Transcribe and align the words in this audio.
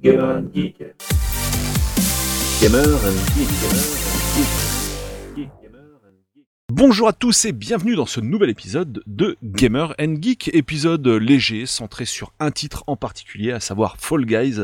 Gamer 0.00 0.22
and 0.22 0.44
Geek. 0.54 0.78
Gamer 2.60 2.86
and 2.86 3.18
Geek. 3.34 3.48
Gamer 3.60 3.88
and 5.34 5.34
Geek. 5.34 5.48
Bonjour 6.72 7.08
à 7.08 7.12
tous 7.12 7.46
et 7.46 7.52
bienvenue 7.52 7.96
dans 7.96 8.06
ce 8.06 8.20
nouvel 8.20 8.48
épisode 8.48 9.02
de 9.08 9.36
Gamer 9.42 9.96
and 10.00 10.18
Geek, 10.22 10.54
épisode 10.54 11.04
léger 11.08 11.66
centré 11.66 12.04
sur 12.04 12.32
un 12.38 12.52
titre 12.52 12.84
en 12.86 12.94
particulier, 12.94 13.50
à 13.50 13.58
savoir 13.58 13.96
Fall 13.98 14.24
Guys, 14.24 14.60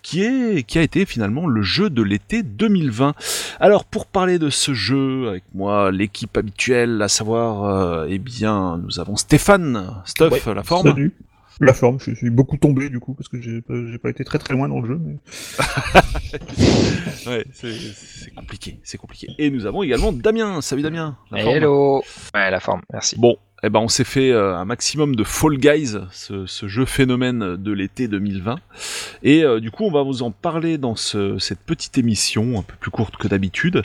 qui 0.00 0.22
est 0.22 0.62
qui 0.62 0.78
a 0.78 0.82
été 0.82 1.04
finalement 1.04 1.46
le 1.46 1.60
jeu 1.60 1.90
de 1.90 2.00
l'été 2.00 2.42
2020. 2.42 3.12
Alors 3.60 3.84
pour 3.84 4.06
parler 4.06 4.38
de 4.38 4.48
ce 4.48 4.72
jeu 4.72 5.28
avec 5.28 5.44
moi, 5.52 5.92
l'équipe 5.92 6.34
habituelle, 6.34 7.02
à 7.02 7.08
savoir 7.08 7.64
euh, 7.64 8.06
eh 8.08 8.18
bien 8.18 8.78
nous 8.78 9.00
avons 9.00 9.16
Stéphane, 9.16 10.00
Stuff, 10.06 10.46
la 10.46 10.62
forme. 10.62 10.88
Salut. 10.88 11.12
La 11.60 11.74
forme, 11.74 11.98
je 11.98 12.14
suis 12.14 12.30
beaucoup 12.30 12.56
tombé 12.56 12.88
du 12.88 13.00
coup 13.00 13.14
parce 13.14 13.28
que 13.28 13.40
j'ai 13.40 13.60
pas, 13.60 13.74
j'ai 13.90 13.98
pas 13.98 14.10
été 14.10 14.24
très 14.24 14.38
très 14.38 14.54
loin 14.54 14.68
dans 14.68 14.80
le 14.80 14.86
jeu. 14.86 15.00
Mais... 15.00 15.16
Ouais, 17.26 17.44
c'est 17.52 17.72
c'est 17.72 18.30
compliqué, 18.34 18.78
c'est 18.84 18.96
compliqué. 18.96 19.28
Et 19.38 19.50
nous 19.50 19.66
avons 19.66 19.82
également 19.82 20.12
Damien. 20.12 20.60
Salut 20.60 20.82
Damien. 20.82 21.18
la 21.32 21.42
forme. 21.42 21.56
Hello 21.56 22.02
Ouais, 22.34 22.50
la 22.50 22.60
forme, 22.60 22.82
merci. 22.92 23.18
Bon, 23.18 23.36
eh 23.64 23.70
ben 23.70 23.80
on 23.80 23.88
s'est 23.88 24.04
fait 24.04 24.30
euh, 24.30 24.56
un 24.56 24.64
maximum 24.64 25.16
de 25.16 25.24
Fall 25.24 25.56
Guys, 25.56 25.96
ce, 26.12 26.46
jeu 26.68 26.84
phénomène 26.84 27.56
de 27.56 27.72
l'été 27.72 28.06
2020. 28.06 28.56
Et 29.24 29.42
euh, 29.42 29.58
du 29.58 29.72
coup, 29.72 29.84
on 29.84 29.90
va 29.90 30.02
vous 30.02 30.22
en 30.22 30.30
parler 30.30 30.78
dans 30.78 30.94
ce- 30.94 31.38
cette 31.38 31.58
petite 31.60 31.98
émission, 31.98 32.58
un 32.58 32.62
peu 32.62 32.74
plus 32.78 32.90
courte 32.92 33.16
que 33.16 33.26
d'habitude. 33.26 33.82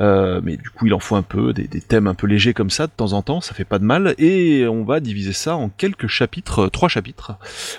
Euh, 0.00 0.40
mais 0.42 0.56
du 0.56 0.68
coup, 0.70 0.86
il 0.86 0.94
en 0.94 0.98
faut 0.98 1.14
un 1.14 1.22
peu, 1.22 1.52
des, 1.52 1.68
thèmes 1.68 2.08
un 2.08 2.14
peu 2.14 2.26
légers 2.26 2.54
comme 2.54 2.70
ça, 2.70 2.86
de 2.88 2.92
temps 2.92 3.12
en 3.12 3.22
temps, 3.22 3.40
ça 3.40 3.54
fait 3.54 3.64
pas 3.64 3.78
de 3.78 3.84
mal. 3.84 4.14
Et 4.18 4.66
on 4.66 4.84
va 4.84 4.98
diviser 4.98 5.32
ça 5.32 5.54
en 5.54 5.68
quelques 5.68 6.08
chapitres, 6.08 6.68
trois 6.68 6.88
chapitres. 6.88 7.32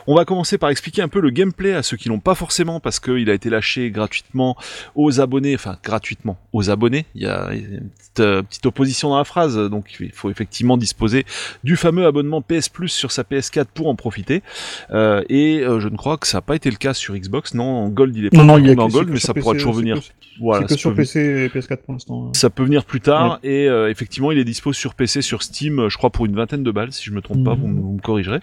On 0.07 0.15
va 0.15 0.23
commencer 0.23 0.57
par 0.57 0.69
expliquer 0.69 1.01
un 1.01 1.09
peu 1.09 1.19
le 1.19 1.31
gameplay 1.31 1.73
à 1.73 1.83
ceux 1.83 1.97
qui 1.97 2.07
l'ont 2.07 2.19
pas 2.19 2.35
forcément, 2.35 2.79
parce 2.79 3.01
qu'il 3.01 3.29
a 3.29 3.33
été 3.33 3.49
lâché 3.49 3.91
gratuitement 3.91 4.55
aux 4.95 5.19
abonnés, 5.19 5.55
enfin 5.55 5.77
gratuitement 5.83 6.37
aux 6.53 6.69
abonnés. 6.69 7.05
Il 7.13 7.23
y 7.23 7.27
a 7.27 7.51
une 7.53 7.89
petite 8.43 8.65
opposition 8.65 9.09
dans 9.09 9.17
la 9.17 9.25
phrase, 9.25 9.57
donc 9.69 9.97
il 9.99 10.11
faut 10.13 10.29
effectivement 10.29 10.77
disposer 10.77 11.24
du 11.63 11.75
fameux 11.75 12.05
abonnement 12.05 12.41
PS 12.41 12.69
Plus 12.69 12.89
sur 12.89 13.11
sa 13.11 13.23
PS4 13.23 13.65
pour 13.73 13.87
en 13.87 13.95
profiter. 13.95 14.43
Euh, 14.91 15.23
et 15.29 15.59
euh, 15.61 15.79
je 15.79 15.87
ne 15.89 15.97
crois 15.97 16.17
que 16.17 16.27
ça 16.27 16.37
n'a 16.37 16.41
pas 16.41 16.55
été 16.55 16.69
le 16.69 16.77
cas 16.77 16.93
sur 16.93 17.15
Xbox. 17.15 17.53
Non, 17.53 17.63
en 17.63 17.89
Gold 17.89 18.15
il 18.15 18.25
est 18.25 18.29
pas 18.29 18.37
Non, 18.37 18.43
non, 18.45 18.57
il 18.57 18.67
y 18.67 18.69
a 18.71 18.75
tombé 18.75 18.83
en 18.83 18.87
Gold, 18.89 19.09
mais 19.09 19.19
ça 19.19 19.33
pourra 19.33 19.53
toujours 19.53 19.73
venir. 19.73 19.99
que- 19.99 20.05
Voilà, 20.41 20.65
que 20.67 20.75
sur 20.75 20.89
peut- 20.91 20.97
PC 20.97 21.19
et 21.19 21.47
PS4 21.49 21.77
pour 21.83 21.93
l'instant. 21.93 22.31
ça 22.33 22.49
peut 22.49 22.63
venir 22.63 22.83
plus 22.85 22.99
tard 23.01 23.39
et 23.43 23.69
euh, 23.69 23.89
effectivement 23.89 24.31
il 24.33 24.37
est 24.37 24.43
dispo 24.43 24.73
sur 24.73 24.93
PC, 24.93 25.21
sur 25.21 25.43
Steam, 25.43 25.87
je 25.89 25.97
crois 25.97 26.09
pour 26.09 26.25
une 26.25 26.35
vingtaine 26.35 26.63
de 26.63 26.71
balles 26.71 26.91
si 26.91 27.05
je 27.05 27.11
me 27.11 27.21
trompe 27.21 27.43
pas, 27.45 27.55
Mhm. 27.55 27.61
vous, 27.61 27.67
me- 27.67 27.81
vous 27.81 27.93
me 27.93 28.01
corrigerez. 28.01 28.39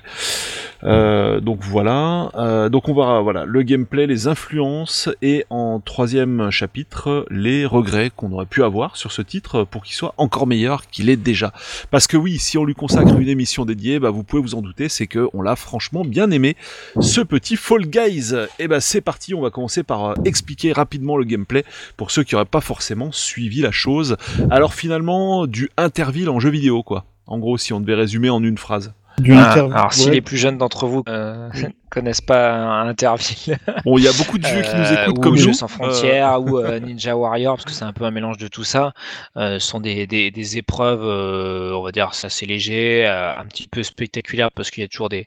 Donc 0.82 1.60
voilà, 1.62 2.68
donc 2.70 2.88
on 2.88 2.94
va 2.94 3.20
voilà 3.20 3.44
le 3.44 3.62
gameplay, 3.62 4.06
les 4.06 4.26
influences 4.26 5.08
et 5.22 5.44
en 5.50 5.80
troisième 5.80 6.50
chapitre 6.50 7.26
les 7.30 7.66
regrets 7.66 8.10
qu'on 8.14 8.32
aurait 8.32 8.46
pu 8.46 8.62
avoir 8.64 8.96
sur 8.96 9.12
ce 9.12 9.22
titre 9.22 9.64
pour 9.64 9.84
qu'il 9.84 9.94
soit 9.94 10.14
encore 10.16 10.46
meilleur 10.46 10.86
qu'il 10.88 11.08
est 11.10 11.16
déjà. 11.16 11.52
Parce 11.90 12.06
que 12.06 12.16
oui, 12.16 12.38
si 12.38 12.58
on 12.58 12.64
lui 12.64 12.71
consacre 12.74 13.16
une 13.18 13.28
émission 13.28 13.64
dédiée, 13.64 13.98
bah 13.98 14.10
vous 14.10 14.24
pouvez 14.24 14.42
vous 14.42 14.54
en 14.54 14.62
douter, 14.62 14.88
c'est 14.88 15.06
que 15.06 15.28
on 15.32 15.42
l'a 15.42 15.56
franchement 15.56 16.04
bien 16.04 16.30
aimé 16.30 16.56
ce 17.00 17.20
petit 17.20 17.56
Fall 17.56 17.86
Guys. 17.86 18.32
Et 18.58 18.68
ben 18.68 18.80
c'est 18.80 19.00
parti, 19.00 19.34
on 19.34 19.40
va 19.40 19.50
commencer 19.50 19.82
par 19.82 20.04
euh, 20.04 20.14
expliquer 20.24 20.72
rapidement 20.72 21.16
le 21.16 21.24
gameplay 21.24 21.64
pour 21.96 22.10
ceux 22.10 22.22
qui 22.22 22.34
n'auraient 22.34 22.44
pas 22.44 22.60
forcément 22.60 23.12
suivi 23.12 23.62
la 23.62 23.70
chose. 23.70 24.16
Alors 24.50 24.74
finalement, 24.74 25.46
du 25.46 25.70
Interville 25.76 26.28
en 26.28 26.40
jeu 26.40 26.50
vidéo, 26.50 26.82
quoi. 26.82 27.04
En 27.26 27.38
gros, 27.38 27.56
si 27.58 27.72
on 27.72 27.80
devait 27.80 27.94
résumer 27.94 28.30
en 28.30 28.42
une 28.42 28.58
phrase. 28.58 28.92
Du 29.18 29.32
Ah, 29.34 29.52
alors, 29.52 29.92
si 29.92 30.10
les 30.10 30.20
plus 30.20 30.36
jeunes 30.36 30.58
d'entre 30.58 30.86
vous 30.86 31.02
euh, 31.08 31.50
connaissent 31.92 32.20
pas 32.20 32.80
Interville 32.82 33.58
Bon, 33.84 33.98
il 33.98 34.04
y 34.04 34.08
a 34.08 34.12
beaucoup 34.12 34.38
de 34.38 34.46
vieux 34.46 34.62
qui 34.62 34.74
nous 34.74 34.82
euh, 34.82 35.02
écoutent 35.04 35.18
ou 35.18 35.20
comme 35.20 35.36
Jeux 35.36 35.48
nous. 35.48 35.52
sans 35.54 35.68
frontières 35.68 36.40
ou 36.40 36.58
euh, 36.58 36.80
Ninja 36.80 37.16
Warrior, 37.16 37.56
parce 37.56 37.64
que 37.66 37.72
c'est 37.72 37.84
un 37.84 37.92
peu 37.92 38.04
un 38.04 38.10
mélange 38.10 38.38
de 38.38 38.48
tout 38.48 38.64
ça, 38.64 38.92
euh, 39.36 39.58
sont 39.58 39.80
des, 39.80 40.06
des, 40.06 40.30
des 40.30 40.56
épreuves, 40.58 41.02
on 41.04 41.82
va 41.82 41.92
dire, 41.92 42.14
c'est 42.14 42.26
assez 42.26 42.46
léger, 42.46 43.06
un 43.06 43.44
petit 43.46 43.68
peu 43.68 43.82
spectaculaire, 43.82 44.50
parce 44.52 44.70
qu'il 44.70 44.82
y 44.82 44.84
a 44.84 44.88
toujours 44.88 45.08
des, 45.08 45.26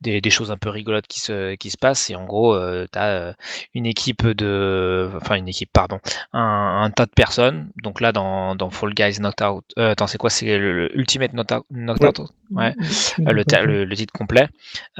des, 0.00 0.20
des 0.20 0.30
choses 0.30 0.50
un 0.50 0.56
peu 0.56 0.68
rigolotes 0.70 1.06
qui 1.06 1.20
se, 1.20 1.54
qui 1.56 1.70
se 1.70 1.76
passent. 1.76 2.08
Et 2.10 2.14
en 2.16 2.24
gros, 2.24 2.56
tu 2.92 2.98
as 2.98 3.34
une 3.74 3.86
équipe 3.86 4.26
de. 4.26 5.10
Enfin, 5.20 5.34
une 5.36 5.48
équipe, 5.48 5.70
pardon. 5.72 5.98
Un, 6.32 6.82
un 6.84 6.90
tas 6.90 7.06
de 7.06 7.10
personnes. 7.10 7.68
Donc 7.82 8.00
là, 8.00 8.12
dans, 8.12 8.54
dans 8.54 8.70
Fall 8.70 8.94
Guys 8.94 9.18
Knocked 9.18 9.46
Out. 9.46 9.64
Euh, 9.78 9.90
attends, 9.92 10.06
c'est 10.06 10.18
quoi? 10.18 10.30
C'est 10.30 10.58
le, 10.58 10.72
le 10.72 10.96
Ultimate 10.98 11.32
Knocked 11.32 11.56
Out, 11.58 11.64
Knocked 11.70 12.04
Out 12.04 12.30
Ouais. 12.54 12.74
Le- 13.18 13.84
le 13.84 13.96
titre 13.96 14.12
complet, 14.12 14.46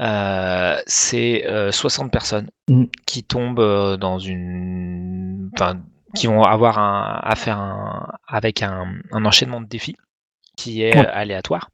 euh, 0.01 0.77
c'est 0.97 1.45
euh, 1.47 1.71
60 1.71 2.11
personnes 2.11 2.49
Mhm. 2.69 2.87
qui 3.05 3.23
tombent 3.23 3.59
euh, 3.59 3.97
dans 3.97 4.19
une, 4.19 5.49
enfin, 5.55 5.81
qui 6.15 6.27
vont 6.27 6.43
avoir 6.43 6.79
un, 6.79 7.19
à 7.23 7.35
faire 7.35 7.59
un, 7.59 8.07
avec 8.27 8.63
un, 8.63 8.93
un 9.11 9.25
enchaînement 9.25 9.61
de 9.61 9.67
défis 9.67 9.95
qui 10.57 10.81
est 10.83 10.95
Ouais. 10.95 11.05
euh, 11.05 11.09
aléatoire. 11.13 11.69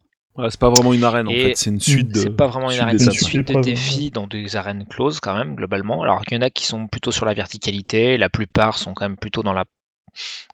c'est 0.49 0.59
pas 0.59 0.69
vraiment 0.69 0.93
une 0.93 1.03
arène 1.03 1.27
en 1.27 1.31
Et 1.31 1.39
fait, 1.39 1.55
c'est 1.55 1.69
une 1.69 1.79
suite 1.79 2.09
de. 2.09 2.19
C'est 2.21 2.29
pas 2.31 2.47
vraiment 2.47 2.71
une 2.71 2.79
arène, 2.79 2.99
c'est 2.99 3.05
une 3.05 3.11
suite 3.13 3.47
de 3.47 3.61
défis 3.61 4.11
dans 4.11 4.27
des 4.27 4.55
arènes 4.55 4.85
closes 4.87 5.19
quand 5.19 5.35
même 5.35 5.55
globalement. 5.55 6.01
Alors 6.03 6.21
qu'il 6.25 6.35
y 6.37 6.39
en 6.39 6.41
a 6.43 6.49
qui 6.49 6.65
sont 6.65 6.87
plutôt 6.87 7.11
sur 7.11 7.25
la 7.25 7.33
verticalité, 7.33 8.17
la 8.17 8.29
plupart 8.29 8.77
sont 8.77 8.93
quand 8.93 9.05
même 9.05 9.17
plutôt 9.17 9.43
dans 9.43 9.53
la 9.53 9.65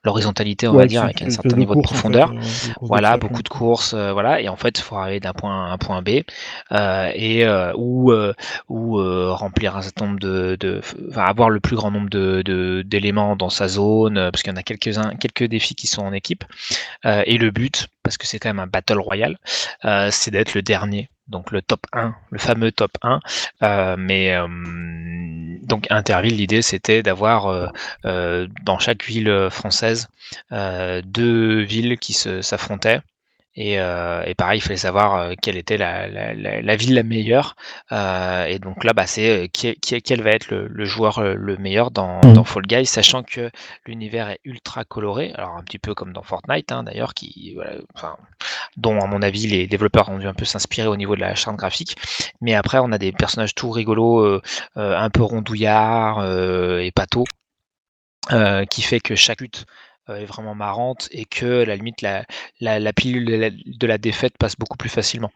l'horizontalité, 0.03 0.67
on 0.67 0.73
va 0.73 0.85
dire, 0.85 1.03
avec 1.03 1.21
un 1.21 1.29
certain 1.29 1.57
niveau 1.57 1.73
de 1.73 1.79
en 1.79 1.81
fait, 1.81 1.87
profondeur. 1.87 2.31
de 2.31 2.39
Voilà, 2.81 3.17
beaucoup 3.17 3.43
de 3.43 3.49
courses, 3.49 3.93
euh, 3.93 4.13
voilà, 4.13 4.41
et 4.41 4.49
en 4.49 4.55
fait, 4.55 4.77
il 4.79 4.81
faut 4.81 4.95
arriver 4.95 5.19
d'un 5.19 5.33
point 5.33 5.65
A 5.65 5.69
à 5.69 5.73
un 5.73 5.77
point 5.77 6.01
B, 6.01 6.21
euh, 6.71 7.11
et 7.13 7.45
euh, 7.45 7.73
ou 7.75 8.13
ou 8.69 9.33
remplir 9.33 9.75
un 9.75 9.81
certain 9.81 10.07
nombre 10.07 10.19
de, 10.19 10.57
de 10.59 10.81
enfin, 11.09 11.23
avoir 11.23 11.49
le 11.49 11.59
plus 11.59 11.75
grand 11.75 11.91
nombre 11.91 12.09
de 12.09 12.83
d'éléments 12.85 13.35
dans 13.35 13.49
sa 13.49 13.67
zone, 13.67 14.15
parce 14.31 14.43
qu'il 14.43 14.51
y 14.51 14.55
en 14.55 14.59
a 14.59 14.63
quelques 14.63 14.97
uns, 14.97 15.15
quelques 15.15 15.43
défis 15.45 15.75
qui 15.75 15.87
sont 15.87 16.03
en 16.03 16.13
équipe, 16.13 16.43
et 17.05 17.37
le 17.37 17.51
but, 17.51 17.87
parce 18.03 18.17
que 18.17 18.27
c'est 18.27 18.39
quand 18.39 18.49
même 18.49 18.59
un 18.59 18.67
battle 18.67 18.99
royal, 18.99 19.37
c'est 20.11 20.31
d'être 20.31 20.53
le 20.53 20.61
dernier. 20.61 21.09
Donc 21.29 21.51
le 21.51 21.61
top 21.61 21.85
1, 21.93 22.15
le 22.31 22.39
fameux 22.39 22.71
top 22.71 22.91
1. 23.03 23.19
Euh, 23.63 23.95
mais 23.97 24.35
euh, 24.35 24.47
donc 25.63 25.87
Interville, 25.89 26.35
l'idée 26.37 26.61
c'était 26.61 27.03
d'avoir 27.03 27.47
euh, 27.47 27.67
euh, 28.05 28.47
dans 28.63 28.79
chaque 28.79 29.03
ville 29.03 29.47
française 29.51 30.07
deux 30.51 31.61
villes 31.61 31.97
qui 31.97 32.13
s'affrontaient. 32.13 33.01
Et, 33.61 33.77
euh, 33.77 34.23
et 34.25 34.35
pareil, 34.35 34.59
il 34.59 34.61
fallait 34.61 34.77
savoir 34.77 35.15
euh, 35.15 35.33
quelle 35.41 35.57
était 35.57 35.75
la, 35.75 36.07
la, 36.07 36.33
la, 36.33 36.61
la 36.61 36.75
ville 36.77 36.93
la 36.93 37.03
meilleure. 37.03 37.57
Euh, 37.91 38.45
et 38.45 38.57
donc 38.57 38.85
là, 38.85 38.93
bah, 38.93 39.05
c'est 39.05 39.49
qui, 39.51 39.75
quel 39.75 40.21
va 40.21 40.29
être 40.31 40.49
le, 40.49 40.67
le 40.69 40.85
joueur 40.85 41.21
le 41.21 41.57
meilleur 41.57 41.91
dans, 41.91 42.21
Mhm. 42.23 42.33
dans 42.33 42.45
Fall 42.45 42.63
Guys, 42.63 42.85
sachant 42.85 43.21
que 43.21 43.51
l'univers 43.85 44.29
est 44.29 44.39
ultra 44.45 44.85
coloré. 44.85 45.33
Alors 45.35 45.57
un 45.57 45.63
petit 45.63 45.77
peu 45.77 45.93
comme 45.93 46.13
dans 46.13 46.23
Fortnite, 46.23 46.71
hein, 46.71 46.83
d'ailleurs, 46.83 47.13
qui, 47.13 47.51
voilà, 47.55 47.73
enfin, 47.95 48.15
dont 48.77 48.97
à 49.01 49.07
mon 49.07 49.21
avis 49.21 49.45
les 49.47 49.67
développeurs 49.67 50.07
ont 50.07 50.19
dû 50.19 50.27
un 50.27 50.33
peu 50.33 50.45
s'inspirer 50.45 50.87
au 50.87 50.95
niveau 50.95 51.17
de 51.17 51.21
la 51.21 51.35
charte 51.35 51.57
graphique. 51.57 51.97
Mais 52.39 52.55
après, 52.55 52.79
on 52.79 52.93
a 52.93 52.97
des 52.97 53.11
personnages 53.11 53.55
tout 53.55 53.71
rigolos, 53.71 54.23
euh, 54.23 54.41
un 54.75 55.09
peu 55.09 55.23
rondouillards 55.23 56.23
et 56.79 56.91
pato, 56.91 57.25
euh, 58.31 58.63
qui 58.65 58.83
fait 58.83 58.99
que 59.01 59.15
chaque 59.15 59.41
lutte 59.41 59.65
est 60.17 60.25
vraiment 60.25 60.55
marrante 60.55 61.07
et 61.11 61.25
que 61.25 61.61
à 61.63 61.65
la 61.65 61.75
limite 61.75 62.01
la, 62.01 62.25
la, 62.61 62.79
la 62.79 62.93
pilule 62.93 63.25
de 63.25 63.35
la, 63.35 63.49
de 63.51 63.87
la 63.87 63.97
défaite 63.97 64.37
passe 64.37 64.55
beaucoup 64.57 64.77
plus 64.77 64.89
facilement. 64.89 65.31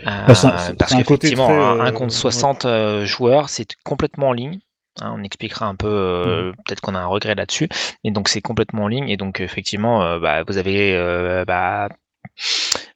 Euh, 0.00 0.04
Bah, 0.26 0.34
un- 0.34 0.34
c'est- 0.34 0.74
parce 0.74 0.92
un 0.92 0.98
qu'effectivement, 0.98 1.48
un, 1.50 1.80
un 1.80 1.88
euh, 1.88 1.92
contre 1.92 2.12
60 2.14 2.64
euh, 2.64 3.04
joueurs, 3.04 3.48
c'est 3.48 3.68
complètement 3.84 4.28
en 4.28 4.32
ligne. 4.32 4.58
Hein, 5.00 5.14
on 5.16 5.22
expliquera 5.22 5.66
un 5.66 5.76
peu, 5.76 5.86
euh, 5.88 6.52
peut-être 6.66 6.80
qu'on 6.80 6.94
a 6.96 6.98
un 7.00 7.06
regret 7.06 7.34
là-dessus, 7.36 7.68
et 8.04 8.10
donc 8.10 8.28
c'est 8.28 8.40
complètement 8.42 8.84
en 8.84 8.88
ligne, 8.88 9.08
et 9.08 9.16
donc 9.16 9.40
effectivement, 9.40 10.02
euh, 10.02 10.18
bah, 10.18 10.42
vous 10.46 10.58
avez 10.58 10.94
euh, 10.96 11.44
bah, 11.44 11.88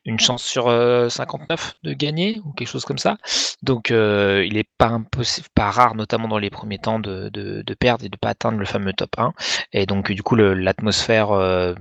une 0.04 0.18
chance 0.20 0.42
sur 0.44 0.68
euh, 0.68 1.08
59 1.08 1.74
de 1.82 1.92
gagner 1.92 2.40
ou 2.44 2.52
quelque 2.52 2.68
chose 2.68 2.84
comme 2.84 2.98
ça. 2.98 3.16
Donc 3.62 3.90
euh, 3.90 4.44
il 4.46 4.56
est 4.56 4.68
pas 4.78 4.88
impossible, 4.88 5.46
pas 5.54 5.70
rare, 5.70 5.94
notamment 5.94 6.28
dans 6.28 6.38
les 6.38 6.50
premiers 6.50 6.78
temps, 6.78 6.98
de, 7.00 7.28
de, 7.30 7.62
de 7.62 7.74
perdre 7.74 8.04
et 8.04 8.08
de 8.08 8.16
pas 8.16 8.30
atteindre 8.30 8.58
le 8.58 8.66
fameux 8.66 8.92
top 8.92 9.18
1. 9.18 9.32
Et 9.72 9.86
donc 9.86 10.12
du 10.12 10.22
coup 10.22 10.36
l'atmosphère 10.36 11.32
euh, 11.32 11.74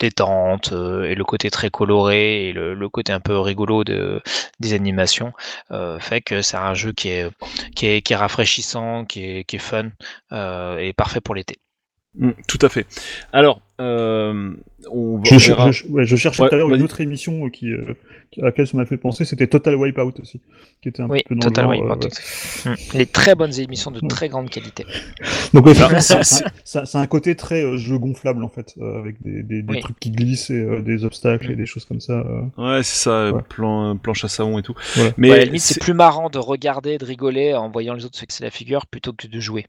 détente 0.00 0.72
euh, 0.72 1.04
et 1.04 1.14
le 1.14 1.24
côté 1.24 1.50
très 1.50 1.70
coloré 1.70 2.48
et 2.48 2.52
le, 2.52 2.74
le 2.74 2.88
côté 2.88 3.12
un 3.12 3.20
peu 3.20 3.38
rigolo 3.38 3.84
de, 3.84 4.22
des 4.60 4.72
animations 4.74 5.32
euh, 5.72 5.98
fait 5.98 6.20
que 6.20 6.42
c'est 6.42 6.56
un 6.56 6.74
jeu 6.74 6.92
qui 6.92 7.08
est, 7.10 7.30
qui 7.74 7.86
est, 7.86 8.02
qui 8.02 8.12
est 8.12 8.16
rafraîchissant, 8.16 9.04
qui 9.04 9.24
est, 9.24 9.44
qui 9.44 9.56
est 9.56 9.58
fun 9.58 9.90
euh, 10.32 10.78
et 10.78 10.92
parfait 10.92 11.20
pour 11.20 11.34
l'été. 11.34 11.56
Mm, 12.18 12.30
tout 12.48 12.58
à 12.62 12.68
fait. 12.68 12.86
Alors, 13.32 13.60
euh, 13.80 14.50
on 14.90 15.22
Je, 15.24 15.34
on 15.34 15.38
cher- 15.38 15.56
verra- 15.56 15.70
je- 15.70 15.86
ouais, 15.86 16.04
je 16.04 16.16
cherchais 16.16 16.42
Ouais, 16.42 16.48
tout 16.48 16.54
à 16.54 16.58
l'heure 16.58 16.74
une 16.74 16.82
autre 16.82 17.00
émission 17.00 17.46
euh, 17.46 17.48
qui, 17.48 17.70
euh, 17.72 17.94
à 18.42 18.46
laquelle 18.46 18.66
ça 18.66 18.76
m'a 18.76 18.86
fait 18.86 18.96
penser, 18.96 19.24
c'était 19.24 19.46
Total 19.46 19.76
Wipeout 19.76 20.14
aussi, 20.20 20.40
qui 20.82 20.88
était 20.88 21.00
un 21.00 21.08
Oui, 21.08 21.22
peu 21.28 21.36
dans 21.36 21.46
Total 21.46 21.66
le 21.68 21.76
genre, 21.76 21.82
Wipeout 21.84 22.04
euh, 22.04 22.08
aussi. 22.08 22.68
Mm. 22.94 22.98
Les 22.98 23.06
très 23.06 23.34
bonnes 23.36 23.56
émissions 23.60 23.92
de 23.92 24.00
très 24.08 24.28
grande 24.28 24.50
qualité. 24.50 24.84
Donc 25.54 25.68
c'est- 26.00 26.94
un 26.96 27.06
côté 27.06 27.36
très 27.36 27.62
euh, 27.62 27.76
jeu 27.76 27.98
gonflable 27.98 28.42
en 28.42 28.48
fait, 28.48 28.74
euh, 28.80 28.98
avec 28.98 29.22
des, 29.22 29.44
des, 29.44 29.62
des 29.62 29.74
Oui. 29.74 29.80
trucs 29.80 30.00
qui 30.00 30.10
glissent 30.10 30.50
et 30.50 30.58
euh, 30.60 30.80
des 30.82 31.04
obstacles 31.04 31.50
et 31.52 31.54
Mm. 31.54 31.58
des 31.58 31.66
choses 31.66 31.84
comme 31.84 32.00
ça. 32.00 32.14
euh. 32.14 32.42
Ouais, 32.56 32.82
c'est 32.82 33.04
ça, 33.04 33.30
Ouais. 33.30 33.42
plan, 33.48 33.96
planche 33.96 34.24
à 34.24 34.28
savon 34.28 34.58
et 34.58 34.62
tout. 34.62 34.74
Voilà. 34.96 35.12
Mais 35.18 35.28
Ouais, 35.30 35.34
à 35.36 35.38
la 35.38 35.44
limite, 35.44 35.60
c'est 35.62 35.74
c'est- 35.74 35.80
plus 35.80 35.94
marrant 35.94 36.30
de 36.30 36.38
regarder, 36.38 36.98
de 36.98 37.04
rigoler 37.04 37.54
en 37.54 37.70
voyant 37.70 37.94
les 37.94 38.04
autres 38.04 38.16
se 38.16 38.20
fixer 38.20 38.42
la 38.42 38.50
figure 38.50 38.86
plutôt 38.86 39.12
que 39.12 39.28
de 39.28 39.38
jouer. 39.40 39.66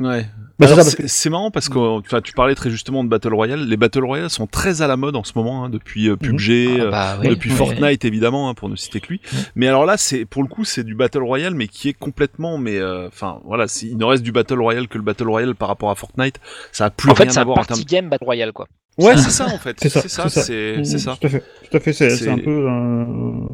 Ouais. 0.00 0.26
Bah, 0.60 0.66
c'est 0.68 0.82
c'est 0.82 1.08
c'est 1.08 1.30
marrant 1.30 1.50
parce 1.52 1.68
que 1.68 1.78
enfin, 1.78 2.20
tu 2.20 2.32
parlais 2.32 2.54
très 2.56 2.68
justement 2.70 3.04
de 3.04 3.08
Battle 3.08 3.32
Royale. 3.32 3.64
Les 3.68 3.76
Battle 3.76 4.04
Royale 4.04 4.28
sont 4.30 4.46
très 4.48 4.82
à 4.82 4.88
la 4.88 4.96
mode 4.96 5.14
en 5.14 5.22
ce 5.22 5.32
moment, 5.36 5.64
hein, 5.64 5.68
depuis 5.70 6.08
euh, 6.08 6.16
PUBG, 6.16 6.50
Ah, 6.50 6.82
euh, 6.82 6.90
bah, 6.90 7.18
oui, 7.20 7.28
depuis 7.28 7.50
oui, 7.50 7.56
Fortnite 7.56 8.04
évidemment, 8.04 8.48
hein, 8.48 8.54
pour 8.54 8.68
ne 8.68 8.74
citer 8.74 9.00
que 9.00 9.06
lui. 9.08 9.20
Mais 9.54 9.68
alors 9.68 9.86
là, 9.86 9.96
c'est 9.96 10.24
pour 10.24 10.42
le 10.42 10.48
coup, 10.48 10.64
c'est 10.64 10.82
du 10.82 10.96
Battle 10.96 11.22
Royale, 11.22 11.54
mais 11.54 11.68
qui 11.68 11.88
est 11.88 11.92
complètement, 11.92 12.58
mais 12.58 12.76
euh, 12.78 13.06
enfin 13.06 13.40
voilà, 13.44 13.68
c'est- 13.68 13.86
il 13.86 13.96
ne 13.96 14.04
reste 14.04 14.24
du 14.24 14.32
Battle 14.32 14.60
Royale 14.60 14.88
que 14.88 14.98
le 14.98 15.04
Battle 15.04 15.28
Royale 15.28 15.54
par 15.54 15.68
rapport 15.68 15.90
à 15.90 15.94
Fortnite. 15.94 16.40
Ça 16.72 16.86
a 16.86 16.90
plus 16.90 17.10
En 17.10 17.14
fait, 17.14 17.22
rien 17.24 17.32
c'est 17.32 17.38
à 17.38 17.42
un 17.42 17.44
voir 17.44 17.58
en 17.58 17.64
party 17.64 17.84
termes. 17.84 18.02
game 18.02 18.10
Battle 18.10 18.24
Royale, 18.24 18.52
quoi. 18.52 18.66
Ouais, 18.98 19.16
c'est 19.16 19.30
ça 19.30 19.46
en 19.46 19.58
fait. 19.58 19.76
C'est 19.80 19.88
ça, 19.90 20.00
C'est 20.02 20.08
ça. 20.08 20.28
c'est 20.28 20.40
ça. 20.40 20.42
C'est 20.42 20.84
c'est 20.84 20.98
ça. 20.98 21.16
Tout 21.20 21.26
à 21.28 21.30
fait. 21.30 21.44
Tout 21.70 21.76
à 21.76 21.80
fait. 21.80 21.92
C'est 21.92 22.10
C'est- 22.10 22.24
c'est 22.24 22.30
un 22.30 22.38
peu 22.38 22.68
un- 22.68 23.46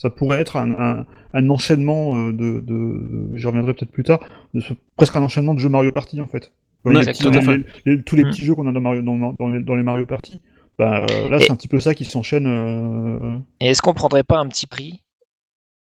Ça 0.00 0.08
pourrait 0.08 0.40
être 0.40 0.56
un, 0.56 0.70
un, 0.78 1.06
un 1.34 1.50
enchaînement 1.50 2.16
euh, 2.16 2.32
de, 2.32 2.60
de... 2.60 3.36
J'y 3.36 3.46
reviendrai 3.46 3.74
peut-être 3.74 3.90
plus 3.90 4.02
tard. 4.02 4.20
De 4.54 4.60
ce... 4.60 4.72
Presque 4.96 5.14
un 5.16 5.22
enchaînement 5.22 5.52
de 5.52 5.58
jeux 5.58 5.68
Mario 5.68 5.92
Party 5.92 6.22
en 6.22 6.26
fait. 6.26 6.52
Comme 6.82 6.94
Ouais, 6.94 7.00
les 7.00 7.06
petits- 7.12 7.22
tout 7.22 7.28
à 7.28 7.42
fait. 7.42 7.58
les- 7.84 7.96
les- 7.96 8.02
tous 8.02 8.16
les 8.16 8.24
Mm. 8.24 8.30
petits 8.30 8.44
jeux 8.46 8.54
qu'on 8.54 8.66
a 8.66 8.72
dans, 8.72 8.80
Mario, 8.80 9.02
dans, 9.02 9.34
dans, 9.38 9.48
les, 9.48 9.60
dans 9.60 9.74
les 9.74 9.82
Mario 9.82 10.06
Party. 10.06 10.40
Bah, 10.78 11.04
euh, 11.10 11.28
là, 11.28 11.38
c'est 11.38 11.50
un 11.50 11.56
petit 11.56 11.68
peu 11.68 11.80
ça 11.80 11.94
qui 11.94 12.06
s'enchaîne. 12.06 12.46
euh, 12.46 13.36
Et 13.60 13.66
est-ce 13.66 13.82
qu'on 13.82 13.92
prendrait 13.92 14.24
pas 14.24 14.38
un 14.38 14.46
petit 14.48 14.66
prix? 14.66 15.02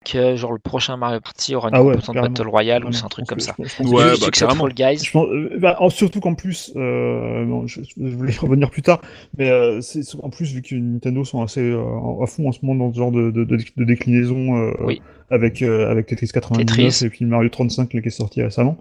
Que 0.06 0.36
genre 0.38 0.54
le 0.54 0.60
prochain 0.60 0.96
Mario 0.98 1.20
Party 1.20 1.56
aura 1.56 1.70
une 1.70 1.76
Ah 1.76 1.84
ouais, 1.84 1.96
composante. 1.96 2.16
Battle 2.22 2.48
Royale 2.48 2.86
ou 2.86 2.94
c'est 2.94 3.04
un 3.04 3.10
truc 3.10 3.26
Je 3.26 3.30
comme 3.30 3.40
ça 3.42 3.56
je 3.60 3.84
Ouais, 3.84 4.04
le 4.12 4.18
bah. 4.48 4.56
Fall 4.56 4.74
Guys. 4.74 5.00
Je 5.04 5.12
pense, 5.12 5.28
euh, 5.28 5.58
bah, 5.60 5.78
surtout 5.90 6.20
qu'en 6.22 6.36
plus, 6.36 6.72
euh, 6.78 7.46
bon, 7.46 7.68
je, 7.68 7.82
je 7.84 8.16
voulais 8.16 8.34
y 8.34 8.38
revenir 8.40 8.70
plus 8.70 8.82
tard, 8.84 9.02
mais 9.38 9.50
euh, 9.50 9.82
en 10.22 10.30
plus 10.30 10.54
vu 10.54 10.62
que 10.62 10.76
Nintendo 10.76 11.24
sont 11.26 11.42
assez 11.42 11.62
euh, 11.62 11.84
à 12.24 12.28
fond 12.28 12.48
en 12.48 12.52
ce 12.52 12.60
moment 12.64 12.86
dans 12.86 12.94
ce 12.94 12.98
genre 13.00 13.12
de, 13.12 13.32
de, 13.32 13.44
de, 13.44 13.58
de 13.78 13.84
déclinaison 13.84 14.56
euh, 14.58 14.72
Oui. 14.80 15.02
Avec 15.30 15.62
euh, 15.62 15.90
avec 15.90 16.06
Tetris 16.08 16.28
99 16.28 16.66
Tetris. 16.68 17.06
et 17.06 17.10
puis 17.10 17.26
Mario 17.26 17.50
35 17.50 17.94
là, 17.94 18.02
qui 18.02 18.08
est 18.08 18.12
sorti 18.12 18.42
récemment, 18.44 18.78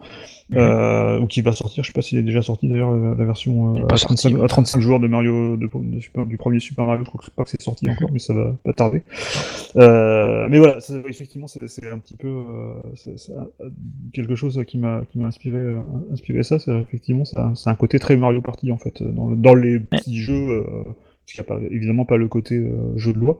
Mhm. 0.50 0.58
euh, 0.58 1.20
ou 1.20 1.26
qui 1.26 1.40
va 1.40 1.52
sortir. 1.52 1.82
Je 1.82 1.88
sais 1.88 1.94
pas 1.94 2.02
s'il 2.02 2.18
est 2.18 2.22
déjà 2.22 2.42
sorti 2.42 2.68
d'ailleurs 2.68 2.94
la 2.94 3.24
version 3.24 3.76
euh, 3.76 3.86
à, 3.88 3.96
sorti, 3.96 4.16
35, 4.28 4.34
ouais. 4.38 4.44
à 4.44 4.48
35 4.48 4.80
joueurs 4.80 5.00
de 5.00 5.06
Mario 5.08 5.56
de, 5.56 5.66
de 5.72 6.00
Super- 6.00 6.26
du 6.26 6.36
premier 6.36 6.60
Super 6.60 6.84
Mario. 6.84 7.02
Je 7.04 7.08
crois 7.08 7.22
pas 7.34 7.44
que 7.44 7.50
c'est 7.50 7.62
sorti 7.62 7.88
encore, 7.88 8.10
mais 8.12 8.18
ça 8.18 8.34
va 8.34 8.54
pas 8.62 8.72
tarder. 8.74 9.02
Mais 9.74 10.58
voilà, 10.58 10.78
effectivement, 11.08 11.46
c'est 11.46 11.60
un 11.90 11.98
petit 11.98 12.16
peu 12.16 12.42
quelque 14.12 14.34
chose 14.36 14.60
qui 14.66 14.78
m'a 14.78 15.02
qui 15.10 15.18
m'a 15.18 15.28
inspiré 15.28 15.58
inspiré 16.12 16.42
ça. 16.42 16.58
C'est 16.58 16.72
effectivement 16.78 17.24
c'est 17.24 17.38
un, 17.70 17.74
côté 17.74 17.98
très 17.98 18.16
Mario 18.16 18.40
Party 18.40 18.70
en 18.72 18.78
fait 18.78 19.02
dans, 19.02 19.28
le- 19.28 19.36
dans 19.36 19.54
les 19.54 19.80
petits 19.80 20.18
jeux. 20.18 20.64
Qu'il 21.26 21.40
n'y 21.40 21.46
a 21.46 21.48
pas, 21.54 21.60
évidemment 21.70 22.04
pas 22.04 22.16
le 22.16 22.28
côté 22.28 22.56
euh, 22.56 22.96
jeu 22.96 23.12
de 23.12 23.18
loi, 23.18 23.38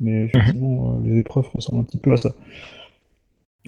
mais 0.00 0.24
effectivement 0.24 0.98
euh, 1.04 1.08
les 1.08 1.18
épreuves 1.18 1.48
ressemblent 1.54 1.80
un 1.80 1.84
petit 1.84 1.98
peu 1.98 2.12
à 2.12 2.16
ça. 2.16 2.32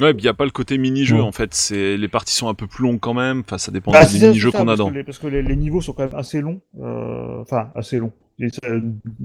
Ouais, 0.00 0.12
il 0.16 0.24
y 0.24 0.28
a 0.28 0.34
pas 0.34 0.44
le 0.44 0.52
côté 0.52 0.78
mini-jeu 0.78 1.16
Ouais. 1.16 1.22
en 1.22 1.32
fait. 1.32 1.52
C'est 1.54 1.96
les 1.96 2.06
parties 2.08 2.34
sont 2.34 2.48
un 2.48 2.54
peu 2.54 2.68
plus 2.68 2.84
longues 2.84 3.00
quand 3.00 3.14
même. 3.14 3.40
Enfin, 3.40 3.58
ça 3.58 3.72
dépend 3.72 3.90
Ah, 3.94 4.06
des 4.06 4.20
mini-jeux 4.20 4.52
qu'on 4.52 4.68
a 4.68 4.76
dans. 4.76 4.92
parce 5.04 5.18
que 5.18 5.26
les, 5.26 5.42
les 5.42 5.56
niveaux 5.56 5.80
sont 5.80 5.92
quand 5.92 6.04
même 6.04 6.14
assez 6.14 6.40
longs. 6.40 6.60
euh, 6.80 7.40
Enfin, 7.40 7.70
assez 7.74 7.98
longs. 7.98 8.12
Et 8.38 8.48
ça, 8.50 8.60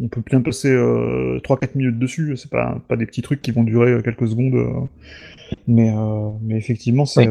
on 0.01 0.07
peut 0.07 0.23
bien 0.25 0.41
passer 0.41 0.71
euh, 0.71 1.39
3-4 1.43 1.75
minutes 1.77 1.99
dessus. 1.99 2.35
C'est 2.37 2.49
pas, 2.49 2.81
pas 2.87 2.95
des 2.95 3.05
petits 3.05 3.21
trucs 3.21 3.43
qui 3.43 3.51
vont 3.51 3.63
durer 3.63 4.01
quelques 4.03 4.27
secondes. 4.27 4.55
euh, 4.55 4.71
mais, 5.67 5.93
mais 6.41 6.57
effectivement, 6.57 7.05
c'est, 7.05 7.27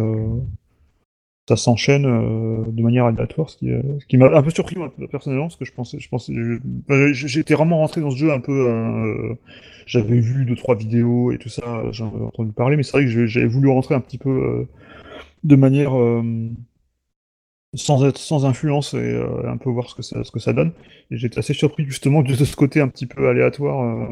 ça 1.49 1.57
s'enchaîne 1.57 2.07
euh, 2.07 2.65
de 2.71 2.83
manière 2.83 3.07
aléatoire, 3.07 3.51
ce 3.51 3.57
qui, 3.57 3.71
euh, 3.71 3.83
ce 4.01 4.07
qui 4.07 4.17
m'a 4.17 4.27
un 4.27 4.43
peu 4.43 4.51
surpris 4.51 4.77
moi, 4.77 4.93
personnellement, 5.11 5.47
parce 5.47 5.57
que 5.57 5.65
je 5.65 5.73
pensais, 5.73 5.99
je 5.99 7.13
j'étais 7.13 7.55
vraiment 7.55 7.79
rentré 7.79 8.01
dans 8.01 8.11
ce 8.11 8.17
jeu 8.17 8.33
un 8.33 8.41
peu. 8.41 8.69
euh, 8.69 9.35
j'avais 9.85 10.21
vu 10.21 10.45
deux 10.45 10.55
trois 10.55 10.77
vidéos 10.77 11.33
et 11.33 11.39
tout 11.39 11.49
ça, 11.49 11.83
j'en 11.91 12.15
avais 12.15 12.25
entendu 12.25 12.53
parler, 12.53 12.77
mais 12.77 12.85
c'est 12.85 12.93
vrai 12.93 13.05
que 13.05 13.27
j'avais 13.27 13.47
voulu 13.47 13.69
rentrer 13.69 13.97
un 13.97 14.01
petit 14.01 14.19
peu 14.19 14.69
de 15.43 15.57
manière 15.57 15.93
sans 17.75 18.05
être 18.05 18.19
sans 18.19 18.47
influence 18.47 18.95
et 18.95 19.21
un 19.45 19.57
peu 19.57 19.71
voir 19.71 19.91
ce 19.91 19.97
que 19.97 20.03
ça, 20.03 20.23
ce 20.23 20.31
que 20.31 20.39
ça 20.39 20.53
donne. 20.53 20.71
Et 21.11 21.17
j'étais 21.17 21.41
assez 21.41 21.53
surpris 21.53 21.85
justement 21.85 22.23
de 22.23 22.33
ce 22.33 22.55
côté 22.55 22.81
un 22.81 22.87
petit 22.87 23.07
peu 23.07 23.29
aléatoire 23.29 24.09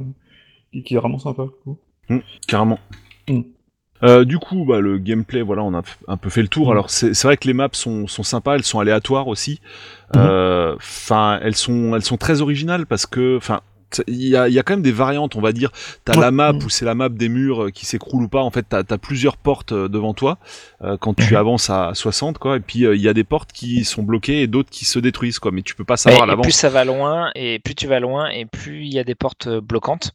qui, 0.72 0.82
qui 0.82 0.94
est 0.94 0.98
vraiment 0.98 1.20
sympa. 1.20 1.46
coup. 1.62 1.78
Carrément. 2.48 2.80
Mm. 3.28 3.42
Euh, 4.02 4.24
du 4.24 4.38
coup, 4.38 4.64
bah, 4.64 4.80
le 4.80 4.98
gameplay, 4.98 5.42
voilà, 5.42 5.62
on 5.62 5.74
a 5.74 5.82
un 6.08 6.16
peu 6.16 6.30
fait 6.30 6.42
le 6.42 6.48
tour. 6.48 6.68
Mm. 6.68 6.70
Alors, 6.70 6.90
c'est 6.90 7.22
vrai 7.22 7.36
que 7.36 7.46
les 7.46 7.52
maps 7.54 7.68
sont, 7.72 8.06
sont 8.06 8.22
sympas, 8.22 8.54
elles 8.54 8.64
sont 8.64 8.80
aléatoires 8.80 9.28
aussi. 9.28 9.60
Mhm. 10.14 10.22
Euh, 10.22 10.74
Enfin, 10.76 11.38
elles 11.42 11.56
sont, 11.56 11.94
elles 11.94 12.04
sont 12.04 12.16
très 12.16 12.40
originales 12.40 12.86
parce 12.86 13.06
que, 13.06 13.36
enfin, 13.36 13.60
il 14.06 14.22
y 14.28 14.36
a, 14.36 14.48
y 14.48 14.58
a 14.58 14.62
quand 14.62 14.74
même 14.74 14.82
des 14.82 14.92
variantes, 14.92 15.36
on 15.36 15.40
va 15.40 15.52
dire. 15.52 15.70
T'as 16.04 16.14
Ouais. 16.14 16.20
la 16.20 16.30
map 16.30 16.52
Mm. 16.52 16.56
où 16.64 16.68
c'est 16.68 16.84
la 16.84 16.94
map 16.94 17.08
des 17.08 17.28
murs 17.28 17.64
euh, 17.64 17.70
qui 17.70 17.86
s'écroulent 17.86 18.24
ou 18.24 18.28
pas. 18.28 18.42
En 18.42 18.50
fait, 18.50 18.64
t'as 18.68 18.82
as 18.88 18.98
plusieurs 18.98 19.36
portes 19.36 19.72
euh, 19.72 19.88
devant 19.88 20.14
toi 20.14 20.38
euh, 20.82 20.96
quand 20.96 21.14
tu 21.14 21.36
avances 21.36 21.70
à 21.70 21.92
60, 21.94 22.38
quoi. 22.38 22.56
Et 22.56 22.60
puis, 22.60 22.84
euh, 22.86 22.94
il 22.96 23.02
y 23.02 23.08
a 23.08 23.14
des 23.14 23.24
portes 23.24 23.52
qui 23.52 23.84
sont 23.84 24.02
bloquées 24.02 24.42
et 24.42 24.46
d'autres 24.46 24.70
qui 24.70 24.84
se 24.84 24.98
détruisent, 24.98 25.38
quoi. 25.38 25.50
Mais 25.52 25.62
tu 25.62 25.74
peux 25.74 25.84
pas 25.84 25.96
savoir 25.96 26.22
et 26.22 26.26
plus 26.26 26.30
l'avance. 26.36 26.52
ça 26.54 26.68
va 26.68 26.84
loin, 26.84 27.30
et 27.34 27.58
plus 27.58 27.74
tu 27.74 27.86
vas 27.86 28.00
loin, 28.00 28.28
et 28.30 28.46
plus 28.46 28.84
il 28.86 28.94
y 28.94 28.98
a 28.98 29.04
des 29.04 29.14
portes 29.14 29.48
bloquantes. 29.48 30.12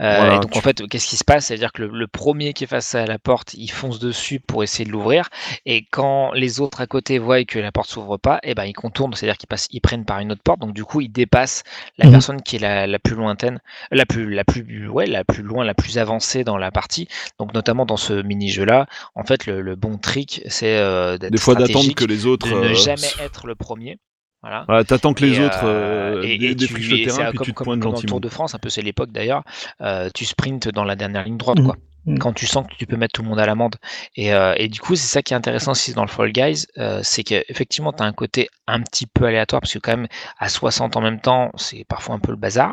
Euh, 0.00 0.16
Voilà, 0.16 0.36
et 0.36 0.40
donc 0.40 0.52
tu- 0.52 0.58
en 0.58 0.62
fait, 0.62 0.86
qu'est-ce 0.88 1.08
qui 1.08 1.16
se 1.16 1.24
passe? 1.24 1.46
C'est-à-dire 1.46 1.72
que 1.72 1.82
le, 1.82 1.88
le 1.92 2.06
premier 2.06 2.52
qui 2.52 2.64
est 2.64 2.66
face 2.66 2.94
à 2.94 3.06
la 3.06 3.18
porte, 3.18 3.54
il 3.54 3.68
fonce 3.70 3.98
dessus 3.98 4.40
pour 4.40 4.62
essayer 4.62 4.84
de 4.84 4.90
l'ouvrir, 4.90 5.28
et 5.66 5.84
quand 5.90 6.32
les 6.32 6.60
autres 6.60 6.80
à 6.80 6.86
côté 6.86 7.18
voient 7.18 7.44
que 7.44 7.58
la 7.58 7.72
porte 7.72 7.90
s'ouvre 7.90 8.16
pas, 8.16 8.38
et 8.42 8.54
ben 8.54 8.64
ils 8.64 8.72
contournent, 8.72 9.14
c'est-à-dire 9.14 9.36
qu'ils 9.38 9.48
passent, 9.48 9.68
ils 9.70 9.80
prennent 9.80 10.04
par 10.04 10.18
une 10.20 10.32
autre 10.32 10.42
porte. 10.42 10.60
Donc 10.60 10.72
du 10.74 10.84
coup, 10.84 11.00
ils 11.00 11.08
dépassent 11.10 11.62
la 11.98 12.06
Mhm. 12.06 12.12
personne 12.12 12.42
qui 12.42 12.56
est 12.56 12.60
la, 12.60 12.86
la 12.86 12.98
plus 12.98 13.09
lointaine, 13.16 13.60
la 13.90 14.06
plus, 14.06 14.32
la 14.32 14.44
plus, 14.44 14.88
ouais, 14.88 15.06
la 15.06 15.24
plus 15.24 15.42
loin, 15.42 15.64
la 15.64 15.74
plus 15.74 15.98
avancée 15.98 16.44
dans 16.44 16.56
la 16.58 16.70
partie. 16.70 17.08
Donc 17.38 17.54
notamment 17.54 17.86
dans 17.86 17.96
ce 17.96 18.14
mini-jeu-là, 18.22 18.86
en 19.14 19.24
fait, 19.24 19.46
le, 19.46 19.60
le 19.60 19.76
bon 19.76 19.98
trick, 19.98 20.42
c'est 20.48 20.78
euh, 20.78 21.18
d'être 21.18 21.32
Des 21.32 21.38
fois, 21.38 21.54
d'attendre 21.54 21.94
que 21.94 22.04
les 22.04 22.26
autres. 22.26 22.46
de 22.48 22.54
ne 22.54 22.70
euh, 22.70 22.74
jamais 22.74 23.08
être 23.20 23.46
le 23.46 23.54
premier. 23.54 23.98
Voilà. 24.42 24.64
Voilà, 24.66 24.84
t'attends 24.84 25.12
que 25.12 25.22
les 25.24 25.38
Et, 25.38 25.44
autres 25.44 25.64
euh, 25.64 26.16
euh, 26.16 26.22
et- 26.22 26.34
et 26.36 26.56
tu- 26.56 26.72
le 26.72 26.80
et 26.98 27.04
c'est 27.10 27.16
terrain, 27.16 27.28
puis 27.28 27.36
comme, 27.38 27.44
tu 27.46 27.52
te 27.52 27.56
comme- 27.58 27.64
pointes 27.66 27.80
comme 27.82 27.92
dans 27.92 28.00
le. 28.00 28.06
Tour 28.06 28.20
de 28.22 28.28
France, 28.30 28.54
un 28.54 28.58
peu 28.58 28.70
c'est 28.70 28.80
l'époque 28.80 29.12
d'ailleurs, 29.12 29.42
euh, 29.82 30.08
tu 30.14 30.24
sprintes 30.24 30.68
dans 30.68 30.84
la 30.84 30.96
dernière 30.96 31.24
ligne 31.24 31.36
droite, 31.36 31.58
Mhm. 31.58 31.66
quoi. 31.66 31.76
Mhm. 32.06 32.18
Quand 32.18 32.32
tu 32.32 32.46
sens 32.46 32.66
que 32.66 32.74
tu 32.78 32.86
peux 32.86 32.96
mettre 32.96 33.12
tout 33.12 33.22
le 33.22 33.28
monde 33.28 33.38
à 33.38 33.44
l'amende. 33.44 33.76
Et, 34.16 34.32
euh, 34.32 34.54
et 34.56 34.68
du 34.68 34.80
coup, 34.80 34.96
c'est 34.96 35.06
ça 35.06 35.20
qui 35.20 35.34
est 35.34 35.36
intéressant 35.36 35.72
aussi 35.72 35.92
dans 35.92 36.00
le 36.00 36.08
Fall 36.08 36.32
Guys, 36.32 36.64
euh, 36.78 37.00
c'est 37.02 37.22
qu'effectivement, 37.22 37.92
tu 37.92 38.02
as 38.02 38.06
un 38.06 38.14
côté 38.14 38.48
un 38.66 38.80
petit 38.80 39.06
peu 39.06 39.26
aléatoire, 39.26 39.60
parce 39.60 39.74
que 39.74 39.78
quand 39.78 39.94
même, 39.94 40.06
à 40.38 40.48
60 40.48 40.96
en 40.96 41.02
même 41.02 41.20
temps, 41.20 41.50
c'est 41.58 41.84
parfois 41.86 42.14
un 42.14 42.18
peu 42.18 42.30
le 42.30 42.38
bazar. 42.38 42.72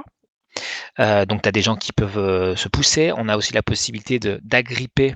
Euh, 1.00 1.26
donc, 1.26 1.42
tu 1.44 1.50
as 1.50 1.52
des 1.52 1.62
gens 1.62 1.76
qui 1.76 1.92
peuvent 1.94 2.18
euh, 2.18 2.56
se 2.56 2.68
pousser. 2.70 3.12
On 3.16 3.30
a 3.30 3.38
aussi 3.38 3.54
la 3.54 3.62
possibilité 3.64 4.20
de 4.20 4.40
d'agripper 4.44 5.16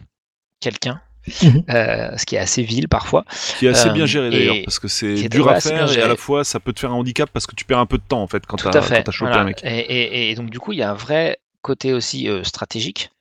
quelqu'un. 0.60 1.02
Mhm. 1.44 1.64
euh, 1.70 2.18
ce 2.18 2.26
qui 2.26 2.36
est 2.36 2.40
assez 2.40 2.64
vil 2.64 2.88
parfois. 2.88 3.26
Qui 3.60 3.68
est 3.68 3.70
assez 3.70 3.90
Euh, 3.90 3.94
bien 3.94 4.08
géré 4.08 4.32
d'ailleurs, 4.32 4.56
parce 4.66 4.80
que 4.80 4.88
c'est 4.88 5.14
est- 5.14 5.30
dur 5.30 5.48
à 5.50 5.60
faire 5.62 5.96
et 5.96 6.02
à 6.02 6.08
la 6.08 6.16
fois 6.16 6.44
ça 6.44 6.60
peut 6.60 6.74
te 6.74 6.80
faire 6.80 6.90
un 6.92 6.96
handicap 6.96 7.30
parce 7.32 7.46
que 7.46 7.54
tu 7.56 7.64
perds 7.64 7.78
un 7.78 7.86
peu 7.86 8.00
de 8.00 8.04
temps 8.04 8.24
en 8.24 8.28
fait 8.28 8.44
quand 8.48 8.58
fait. 8.60 8.72
quand 8.72 8.80
t'as 9.04 9.12
chopé 9.12 9.30
voilà. 9.30 9.42
un 9.42 9.46
mec. 9.46 9.62
Et, 9.64 9.70
et- 9.82 10.32
et 10.32 10.36
donc 10.36 10.50
du 10.50 10.60
coup, 10.60 10.72
il 10.74 10.80
y 10.80 10.82
a 10.82 10.90
un 10.90 10.96
vrai 10.96 11.38
côté 11.62 11.94
aussi 11.94 12.28
euh, 12.28 12.44
stratégique, 12.44 13.12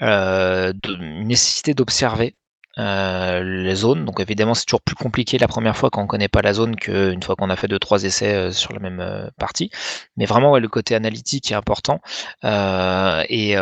euh, 0.00 0.72
de 0.72 0.94
une 0.94 1.26
nécessité 1.28 1.74
d'observer 1.74 2.34
euh, 2.78 3.42
les 3.42 3.74
zones. 3.74 4.06
Donc 4.06 4.20
évidemment, 4.20 4.54
c'est 4.54 4.64
toujours 4.64 4.80
plus 4.80 4.94
compliqué 4.94 5.36
la 5.36 5.48
première 5.48 5.76
fois 5.76 5.90
quand 5.90 6.02
on 6.02 6.06
connaît 6.06 6.28
pas 6.28 6.40
la 6.40 6.54
zone 6.54 6.76
qu'une 6.76 7.22
fois 7.22 7.36
qu'on 7.36 7.50
a 7.50 7.56
fait 7.56 7.68
deux 7.68 7.78
trois 7.78 8.02
essais 8.04 8.34
euh, 8.34 8.50
sur 8.50 8.72
la 8.72 8.78
même 8.78 9.00
euh, 9.00 9.28
partie. 9.38 9.70
Mais 10.16 10.24
vraiment, 10.24 10.58
le 10.58 10.68
côté 10.68 10.94
analytique 10.94 11.52
est 11.52 11.54
important. 11.54 12.00
Et, 12.42 13.56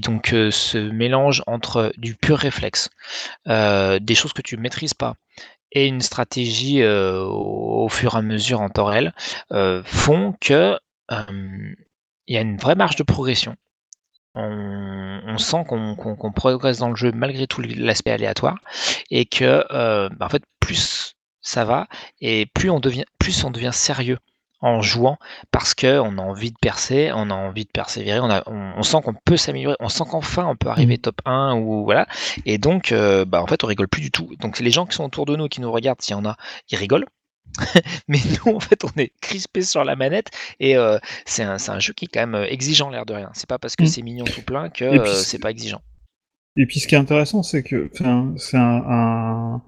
donc 0.00 0.28
ce 0.28 0.78
mélange 0.78 1.42
entre 1.46 1.92
du 1.98 2.14
pur 2.14 2.38
réflexe, 2.38 2.88
des 3.46 4.14
choses 4.14 4.32
que 4.32 4.42
tu 4.42 4.56
maîtrises 4.56 4.94
pas 4.94 5.14
et 5.72 5.86
une 5.86 6.00
stratégie 6.00 6.82
au, 6.84 7.88
fur 7.90 8.14
et 8.14 8.18
à 8.18 8.22
mesure 8.22 8.60
en 8.62 8.70
temps 8.70 8.86
réel 8.86 9.12
font 9.84 10.34
que 10.40 10.78
il 11.10 12.34
y 12.34 12.38
a 12.38 12.40
une 12.40 12.56
vraie 12.56 12.74
marge 12.74 12.96
de 12.96 13.02
progression. 13.02 13.56
On, 14.38 15.20
on 15.26 15.38
sent 15.38 15.64
qu'on 15.68 15.94
qu'on- 15.96 16.16
qu'on 16.16 16.32
progresse 16.32 16.78
dans 16.78 16.90
le 16.90 16.96
jeu 16.96 17.12
malgré 17.12 17.46
tout 17.46 17.60
l'aspect 17.62 18.12
aléatoire 18.12 18.56
et 19.10 19.24
que 19.26 19.64
euh, 19.72 20.08
bah, 20.16 20.26
en 20.26 20.28
fait 20.28 20.42
plus 20.60 21.14
ça 21.42 21.64
va 21.64 21.88
et 22.20 22.46
plus 22.54 22.70
on 22.70 22.80
devient 22.80 23.04
plus 23.18 23.44
on 23.44 23.50
devient 23.50 23.70
sérieux 23.72 24.18
en 24.60 24.82
jouant 24.82 25.18
parce 25.52 25.74
que 25.74 26.00
on 26.00 26.18
a 26.18 26.22
envie 26.22 26.50
de 26.50 26.56
percer, 26.60 27.10
on 27.14 27.30
a 27.30 27.34
envie 27.34 27.64
de 27.64 27.70
persévérer, 27.72 28.18
on, 28.20 28.28
a, 28.30 28.42
on, 28.46 28.72
on 28.76 28.82
sent 28.82 28.98
qu'on 29.04 29.14
peut 29.14 29.36
s'améliorer, 29.36 29.76
on 29.80 29.88
sent 29.88 30.04
qu'enfin 30.10 30.46
on 30.46 30.56
peut 30.56 30.68
arriver 30.68 30.98
top 30.98 31.20
1 31.24 31.54
ou 31.56 31.84
voilà 31.84 32.06
et 32.44 32.58
donc 32.58 32.90
euh, 32.92 33.24
bah 33.24 33.40
en 33.42 33.46
fait 33.46 33.62
on 33.64 33.68
rigole 33.68 33.88
plus 33.88 34.02
du 34.02 34.10
tout. 34.10 34.30
Donc 34.40 34.58
les 34.58 34.70
gens 34.72 34.86
qui 34.86 34.96
sont 34.96 35.04
autour 35.04 35.26
de 35.26 35.36
nous 35.36 35.48
qui 35.48 35.60
nous 35.60 35.70
regardent 35.72 36.02
s'il 36.02 36.14
y 36.16 36.18
en 36.18 36.24
a, 36.24 36.36
ils 36.70 36.76
rigolent. 36.78 37.06
Mais 38.08 38.18
nous, 38.46 38.54
en 38.56 38.60
fait, 38.60 38.84
on 38.84 38.90
est 38.98 39.12
crispés 39.20 39.62
sur 39.62 39.84
la 39.84 39.96
manette 39.96 40.30
et 40.60 40.76
euh, 40.76 40.98
c'est 41.26 41.42
un, 41.42 41.56
un 41.68 41.78
jeu 41.80 41.92
qui 41.92 42.04
est 42.04 42.08
quand 42.08 42.20
même 42.20 42.34
euh, 42.34 42.46
exigeant, 42.46 42.90
l'air 42.90 43.06
de 43.06 43.14
rien. 43.14 43.30
C'est 43.34 43.48
pas 43.48 43.58
parce 43.58 43.74
que 43.76 43.82
Mm. 43.84 43.86
c'est 43.86 44.02
mignon 44.02 44.24
tout 44.24 44.42
plein 44.42 44.68
que 44.70 44.84
euh, 44.84 45.14
c'est- 45.14 45.38
pas 45.38 45.50
exigeant. 45.50 45.80
Et 46.56 46.66
puis 46.66 46.80
ce 46.80 46.86
qui 46.88 46.94
est 46.94 46.98
intéressant, 46.98 47.42
c'est 47.42 47.62
que 47.62 47.88
c'est 47.94 48.04
un, 48.04 48.34
un- 48.58 49.62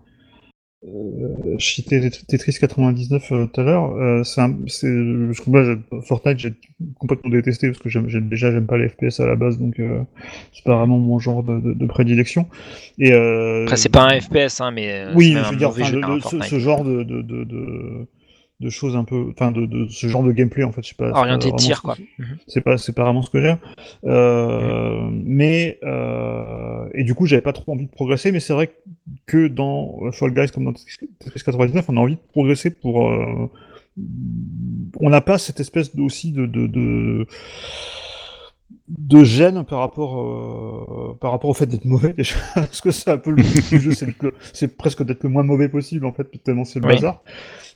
euh, 0.87 1.59
citais 1.59 2.01
Tetris 2.27 2.55
99 2.59 3.33
euh, 3.33 3.47
tout 3.47 3.61
à 3.61 3.65
l'heure. 3.65 3.95
Euh, 3.97 4.25
c'est 4.25 4.41
c'est- 4.67 4.87
je- 4.89 5.51
moi, 5.51 5.63
Fortnite, 6.07 6.39
j'ai 6.39 6.55
complètement 6.99 7.31
détesté 7.31 7.69
parce 7.69 7.81
que 7.81 7.89
j'aime, 7.91 8.07
déjà, 8.29 8.51
j'aime 8.51 8.67
pas 8.67 8.79
les 8.79 8.89
FPS 8.89 9.21
à 9.21 9.27
la 9.27 9.37
base, 9.37 9.59
donc 9.59 9.79
euh, 9.79 10.01
c'est 10.55 10.65
pas 10.65 10.77
vraiment 10.77 10.99
mon 10.99 11.19
genre 11.19 11.43
de, 11.43 11.61
de- 11.61 11.75
de 11.75 11.87
prédilection. 11.87 12.47
Et 12.99 13.13
euh, 13.13 13.65
Après, 13.65 13.77
c'est 13.77 13.89
pas 13.91 14.05
un 14.09 14.19
FPS, 14.21 14.61
hein, 14.61 14.71
mais 14.71 15.05
oui, 15.15 15.33
je 15.45 15.51
veux 15.51 15.57
dire, 15.59 15.69
enfin, 15.85 15.93
ce, 16.21 16.37
ce 16.49 16.59
genre 16.59 16.85
de, 16.85 17.03
de, 17.03 17.23
de, 18.61 18.71
choses 18.71 18.97
un 18.97 19.05
peu, 19.05 19.29
enfin, 19.31 19.51
de, 19.53 19.67
de 19.67 19.89
ce 19.89 20.07
genre 20.07 20.23
de 20.23 20.33
gameplay 20.33 20.65
en 20.65 20.73
fait, 20.73 20.83
je 20.83 20.89
sais 20.89 20.95
pas. 20.95 21.11
Orienté 21.11 21.53
tir, 21.57 21.83
quoi. 21.83 21.97
C'est 22.47 22.61
pas, 22.61 22.79
c'est 22.79 22.93
pas 22.93 23.05
vraiment 23.05 23.23
ce 23.23 23.31
que 23.31 23.41
j'aime. 23.41 23.59
Euh, 24.05 25.09
Mais 25.13 25.79
euh, 25.83 26.89
et 26.95 27.05
du 27.05 27.15
coup, 27.15 27.27
j'avais 27.27 27.43
pas 27.43 27.53
trop 27.53 27.73
envie 27.73 27.87
de 27.87 27.91
progresser, 27.91 28.33
mais 28.33 28.41
c'est 28.41 28.53
vrai 28.53 28.71
que 29.27 29.49
dans 29.49 30.11
Fall 30.13 30.33
Guys 30.33 30.51
comme 30.51 30.65
dans 30.65 30.73
Tetris 30.73 31.43
99, 31.45 31.85
on 31.89 31.97
a 31.97 32.01
envie 32.01 32.17
de 32.17 32.21
progresser 32.33 32.71
pour. 32.71 33.11
euh, 33.11 33.51
on 35.01 35.11
n'a 35.11 35.21
pas 35.21 35.39
cette 35.39 35.61
espèce 35.61 35.91
aussi 35.99 36.33
de, 36.33 36.47
de, 36.47 36.67
de 36.67 37.27
de 38.99 39.23
gêne 39.25 39.65
par 39.65 39.79
rapport 39.79 40.21
euh, 40.21 41.15
par 41.21 41.31
rapport 41.31 41.51
au 41.51 41.55
fait 41.55 41.67
d'être 41.67 41.85
mauvais 41.85 42.13
déjà 42.13 42.35
parce 42.55 42.81
que 42.81 42.91
c'est 42.91 43.11
un 43.11 43.19
peu 43.19 43.31
le 43.31 43.37
but 43.43 43.69
du 43.71 43.81
jeu 43.81 43.93
c'est 44.53 44.77
presque 44.77 45.03
d'être 45.05 45.23
le 45.23 45.29
moins 45.31 45.45
mauvais 45.45 45.69
possible 45.69 46.05
en 46.07 46.13
fait 46.13 46.27
tellement 46.43 46.65
c'est 46.65 46.81
le 46.81 46.87
Oui. 46.87 46.95
bazar 46.95 47.23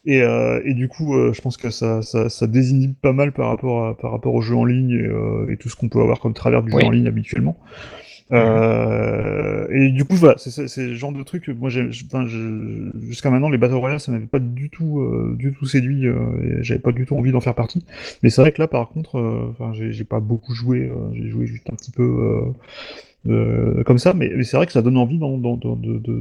et, 0.04 0.22
euh, 0.22 0.60
et 0.64 0.74
du 0.74 0.88
coup 0.88 1.14
euh, 1.14 1.32
je 1.32 1.40
pense 1.40 1.56
que 1.56 1.70
ça, 1.70 2.02
ça, 2.02 2.28
ça 2.28 2.46
désinhibe 2.46 2.94
pas 3.00 3.12
mal 3.12 3.32
par 3.32 3.48
rapport 3.48 3.86
à, 3.86 3.96
par 3.96 4.10
rapport 4.10 4.34
au 4.34 4.42
jeu 4.42 4.56
en 4.56 4.64
ligne 4.64 4.90
et, 4.90 5.02
euh, 5.06 5.50
et 5.50 5.56
tout 5.56 5.68
ce 5.68 5.76
qu'on 5.76 5.88
peut 5.88 6.00
avoir 6.00 6.18
comme 6.20 6.34
travers 6.34 6.62
du 6.62 6.72
Oui. 6.72 6.82
jeu 6.82 6.86
en 6.86 6.90
ligne 6.90 7.06
habituellement 7.06 7.56
euh, 8.34 9.66
et 9.70 9.90
du 9.90 10.04
coup 10.04 10.16
voilà 10.16 10.36
c'est 10.38 10.86
le 10.88 10.94
genre 10.94 11.12
de 11.12 11.22
truc 11.22 11.44
que 11.44 11.52
moi 11.52 11.70
enfin, 12.06 12.26
jusqu'à 12.26 13.30
maintenant 13.30 13.48
les 13.48 13.58
battle 13.58 13.74
royale 13.76 14.00
ça 14.00 14.12
m'avait 14.12 14.26
pas 14.26 14.40
du 14.40 14.70
tout 14.70 15.00
euh, 15.00 15.36
du 15.38 15.52
tout 15.52 15.66
séduit 15.66 16.06
euh, 16.08 16.62
j'avais 16.62 16.80
pas 16.80 16.92
du 16.92 17.06
tout 17.06 17.16
envie 17.16 17.32
d'en 17.32 17.40
faire 17.40 17.54
partie. 17.54 17.84
Mais 18.22 18.30
c'est 18.30 18.40
vrai 18.40 18.52
que 18.52 18.60
là, 18.62 18.68
par 18.68 18.88
contre, 18.88 19.18
euh, 19.18 19.48
enfin, 19.50 19.72
j'ai 19.74 20.04
pas 20.04 20.20
beaucoup 20.20 20.54
joué, 20.54 20.88
euh, 20.90 20.94
j'ai 21.14 21.28
joué 21.28 21.46
juste 21.46 21.68
un 21.70 21.74
petit 21.76 21.90
peu 21.90 22.52
euh, 23.28 23.82
comme 23.84 23.98
ça, 23.98 24.14
mais, 24.14 24.30
mais 24.36 24.44
c'est 24.44 24.56
vrai 24.56 24.66
que 24.66 24.72
ça 24.72 24.82
donne 24.82 24.96
envie 24.96 25.18
d'en 25.18 25.38
d'en- 25.38 25.56
de, 25.56 25.98
de, 25.98 26.20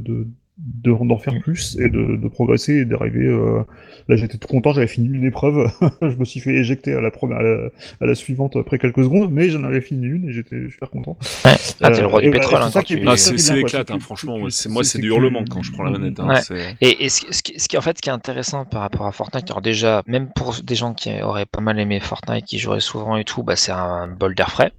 de, 0.56 0.92
de- 0.92 1.08
d'en 1.08 1.18
faire 1.18 1.38
plus 1.40 1.76
et 1.80 1.88
de, 1.88 2.16
de 2.16 2.28
progresser 2.28 2.74
et 2.74 2.84
d'arriver. 2.84 3.26
euh, 3.26 3.62
Là, 4.06 4.16
j'étais 4.16 4.36
tout 4.36 4.46
content, 4.48 4.72
j'avais 4.74 4.86
fini 4.86 5.08
une 5.08 5.24
épreuve, 5.24 5.70
je 6.02 6.14
me 6.16 6.24
suis 6.26 6.38
fait 6.38 6.50
éjecter 6.54 6.92
à 6.92 7.00
la, 7.00 7.10
première, 7.10 7.38
à 7.38 7.42
la, 7.42 7.68
à 8.02 8.06
la 8.06 8.14
suivante 8.14 8.54
après 8.54 8.78
quelques 8.78 9.02
secondes, 9.02 9.32
mais 9.32 9.48
j'en 9.48 9.64
avais 9.64 9.80
fini 9.80 10.06
une 10.06 10.28
et 10.28 10.32
j'étais 10.32 10.68
super 10.70 10.90
content. 10.90 11.16
Ouais. 11.44 11.52
Ah, 11.80 11.90
t'es 11.90 12.00
le 12.02 12.06
roi 12.06 12.18
Euh, 12.20 12.22
du 12.22 12.28
voilà, 12.28 12.40
pétrole, 12.40 12.70
c'est 12.70 12.78
hein, 12.78 12.82
tu- 12.84 13.02
Ah, 13.06 13.16
c'est 13.16 13.54
l'éclate, 13.54 13.90
hein, 13.90 13.98
franchement. 14.00 14.38
moi, 14.38 14.50
c'est- 14.50 14.68
Moi, 14.68 14.84
c'est 14.84 14.98
du 15.00 15.08
hurlement 15.08 15.42
quand 15.50 15.62
je 15.62 15.72
prends 15.72 15.84
la 15.84 15.90
manette. 15.98 16.20
hein, 16.20 16.28
Ouais. 16.50 16.76
et 16.82 17.08
ce, 17.08 17.32
ce 17.32 17.42
qui, 17.42 17.58
ce 17.58 17.66
qui- 17.66 17.78
en 17.78 17.80
fait, 17.80 17.96
ce 17.96 18.02
qui 18.02 18.10
est 18.10 18.12
intéressant 18.12 18.64
par 18.66 18.82
rapport 18.82 19.06
à 19.06 19.12
Fortnite, 19.12 19.50
alors 19.50 19.62
déjà, 19.62 20.02
même 20.06 20.28
pour 20.36 20.54
des 20.62 20.74
gens 20.74 20.92
qui 20.94 21.10
auraient 21.22 21.46
pas 21.46 21.60
mal 21.62 21.80
aimé 21.80 21.98
Fortnite, 21.98 22.44
qui 22.44 22.58
joueraient 22.58 22.80
souvent 22.80 23.16
et 23.16 23.24
tout, 23.24 23.42
bah, 23.42 23.56
c'est 23.56 23.72
un 23.72 24.06
bol 24.06 24.34
d'air 24.34 24.50
frais. 24.50 24.72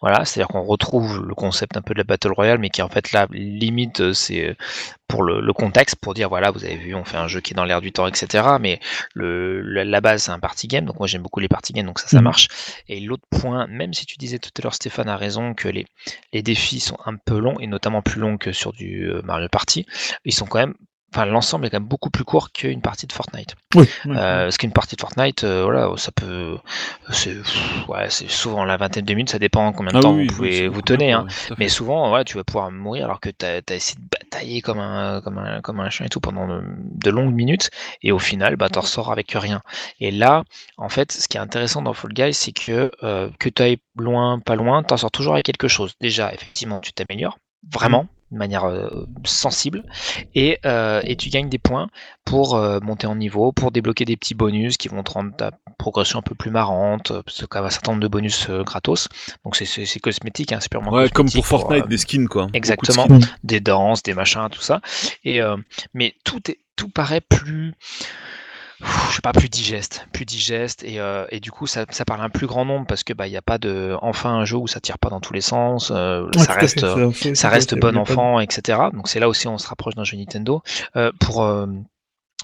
Voilà, 0.00 0.24
c'est-à-dire 0.24 0.48
qu'on 0.48 0.62
retrouve 0.62 1.26
le 1.26 1.34
concept 1.34 1.76
un 1.76 1.82
peu 1.82 1.92
de 1.92 1.98
la 1.98 2.04
Battle 2.04 2.32
Royale, 2.32 2.58
mais 2.58 2.70
qui 2.70 2.82
en 2.82 2.88
fait 2.88 3.10
là, 3.12 3.26
limite, 3.32 4.00
euh, 4.00 4.12
c'est 4.12 4.56
pour 5.08 5.22
le, 5.22 5.40
le 5.40 5.52
contexte, 5.52 5.96
pour 5.96 6.14
dire 6.14 6.28
voilà, 6.28 6.50
vous 6.50 6.64
avez 6.64 6.76
vu, 6.76 6.94
on 6.94 7.04
fait 7.04 7.16
un 7.16 7.28
jeu 7.28 7.40
qui 7.40 7.52
est 7.52 7.56
dans 7.56 7.64
l'air 7.64 7.80
du 7.80 7.92
temps, 7.92 8.06
etc. 8.06 8.58
Mais 8.60 8.78
le, 9.14 9.60
la, 9.60 9.84
la 9.84 10.00
base, 10.00 10.24
c'est 10.24 10.30
un 10.30 10.38
party 10.38 10.68
game, 10.68 10.84
donc 10.84 10.98
moi 10.98 11.06
j'aime 11.08 11.22
beaucoup 11.22 11.40
les 11.40 11.48
party 11.48 11.72
games, 11.72 11.86
donc 11.86 11.98
ça, 11.98 12.08
ça 12.08 12.20
Mhm. 12.20 12.24
marche. 12.24 12.48
Et 12.88 13.00
l'autre 13.00 13.24
point, 13.30 13.66
même 13.66 13.92
si 13.94 14.06
tu 14.06 14.16
disais 14.18 14.38
tout 14.38 14.50
à 14.58 14.62
l'heure, 14.62 14.74
Stéphane 14.74 15.08
a 15.08 15.16
raison, 15.16 15.54
que 15.54 15.68
les, 15.68 15.86
les 16.32 16.42
défis 16.42 16.80
sont 16.80 16.98
un 17.06 17.16
peu 17.16 17.38
longs, 17.38 17.58
et 17.58 17.66
notamment 17.66 18.02
plus 18.02 18.20
longs 18.20 18.38
que 18.38 18.52
sur 18.52 18.72
du 18.72 19.08
euh, 19.10 19.22
Mario 19.24 19.48
Party, 19.48 19.86
ils 20.24 20.34
sont 20.34 20.46
quand 20.46 20.58
même 20.58 20.74
enfin 21.12 21.24
l'ensemble 21.24 21.66
est 21.66 21.70
quand 21.70 21.80
même 21.80 21.88
beaucoup 21.88 22.10
plus 22.10 22.24
court 22.24 22.52
qu'une 22.52 22.80
partie 22.80 23.06
de 23.06 23.12
Fortnite. 23.12 23.54
Oui. 23.74 23.88
Euh, 24.06 24.44
parce 24.44 24.58
qu'une 24.58 24.72
partie 24.72 24.96
de 24.96 25.00
Fortnite, 25.00 25.44
euh, 25.44 25.64
voilà, 25.64 25.90
ça 25.96 26.12
peut, 26.12 26.58
c'est, 27.10 27.34
pff, 27.34 27.88
ouais, 27.88 28.10
c'est 28.10 28.30
souvent 28.30 28.64
la 28.64 28.76
vingtaine 28.76 29.04
de 29.04 29.14
minutes, 29.14 29.30
ça 29.30 29.38
dépend 29.38 29.72
combien 29.72 29.92
de 29.92 29.98
Ah 29.98 30.00
temps 30.00 30.14
oui, 30.14 30.26
vous 30.26 30.36
pouvez 30.36 30.68
vous 30.68 30.82
plus 30.82 31.02
hein. 31.04 31.26
Mais 31.58 31.68
souvent, 31.68 32.08
voilà, 32.08 32.24
tu 32.24 32.36
vas 32.36 32.44
pouvoir 32.44 32.70
mourir 32.70 33.06
alors 33.06 33.20
que 33.20 33.30
tu 33.30 33.46
as, 33.46 33.60
essayé 33.74 33.98
de 33.98 34.08
batailler 34.10 34.60
comme 34.60 34.80
un, 34.80 35.20
comme 35.22 35.38
un, 35.38 35.60
comme 35.60 35.80
un 35.80 35.90
chien 35.90 36.06
et 36.06 36.08
tout 36.08 36.20
pendant 36.20 36.46
de, 36.46 36.62
de 36.66 37.10
longues 37.10 37.34
minutes, 37.34 37.70
et 38.02 38.12
au 38.12 38.18
final, 38.18 38.56
bah, 38.56 38.68
t'en 38.68 38.80
ressors 38.80 39.10
avec 39.10 39.30
rien. 39.32 39.62
Et 40.00 40.10
là, 40.10 40.44
en 40.76 40.88
fait, 40.88 41.12
ce 41.12 41.28
qui 41.28 41.36
est 41.36 41.40
intéressant 41.40 41.82
dans 41.82 41.94
Fall 41.94 42.12
Guys, 42.12 42.34
c'est 42.34 42.52
que 42.52 42.90
euh, 43.02 43.30
que 43.38 43.48
tu 43.48 43.62
ailles 43.62 43.78
loin, 43.96 44.38
pas 44.38 44.56
loin, 44.56 44.82
t'en 44.82 44.96
sors 44.96 45.10
toujours 45.10 45.34
avec 45.34 45.46
quelque 45.46 45.68
chose. 45.68 45.94
Déjà, 46.00 46.32
effectivement, 46.32 46.80
tu 46.80 46.92
t'améliores, 46.92 47.38
vraiment, 47.72 48.06
de 48.30 48.36
manière 48.36 48.64
euh, 48.64 49.06
sensible, 49.24 49.84
et, 50.34 50.58
euh, 50.66 51.00
et 51.04 51.16
tu 51.16 51.28
gagnes 51.30 51.48
des 51.48 51.58
points 51.58 51.88
pour 52.24 52.56
euh, 52.56 52.78
monter 52.80 53.06
en 53.06 53.14
niveau, 53.16 53.52
pour 53.52 53.70
débloquer 53.70 54.04
des 54.04 54.16
petits 54.16 54.34
bonus 54.34 54.76
qui 54.76 54.88
vont 54.88 55.02
te 55.02 55.12
rendre 55.12 55.34
ta 55.36 55.52
progression 55.78 56.18
un 56.18 56.22
peu 56.22 56.34
plus 56.34 56.50
marrante, 56.50 57.12
parce 57.24 57.38
qu'il 57.38 57.46
y 57.54 57.58
a 57.58 57.64
un 57.64 57.70
certain 57.70 57.92
nombre 57.92 58.02
de 58.02 58.08
bonus 58.08 58.48
gratos. 58.50 59.08
Donc 59.44 59.56
c'est- 59.56 60.00
cosmétique, 60.00 60.52
hein, 60.52 60.58
c'est 60.60 60.70
purement 60.70 60.92
Ouais, 60.92 61.08
comme 61.08 61.30
pour 61.30 61.46
Fortnite, 61.46 61.88
des 61.88 61.98
skins, 61.98 62.28
quoi. 62.28 62.46
De 62.46 62.56
Exactement, 62.56 63.04
skins. 63.04 63.20
des 63.44 63.60
danses, 63.60 64.02
des 64.02 64.14
machins, 64.14 64.48
tout 64.50 64.60
ça. 64.60 64.80
Et 65.24 65.40
mais 65.94 66.14
tout 66.24 66.50
est 66.50 66.58
tout 66.76 66.88
paraît 66.88 67.20
plus 67.20 67.74
je 68.80 69.14
sais 69.16 69.20
pas 69.22 69.32
plus 69.32 69.48
digeste, 69.48 70.06
plus 70.12 70.24
digeste 70.24 70.84
et, 70.84 71.00
euh, 71.00 71.26
et 71.30 71.40
du 71.40 71.50
coup 71.50 71.66
ça, 71.66 71.84
ça 71.90 72.04
parle 72.04 72.20
à 72.20 72.24
un 72.24 72.30
plus 72.30 72.46
grand 72.46 72.64
nombre 72.64 72.86
parce 72.86 73.02
que 73.02 73.12
bah 73.12 73.26
il 73.26 73.32
y 73.32 73.36
a 73.36 73.42
pas 73.42 73.58
de 73.58 73.96
enfin 74.02 74.30
un 74.30 74.44
jeu 74.44 74.56
où 74.56 74.68
ça 74.68 74.80
tire 74.80 74.98
pas 74.98 75.08
dans 75.10 75.20
tous 75.20 75.32
les 75.32 75.40
sens, 75.40 75.90
euh, 75.94 76.26
Ouais, 76.26 76.38
ça 76.44 76.52
reste 76.54 76.84
euh, 76.84 77.10
ça 77.34 77.48
à 77.48 77.50
reste 77.50 77.74
bon 77.74 77.92
pas 77.92 77.98
enfant, 77.98 78.38
etc. 78.40 78.78
Donc 78.92 79.08
c'est 79.08 79.18
là 79.20 79.28
aussi 79.28 79.48
on 79.48 79.58
se 79.58 79.66
rapproche 79.68 79.94
d'un 79.96 80.04
jeu 80.04 80.16
Nintendo. 80.16 80.62
Euh, 80.96 81.10
pour 81.18 81.42
euh, 81.42 81.66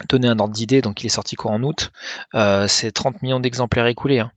donner 0.09 0.26
un 0.29 0.38
ordre 0.41 0.53
d'idée, 0.55 0.83
donc 0.83 1.03
il 1.03 1.07
est 1.07 1.11
sorti 1.11 1.37
quoi 1.37 1.53
en 1.53 1.62
août, 1.62 1.93
euh, 2.35 2.67
c'est 2.67 2.91
30 2.91 3.23
millions 3.23 3.38
d'exemplaires 3.38 3.87
écoulés. 3.87 4.19
hein. 4.19 4.33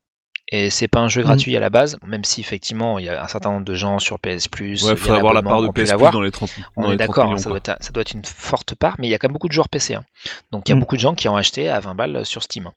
Et 0.50 0.70
c'est 0.70 0.88
pas 0.88 1.00
un 1.02 1.10
jeu 1.10 1.22
Mhm. 1.22 1.28
gratuit 1.28 1.58
à 1.58 1.60
la 1.60 1.70
base, 1.70 1.98
même 2.06 2.24
si 2.24 2.40
effectivement 2.40 3.00
il 3.00 3.06
y 3.06 3.10
a 3.10 3.22
un 3.22 3.28
certain 3.28 3.52
nombre 3.52 3.66
de 3.66 3.74
gens 3.74 4.00
sur 4.00 4.18
PS 4.18 4.48
Plus. 4.48 4.82
Ouais, 4.84 4.94
via 4.94 4.96
faudrait 4.96 5.18
avoir 5.18 5.34
la 5.34 5.42
part 5.42 5.62
de 5.62 5.68
PS 5.68 5.92
Plus 5.94 6.10
dans 6.12 6.22
les 6.22 6.32
30 6.32 6.50
On 6.78 6.84
dans 6.84 6.88
est 6.90 6.92
les 6.94 6.98
30 6.98 7.08
d'accord, 7.10 7.32
hein, 7.34 7.38
ça, 7.38 7.50
doit 7.50 7.58
être, 7.58 7.76
ça 7.82 7.92
doit 7.92 8.02
être 8.02 8.14
une 8.14 8.24
forte 8.24 8.74
part, 8.76 8.96
mais 8.98 9.08
il 9.08 9.10
y 9.10 9.14
a 9.14 9.18
quand 9.20 9.28
même 9.28 9.34
beaucoup 9.34 9.50
de 9.50 9.54
joueurs 9.54 9.68
PC. 9.68 9.96
hein. 9.96 10.06
Donc 10.52 10.68
il 10.68 10.72
y 10.72 10.74
a 10.74 10.76
Mm. 10.76 10.80
beaucoup 10.80 10.96
de 10.96 11.02
gens 11.02 11.16
qui 11.16 11.28
ont 11.28 11.36
acheté 11.36 11.70
à 11.70 11.80
20 11.82 11.96
balles 11.96 12.26
sur 12.26 12.44
Steam. 12.44 12.70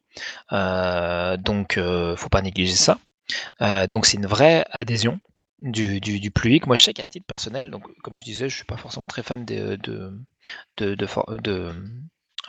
Euh, 0.53 1.37
donc 1.37 1.79
euh, 1.79 2.17
faut 2.17 2.29
pas 2.29 2.43
négliger 2.43 2.75
ça. 2.75 2.99
Euh, 3.63 3.87
donc 3.95 4.07
c'est 4.07 4.17
une 4.17 4.27
vraie 4.27 4.65
adhésion 4.83 5.21
du, 5.63 6.01
du, 6.01 6.19
du 6.19 6.31
public. 6.33 6.67
Moi 6.67 6.77
je 6.79 6.85
sais 6.87 6.93
qu'à 6.93 7.05
titre 7.05 7.27
personnel, 7.27 7.71
donc 7.71 7.85
comme 8.03 8.15
je 8.23 8.31
disais, 8.33 8.49
je 8.49 8.57
suis 8.57 8.65
pas 8.65 8.77
forcément 8.77 9.05
très 9.07 9.23
fan 9.23 9.45
de, 9.45 9.77
de, 9.77 10.13
de, 10.79 10.95
de- 10.97 11.73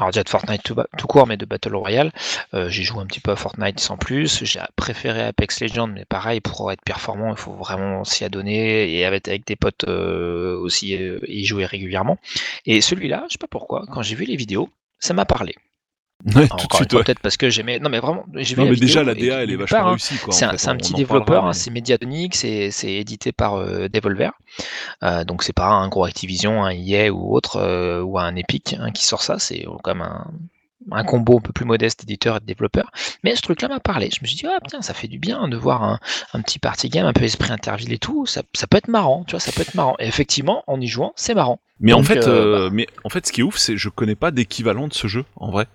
alors 0.01 0.11
déjà 0.11 0.23
de 0.23 0.29
Fortnite 0.29 0.63
tout, 0.63 1.07
court, 1.07 1.27
mais 1.27 1.37
de 1.37 1.45
Battle 1.45 1.75
Royale. 1.75 2.11
Euh, 2.55 2.69
J'ai 2.69 2.81
joué 2.81 3.01
un 3.01 3.05
petit 3.05 3.19
peu 3.19 3.29
à 3.29 3.35
Fortnite 3.35 3.79
sans 3.79 3.97
plus. 3.97 4.43
J'ai 4.43 4.59
préféré 4.75 5.21
Apex 5.21 5.61
Legends, 5.61 5.87
mais 5.87 6.05
pareil, 6.05 6.41
pour 6.41 6.71
être 6.71 6.81
performant, 6.83 7.29
il 7.29 7.37
faut 7.37 7.53
vraiment 7.53 8.03
s'y 8.03 8.23
adonner 8.23 8.91
et 8.97 9.05
avec, 9.05 9.27
avec 9.27 9.45
des 9.45 9.55
potes 9.55 9.85
euh, 9.87 10.57
aussi 10.59 10.95
euh, 10.97 11.19
y 11.27 11.45
jouer 11.45 11.65
régulièrement. 11.65 12.17
Et 12.65 12.81
celui-là, 12.81 13.25
je 13.27 13.33
sais 13.33 13.37
pas 13.37 13.47
pourquoi, 13.47 13.85
quand 13.91 14.01
j'ai 14.01 14.15
vu 14.15 14.25
les 14.25 14.35
vidéos, 14.35 14.69
ça 14.97 15.13
m'a 15.13 15.25
parlé. 15.25 15.55
Ouais, 16.25 16.47
tout 16.47 16.67
de 16.67 16.73
suite, 16.75 16.91
peut-être 16.91 17.19
parce 17.19 17.37
que 17.37 17.49
j'aimais. 17.49 17.79
Non, 17.79 17.89
mais 17.89 17.99
vraiment, 17.99 18.25
j'ai 18.35 18.55
vu 18.55 18.61
Non, 18.61 18.65
la 18.65 18.71
mais 18.71 18.75
vidéo 18.75 18.87
déjà, 18.87 19.03
la 19.03 19.15
DA, 19.15 19.43
elle 19.43 19.51
est 19.51 19.55
vachement 19.55 19.79
hein, 19.79 19.89
réussie, 19.89 20.17
quoi. 20.17 20.33
c'est 20.33 20.45
un, 20.45 20.75
petit 20.75 20.93
développeur, 20.93 21.45
hein, 21.45 21.53
c'est 21.53 21.71
Mediatonic, 21.71 22.35
c'est 22.35 22.71
c'est 22.71 22.93
édité 22.93 23.31
par 23.31 23.55
euh, 23.55 23.87
Devolver. 23.87 24.31
Euh, 25.03 25.23
donc 25.23 25.43
c'est 25.43 25.53
pas 25.53 25.67
un 25.67 25.87
gros 25.87 26.05
Activision, 26.05 26.63
un 26.63 26.71
EA 26.71 27.09
ou 27.11 27.35
autre, 27.35 27.57
euh, 27.57 28.01
ou 28.01 28.19
un 28.19 28.35
Epic 28.35 28.75
hein, 28.79 28.91
qui 28.91 29.05
sort 29.05 29.23
ça, 29.23 29.39
c'est 29.39 29.65
quand 29.83 29.95
même 29.95 30.03
un, 30.03 30.27
un 30.91 31.03
combo 31.03 31.37
un 31.37 31.41
peu 31.41 31.53
plus 31.53 31.65
modeste 31.65 32.03
éditeur 32.03 32.37
et 32.37 32.39
de 32.39 32.45
développeur. 32.45 32.91
Mais 33.23 33.35
ce 33.35 33.41
truc-là 33.41 33.67
m'a 33.67 33.79
parlé. 33.79 34.09
Je 34.11 34.19
me 34.21 34.27
suis 34.27 34.37
dit, 34.37 34.45
ah 34.47 34.59
putain, 34.63 34.81
ça 34.81 34.93
fait 34.93 35.07
du 35.07 35.19
bien 35.19 35.47
de 35.47 35.57
voir 35.57 35.83
un, 35.83 35.99
un 36.33 36.41
petit 36.41 36.59
party 36.59 36.89
game, 36.89 37.05
un 37.05 37.13
peu 37.13 37.23
esprit 37.23 37.51
interville 37.51 37.93
et 37.93 37.99
tout. 37.99 38.25
Ça, 38.25 38.41
ça 38.53 38.67
peut 38.67 38.77
être 38.77 38.87
marrant, 38.87 39.23
tu 39.25 39.31
vois, 39.31 39.39
ça 39.39 39.51
peut 39.51 39.61
être 39.61 39.75
marrant. 39.75 39.95
Et 39.99 40.07
effectivement, 40.07 40.63
en 40.67 40.79
y 40.79 40.87
jouant, 40.87 41.13
c'est 41.15 41.35
marrant. 41.35 41.59
Mais 41.79 41.93
en 41.93 42.03
fait, 42.03 42.27
euh, 42.27 42.67
euh, 42.67 42.69
mais 42.71 42.85
en 43.03 43.09
fait, 43.09 43.25
ce 43.25 43.31
qui 43.31 43.41
est 43.41 43.43
ouf, 43.43 43.57
c'est 43.57 43.73
que 43.73 43.79
je 43.79 43.89
connais 43.89 44.15
pas 44.15 44.29
d'équivalent 44.29 44.87
de 44.87 44.93
ce 44.93 45.07
jeu 45.07 45.25
en 45.35 45.49
vrai. 45.49 45.67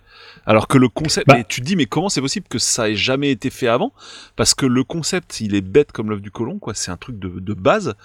Alors 0.45 0.69
que 0.69 0.79
le 0.79 0.89
concept, 0.89 1.27
Bah. 1.27 1.35
mais 1.37 1.45
tu 1.49 1.61
te 1.61 1.67
dis, 1.67 1.75
mais 1.75 1.87
comment 1.87 2.09
c'est 2.09 2.21
possible 2.21 2.47
que 2.49 2.59
ça 2.61 2.89
ait 2.89 2.95
jamais 2.95 3.31
été 3.33 3.51
fait 3.51 3.67
avant? 3.67 3.93
Parce 4.37 4.55
que 4.55 4.67
le 4.67 4.85
concept, 4.85 5.41
il 5.41 5.57
est 5.57 5.61
bête 5.61 5.91
comme 5.91 6.11
l'œuf 6.11 6.21
du 6.23 6.31
colon, 6.31 6.61
quoi. 6.61 6.75
C'est 6.75 6.93
un 6.93 6.97
truc 6.97 7.19
de, 7.19 7.41
de 7.41 7.55
base, 7.55 7.97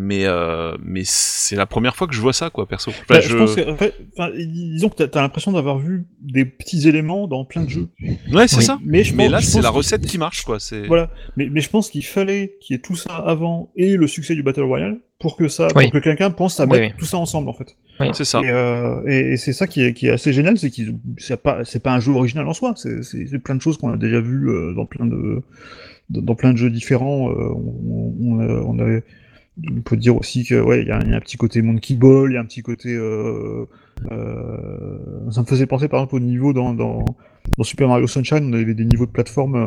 mais 0.00 0.26
euh, 0.26 0.76
mais 0.80 1.02
c'est 1.04 1.56
la 1.56 1.66
première 1.66 1.96
fois 1.96 2.06
que 2.06 2.14
je 2.14 2.20
vois 2.20 2.32
ça, 2.32 2.50
quoi, 2.50 2.66
perso. 2.66 2.90
Enfin, 2.92 3.02
Bah, 3.08 3.20
je- 3.20 3.30
je... 3.30 3.36
pense 3.36 3.56
que, 3.56 3.68
en 3.68 3.76
fait, 3.76 3.94
enfin, 4.16 4.30
disons 4.36 4.88
que 4.90 5.02
t'as 5.02 5.18
as, 5.18 5.22
l'impression 5.22 5.50
d'avoir 5.50 5.78
vu 5.78 6.04
des 6.20 6.44
petits 6.44 6.88
éléments 6.88 7.26
dans 7.26 7.44
plein 7.44 7.64
de 7.64 7.68
jeux. 7.68 7.88
Ouais, 8.32 8.46
c'est 8.46 8.58
Oui. 8.58 8.62
ça. 8.64 8.78
Mais, 8.84 9.02
je 9.02 9.12
Mais 9.16 9.24
pense- 9.24 9.32
là, 9.32 9.40
c'est 9.40 9.60
la 9.60 9.70
recette 9.70 10.06
qui 10.06 10.16
marche, 10.16 10.44
quoi. 10.44 10.60
C'est 10.60 10.86
Voilà. 10.86 11.10
Mais, 11.36 11.48
mais 11.50 11.60
je 11.60 11.68
pense 11.68 11.90
qu'il 11.90 12.04
fallait 12.04 12.54
qu'il 12.60 12.74
y 12.74 12.78
ait 12.78 12.80
tout 12.82 12.94
ça 12.94 13.12
avant 13.16 13.70
et 13.74 13.96
le 13.96 14.06
succès 14.06 14.36
du 14.36 14.44
Battle 14.44 14.62
Royale 14.62 14.98
pour 15.18 15.36
que 15.36 15.48
ça, 15.48 15.66
Oui. 15.74 15.84
pour 15.84 15.92
que 15.94 15.98
quelqu'un 15.98 16.30
pense 16.30 16.60
à 16.60 16.66
mettre 16.66 16.80
oui. 16.80 16.92
tout 16.96 17.04
ça 17.04 17.16
ensemble, 17.18 17.48
en 17.48 17.52
fait. 17.54 17.76
c'est 18.12 18.24
ça. 18.24 18.40
Et, 18.40 18.48
euh, 18.50 19.02
et, 19.08 19.32
et 19.32 19.36
c'est 19.36 19.52
ça 19.52 19.66
qui 19.66 19.82
est, 19.82 19.92
qui 19.94 20.06
est 20.06 20.10
assez 20.10 20.32
génial, 20.32 20.56
c'est 20.58 20.70
qu'ils 20.70 20.96
c'est 21.16 21.42
pas 21.42 21.64
c'est 21.64 21.82
pas 21.82 21.92
un 21.92 21.98
jeu 21.98 22.12
original 22.12 22.46
en 22.46 22.52
soi, 22.52 22.74
c'est 22.76 23.38
plein 23.42 23.56
de 23.56 23.60
choses 23.60 23.78
qu'on 23.78 23.90
a 23.92 23.96
déjà 23.96 24.20
vues 24.20 24.48
euh, 24.48 24.74
dans 24.74 24.86
plein 24.86 25.06
de 25.06 25.42
dans, 26.08 26.22
dans 26.22 26.34
plein 26.36 26.52
de 26.52 26.56
jeux 26.58 26.70
différents. 26.70 27.30
euh, 27.30 27.34
on, 27.52 28.14
on, 28.20 28.38
a- 28.40 28.62
on 28.62 28.78
avait 28.78 29.02
on 29.70 29.80
peut 29.82 29.96
dire 29.96 30.16
aussi 30.16 30.44
que 30.44 30.60
ouais, 30.60 30.82
il 30.82 30.88
y, 30.88 30.90
a 30.90 30.96
un- 30.96 31.20
petit 31.20 31.36
côté 31.36 31.62
Monkey 31.62 31.94
Ball, 31.94 32.30
il 32.30 32.34
y 32.34 32.36
a 32.36 32.40
un 32.40 32.44
petit 32.44 32.62
côté 32.62 32.94
euh, 32.94 33.66
Euh, 34.12 34.98
ça 35.32 35.40
me 35.40 35.46
faisait 35.46 35.66
penser 35.66 35.88
par 35.88 36.00
exemple 36.00 36.16
au 36.16 36.20
niveau 36.20 36.52
dans, 36.52 36.72
dans, 36.72 37.04
dans 37.56 37.64
Super 37.64 37.88
Mario 37.88 38.06
Sunshine, 38.06 38.50
on 38.50 38.52
avait 38.52 38.74
des 38.74 38.84
niveaux 38.84 39.06
de 39.06 39.10
plateforme. 39.10 39.54
euh, 39.56 39.66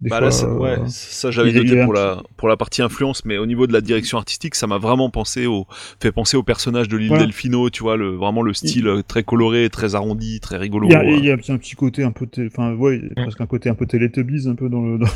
des 0.00 0.10
Bah 0.10 0.16
fois, 0.18 0.26
là, 0.26 0.30
ça, 0.32 0.46
euh, 0.46 0.54
ouais, 0.58 0.78
ça 0.88 1.30
j'avais 1.30 1.50
a- 1.50 1.62
noté 1.62 1.80
a 1.80 1.84
pour 1.84 1.92
la 1.92 2.22
pour 2.36 2.48
la 2.48 2.56
partie 2.56 2.82
influence, 2.82 3.24
mais 3.24 3.38
au 3.38 3.46
niveau 3.46 3.66
de 3.66 3.72
la 3.72 3.80
direction 3.80 4.18
artistique, 4.18 4.54
ça 4.54 4.66
m'a 4.66 4.78
vraiment 4.78 5.10
pensé 5.10 5.46
au 5.46 5.66
fait 6.00 6.10
penser 6.12 6.36
au 6.36 6.42
personnage 6.42 6.88
de 6.88 6.96
l'île 6.96 7.08
Voilà. 7.08 7.24
Delfino, 7.24 7.70
tu 7.70 7.82
vois, 7.82 7.96
le 7.96 8.16
vraiment 8.16 8.42
le 8.42 8.52
style 8.54 8.86
euh, 8.88 9.02
très 9.02 9.22
coloré, 9.22 9.68
très 9.70 9.94
arrondi, 9.94 10.40
très 10.40 10.56
rigolo. 10.56 10.88
Il 10.88 10.92
y, 10.92 10.96
a, 10.96 11.00
euh. 11.00 11.16
il 11.18 11.24
y 11.24 11.30
a 11.30 11.34
un 11.34 11.36
petit- 11.58 11.74
côté 11.76 12.02
un 12.04 12.12
peu, 12.12 12.26
enfin 12.46 12.74
ouais, 12.74 13.00
a 13.16 13.22
presque 13.22 13.40
un 13.40 13.46
côté 13.46 13.68
un 13.68 13.74
peu 13.74 13.86
Teletubbies 13.86 14.46
un 14.48 14.54
peu 14.54 14.68
dans 14.68 14.82
le 14.82 14.98
dans, 14.98 15.06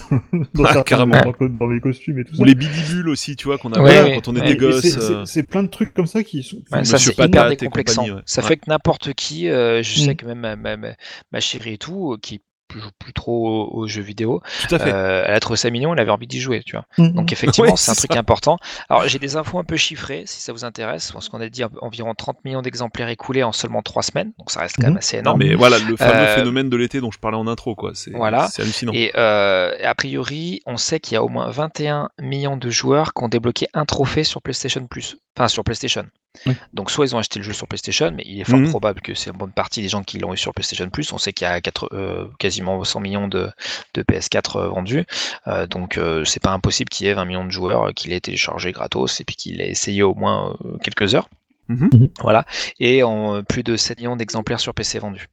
dans, 0.54 0.64
Ah, 0.64 0.72
certains- 0.72 0.82
carrément. 0.82 1.20
dans, 1.20 1.32
le- 1.38 1.48
dans 1.50 1.66
les 1.68 1.80
costumes 1.80 2.18
et 2.18 2.24
tout 2.24 2.34
ça. 2.34 2.42
Ou 2.42 2.44
les 2.44 2.54
bidibules 2.54 3.08
aussi, 3.08 3.36
tu 3.36 3.46
vois, 3.46 3.58
qu'on 3.58 3.72
avait 3.72 3.82
Ouais, 3.82 4.02
ouais. 4.02 4.14
quand 4.16 4.28
on 4.28 4.34
Ouais. 4.34 4.40
était 4.40 4.52
Et 4.52 4.56
gosse. 4.56 4.80
c'est- 4.82 5.40
euh, 5.40 5.42
plein 5.42 5.62
de 5.62 5.68
trucs 5.68 5.92
comme 5.94 6.06
ça 6.06 6.22
qui 6.22 6.42
sont. 6.42 6.58
Ça 6.84 6.98
c'est 6.98 7.18
hyper 7.18 7.48
décomplexant. 7.50 8.04
Ça 8.24 8.40
Ouais. 8.42 8.48
fait 8.48 8.56
que 8.56 8.68
n'importe 8.68 9.12
qui, 9.14 9.48
euh, 9.48 9.82
je 9.82 9.98
sais 10.00 10.12
Mm. 10.12 10.16
que 10.16 10.26
même 10.26 10.38
ma, 10.40 10.56
ma, 10.56 10.76
ma, 10.76 10.88
ma 11.32 11.40
chérie 11.40 11.74
et 11.74 11.78
tout, 11.78 11.85
euh, 12.14 12.18
qui 12.20 12.40
joue 12.74 12.90
plus 12.98 13.12
trop 13.12 13.68
aux, 13.72 13.86
jeux 13.86 14.02
vidéo, 14.02 14.42
Tout 14.68 14.74
à 14.74 14.78
fait. 14.80 14.92
euh, 14.92 15.22
elle 15.24 15.34
a 15.34 15.40
trouvé 15.40 15.56
ça 15.56 15.70
mignon, 15.70 15.92
elle 15.94 16.00
avait 16.00 16.10
envie 16.10 16.26
d'y 16.26 16.40
jouer, 16.40 16.62
tu 16.66 16.72
vois. 16.72 16.84
Mhm. 16.98 17.12
Donc 17.12 17.32
effectivement, 17.32 17.70
Ouais, 17.70 17.76
c'est 17.76 17.92
un 17.92 17.94
truc 17.94 18.16
important. 18.16 18.58
Alors 18.90 19.06
j'ai 19.06 19.20
des 19.20 19.36
infos 19.36 19.60
un 19.60 19.64
peu 19.64 19.76
chiffrées, 19.76 20.24
si 20.26 20.40
ça 20.42 20.52
vous 20.52 20.64
intéresse, 20.64 21.12
parce 21.12 21.28
qu'on 21.28 21.40
a 21.40 21.48
dit 21.48 21.62
environ 21.80 22.12
30 22.14 22.44
millions 22.44 22.62
d'exemplaires 22.62 23.08
écoulés 23.08 23.44
en 23.44 23.52
seulement 23.52 23.82
3 23.82 24.02
semaines, 24.02 24.32
donc 24.36 24.50
ça 24.50 24.60
reste 24.60 24.76
quand 24.76 24.82
même 24.88 24.94
Mhm. 24.94 24.98
assez 24.98 25.16
non, 25.18 25.22
énorme. 25.36 25.38
mais 25.38 25.54
voilà, 25.54 25.78
le 25.78 25.96
fameux 25.96 26.24
Euh, 26.24 26.34
phénomène 26.34 26.68
de 26.68 26.76
l'été 26.76 27.00
dont 27.00 27.12
je 27.12 27.20
parlais 27.20 27.38
en 27.38 27.46
intro, 27.46 27.76
quoi. 27.76 27.92
C'est 27.94 28.10
Voilà. 28.10 28.48
hallucinant. 28.58 28.92
Et 28.94 29.12
euh, 29.16 29.72
a 29.84 29.94
priori, 29.94 30.60
on 30.66 30.76
sait 30.76 30.98
qu'il 30.98 31.14
y 31.14 31.16
a 31.16 31.22
au 31.22 31.28
moins 31.28 31.48
21 31.48 32.08
millions 32.20 32.56
de 32.56 32.68
joueurs 32.68 33.14
qui 33.14 33.22
ont 33.22 33.28
débloqué 33.28 33.68
un 33.74 33.84
trophée 33.84 34.24
sur 34.24 34.42
PlayStation 34.42 34.84
Plus. 34.88 35.16
Enfin, 35.38 35.46
sur 35.46 35.62
PlayStation. 35.62 36.04
Oui. 36.46 36.54
Donc, 36.72 36.90
soit 36.90 37.06
ils 37.06 37.14
ont 37.14 37.18
acheté 37.18 37.38
le 37.38 37.44
jeu 37.44 37.52
sur 37.52 37.66
PlayStation, 37.68 38.10
mais 38.14 38.22
il 38.26 38.40
est 38.40 38.44
fort 38.44 38.58
Mhm. 38.58 38.70
probable 38.70 39.00
que 39.00 39.14
c'est 39.14 39.30
une 39.30 39.36
bonne 39.36 39.52
partie 39.52 39.80
des 39.82 39.88
gens 39.88 40.02
qui 40.02 40.18
l'ont 40.18 40.34
eu 40.34 40.36
sur 40.36 40.52
PlayStation 40.52 40.88
Plus. 40.90 41.12
On 41.12 41.18
sait 41.18 41.32
qu'il 41.32 41.46
y 41.46 41.50
a 41.50 41.60
euh, 41.92 42.26
quasiment 42.38 42.82
100 42.84 43.00
millions 43.00 43.28
de, 43.28 43.48
de 43.94 44.02
PS4 44.02 44.56
euh, 44.58 44.68
vendus. 44.68 45.04
Euh, 45.46 45.66
donc, 45.66 45.96
euh, 45.98 46.24
c'est 46.24 46.42
pas 46.42 46.52
impossible 46.52 46.88
qu'il 46.90 47.06
y 47.06 47.10
ait 47.10 47.14
20 47.14 47.24
millions 47.24 47.44
de 47.44 47.50
joueurs 47.50 47.94
qui 47.94 48.08
l'aient 48.08 48.20
téléchargé 48.20 48.72
gratos 48.72 49.20
et 49.20 49.24
puis 49.24 49.36
qu'il 49.36 49.60
ait 49.60 49.70
essayé 49.70 50.02
au 50.02 50.14
moins 50.14 50.56
euh, 50.64 50.76
quelques 50.82 51.14
heures. 51.14 51.28
Mhm. 51.68 51.90
Mhm. 51.92 52.08
Voilà. 52.22 52.44
Et 52.80 53.02
en 53.02 53.36
euh, 53.36 53.42
plus 53.42 53.62
de 53.62 53.76
7 53.76 53.98
millions 53.98 54.16
d'exemplaires 54.16 54.60
sur 54.60 54.72
PC 54.74 54.98
vendus. 54.98 55.28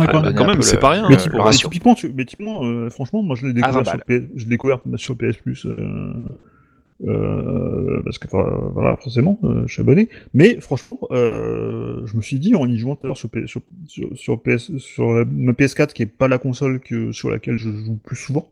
Ouais, 0.00 0.06
quand 0.10 0.22
même. 0.22 0.34
quand 0.34 0.60
c'est 0.62 0.80
pas 0.80 0.88
rien. 0.90 1.08
Mais, 1.08 1.16
typiquement, 1.52 1.94
tu- 1.94 2.12
mais 2.12 2.24
typiquement, 2.24 2.64
euh, 2.64 2.90
franchement, 2.90 3.22
moi 3.22 3.36
je 3.36 3.46
l'ai 3.46 3.52
découvert, 3.52 3.82
Ah, 3.86 3.90
sur 3.92 4.04
P- 4.04 4.28
je 4.34 4.42
l'ai 4.42 4.50
découvert 4.50 4.80
sur 4.96 5.16
PS 5.16 5.36
Plus. 5.36 5.66
Euh, 7.06 8.00
parce 8.04 8.18
que 8.18 8.28
enfin, 8.28 8.70
voilà, 8.72 8.96
forcément, 8.96 9.38
euh, 9.44 9.64
je 9.66 9.72
suis 9.72 9.82
abonné. 9.82 10.08
Mais 10.32 10.60
franchement, 10.60 11.00
euh, 11.10 12.02
je 12.06 12.16
me 12.16 12.22
suis 12.22 12.38
dit 12.38 12.54
en 12.54 12.68
y 12.68 12.78
jouant 12.78 12.94
tout 12.96 13.04
à 13.04 13.08
l'heure 13.08 13.16
sur, 13.16 13.28
P- 13.28 13.46
sur, 13.46 13.62
sur, 13.86 14.08
sur 14.16 14.40
PS, 14.40 14.76
sur 14.78 15.12
la- 15.12 15.24
ma 15.24 15.52
PS4, 15.52 15.92
qui 15.92 16.02
est 16.04 16.06
pas 16.06 16.28
la 16.28 16.38
console 16.38 16.80
que 16.80 17.10
sur 17.12 17.30
laquelle 17.30 17.56
je 17.58 17.70
joue 17.70 17.96
plus 17.96 18.16
souvent. 18.16 18.48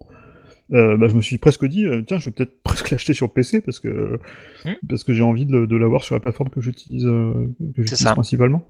Bah, 0.71 1.07
je 1.07 1.15
me 1.15 1.21
suis 1.21 1.37
presque 1.37 1.67
dit, 1.67 1.87
tiens, 2.07 2.19
je 2.19 2.27
vais 2.27 2.31
peut-être 2.31 2.61
presque 2.65 2.91
l'acheter 2.91 3.13
sur 3.15 3.31
PC 3.33 3.61
parce 3.61 3.79
que 3.79 4.19
Hmm. 4.65 4.71
parce 4.89 5.03
que 5.05 5.13
j'ai 5.13 5.23
envie 5.23 5.45
de, 5.45 5.67
de 5.67 5.77
l'avoir 5.77 6.03
sur 6.05 6.15
la 6.15 6.21
plateforme 6.21 6.49
que 6.49 6.61
j'utilise 6.61 7.07
principalement. 8.15 8.67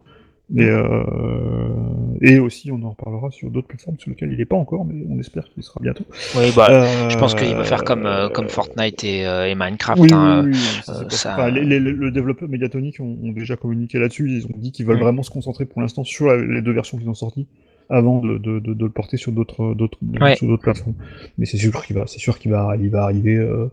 Et, 0.54 0.64
euh, 0.68 1.82
et 2.20 2.38
aussi, 2.38 2.70
on 2.70 2.82
en 2.82 2.90
reparlera 2.90 3.30
sur 3.30 3.50
d'autres 3.50 3.68
plateformes 3.68 3.98
sur 3.98 4.10
lesquelles 4.10 4.32
il 4.32 4.38
n'est 4.38 4.44
pas 4.44 4.56
encore, 4.56 4.84
mais 4.84 5.02
on 5.08 5.18
espère 5.18 5.44
qu'il 5.48 5.62
sera 5.62 5.80
bientôt. 5.80 6.04
Oui, 6.36 6.52
bah, 6.54 6.66
Euh, 6.70 7.08
je 7.08 7.16
pense 7.16 7.34
qu'il 7.34 7.54
va 7.54 7.64
faire 7.64 7.84
comme, 7.84 8.04
euh, 8.06 8.28
comme 8.28 8.48
Fortnite 8.48 9.02
et, 9.04 9.26
euh, 9.26 9.48
et 9.48 9.54
Minecraft. 9.54 10.00
Oui, 10.00 10.10
hein. 10.12 10.42
oui, 10.44 10.50
oui, 10.52 10.58
ça, 10.84 10.92
pas- 11.04 11.10
ça- 11.10 11.32
enfin, 11.32 11.50
les- 11.50 11.64
les- 11.64 11.80
le 11.80 12.10
développeur 12.10 12.48
Megatonic 12.48 13.00
ont, 13.00 13.18
ont 13.22 13.32
déjà 13.32 13.56
communiqué 13.56 13.98
là-dessus. 13.98 14.30
Ils 14.30 14.46
ont 14.46 14.50
dit 14.58 14.72
qu'ils 14.72 14.84
veulent 14.86 14.98
Mm. 14.98 15.00
vraiment 15.02 15.22
se 15.22 15.30
concentrer 15.30 15.64
pour 15.64 15.80
l'instant 15.80 16.04
sur 16.04 16.26
la- 16.26 16.36
les 16.36 16.60
deux 16.62 16.72
versions 16.72 16.98
qui 16.98 17.04
sont 17.04 17.14
sorties 17.14 17.46
avant 17.92 18.20
de, 18.20 18.38
de, 18.38 18.58
de, 18.58 18.74
de 18.74 18.84
le 18.84 18.90
porter 18.90 19.16
sur 19.16 19.30
d'autres 19.32 19.74
d'autres 19.74 19.98
Ouais. 20.20 20.34
sur 20.36 20.46
d'autres 20.48 20.62
plateformes. 20.62 20.94
Mais 21.38 21.46
c'est 21.46 21.56
sûr 21.58 21.84
qu'il 21.84 21.96
va, 21.96 22.06
c'est 22.06 22.18
sûr 22.18 22.38
qu'il 22.38 22.50
va, 22.50 22.74
il 22.80 22.90
va 22.90 23.04
arriver, 23.04 23.36
euh, 23.36 23.66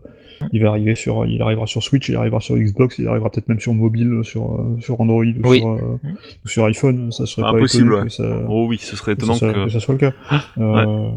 il 0.52 0.62
va 0.62 0.68
arriver 0.70 0.94
sur, 0.94 1.26
il 1.26 1.40
arrivera 1.42 1.66
sur 1.66 1.82
Switch, 1.82 2.08
il 2.08 2.16
arrivera 2.16 2.40
sur 2.40 2.56
Xbox, 2.56 2.98
il 2.98 3.08
arrivera 3.08 3.30
peut-être 3.30 3.48
même 3.48 3.60
sur 3.60 3.74
mobile, 3.74 4.20
sur 4.22 4.54
euh, 4.60 4.76
sur 4.80 5.00
Android 5.00 5.24
ou, 5.24 5.48
Oui. 5.48 5.58
sur, 5.58 5.68
euh, 5.72 5.98
ou 6.44 6.48
sur 6.48 6.64
iPhone. 6.66 7.10
Ça 7.12 7.26
serait 7.26 7.42
pas 7.42 7.56
Impossible, 7.56 7.94
ouais. 7.94 8.02
que 8.04 8.08
ça, 8.10 8.24
Oh 8.48 8.66
oui, 8.68 8.78
ce 8.78 8.94
serait 8.96 9.14
que 9.16 9.20
étonnant 9.22 9.34
ça, 9.34 9.52
que. 9.52 9.64
que 9.64 9.70
ça 9.70 9.80
soit 9.80 9.94
le 9.94 9.98
cas. 10.00 10.12
Euh, 10.58 11.10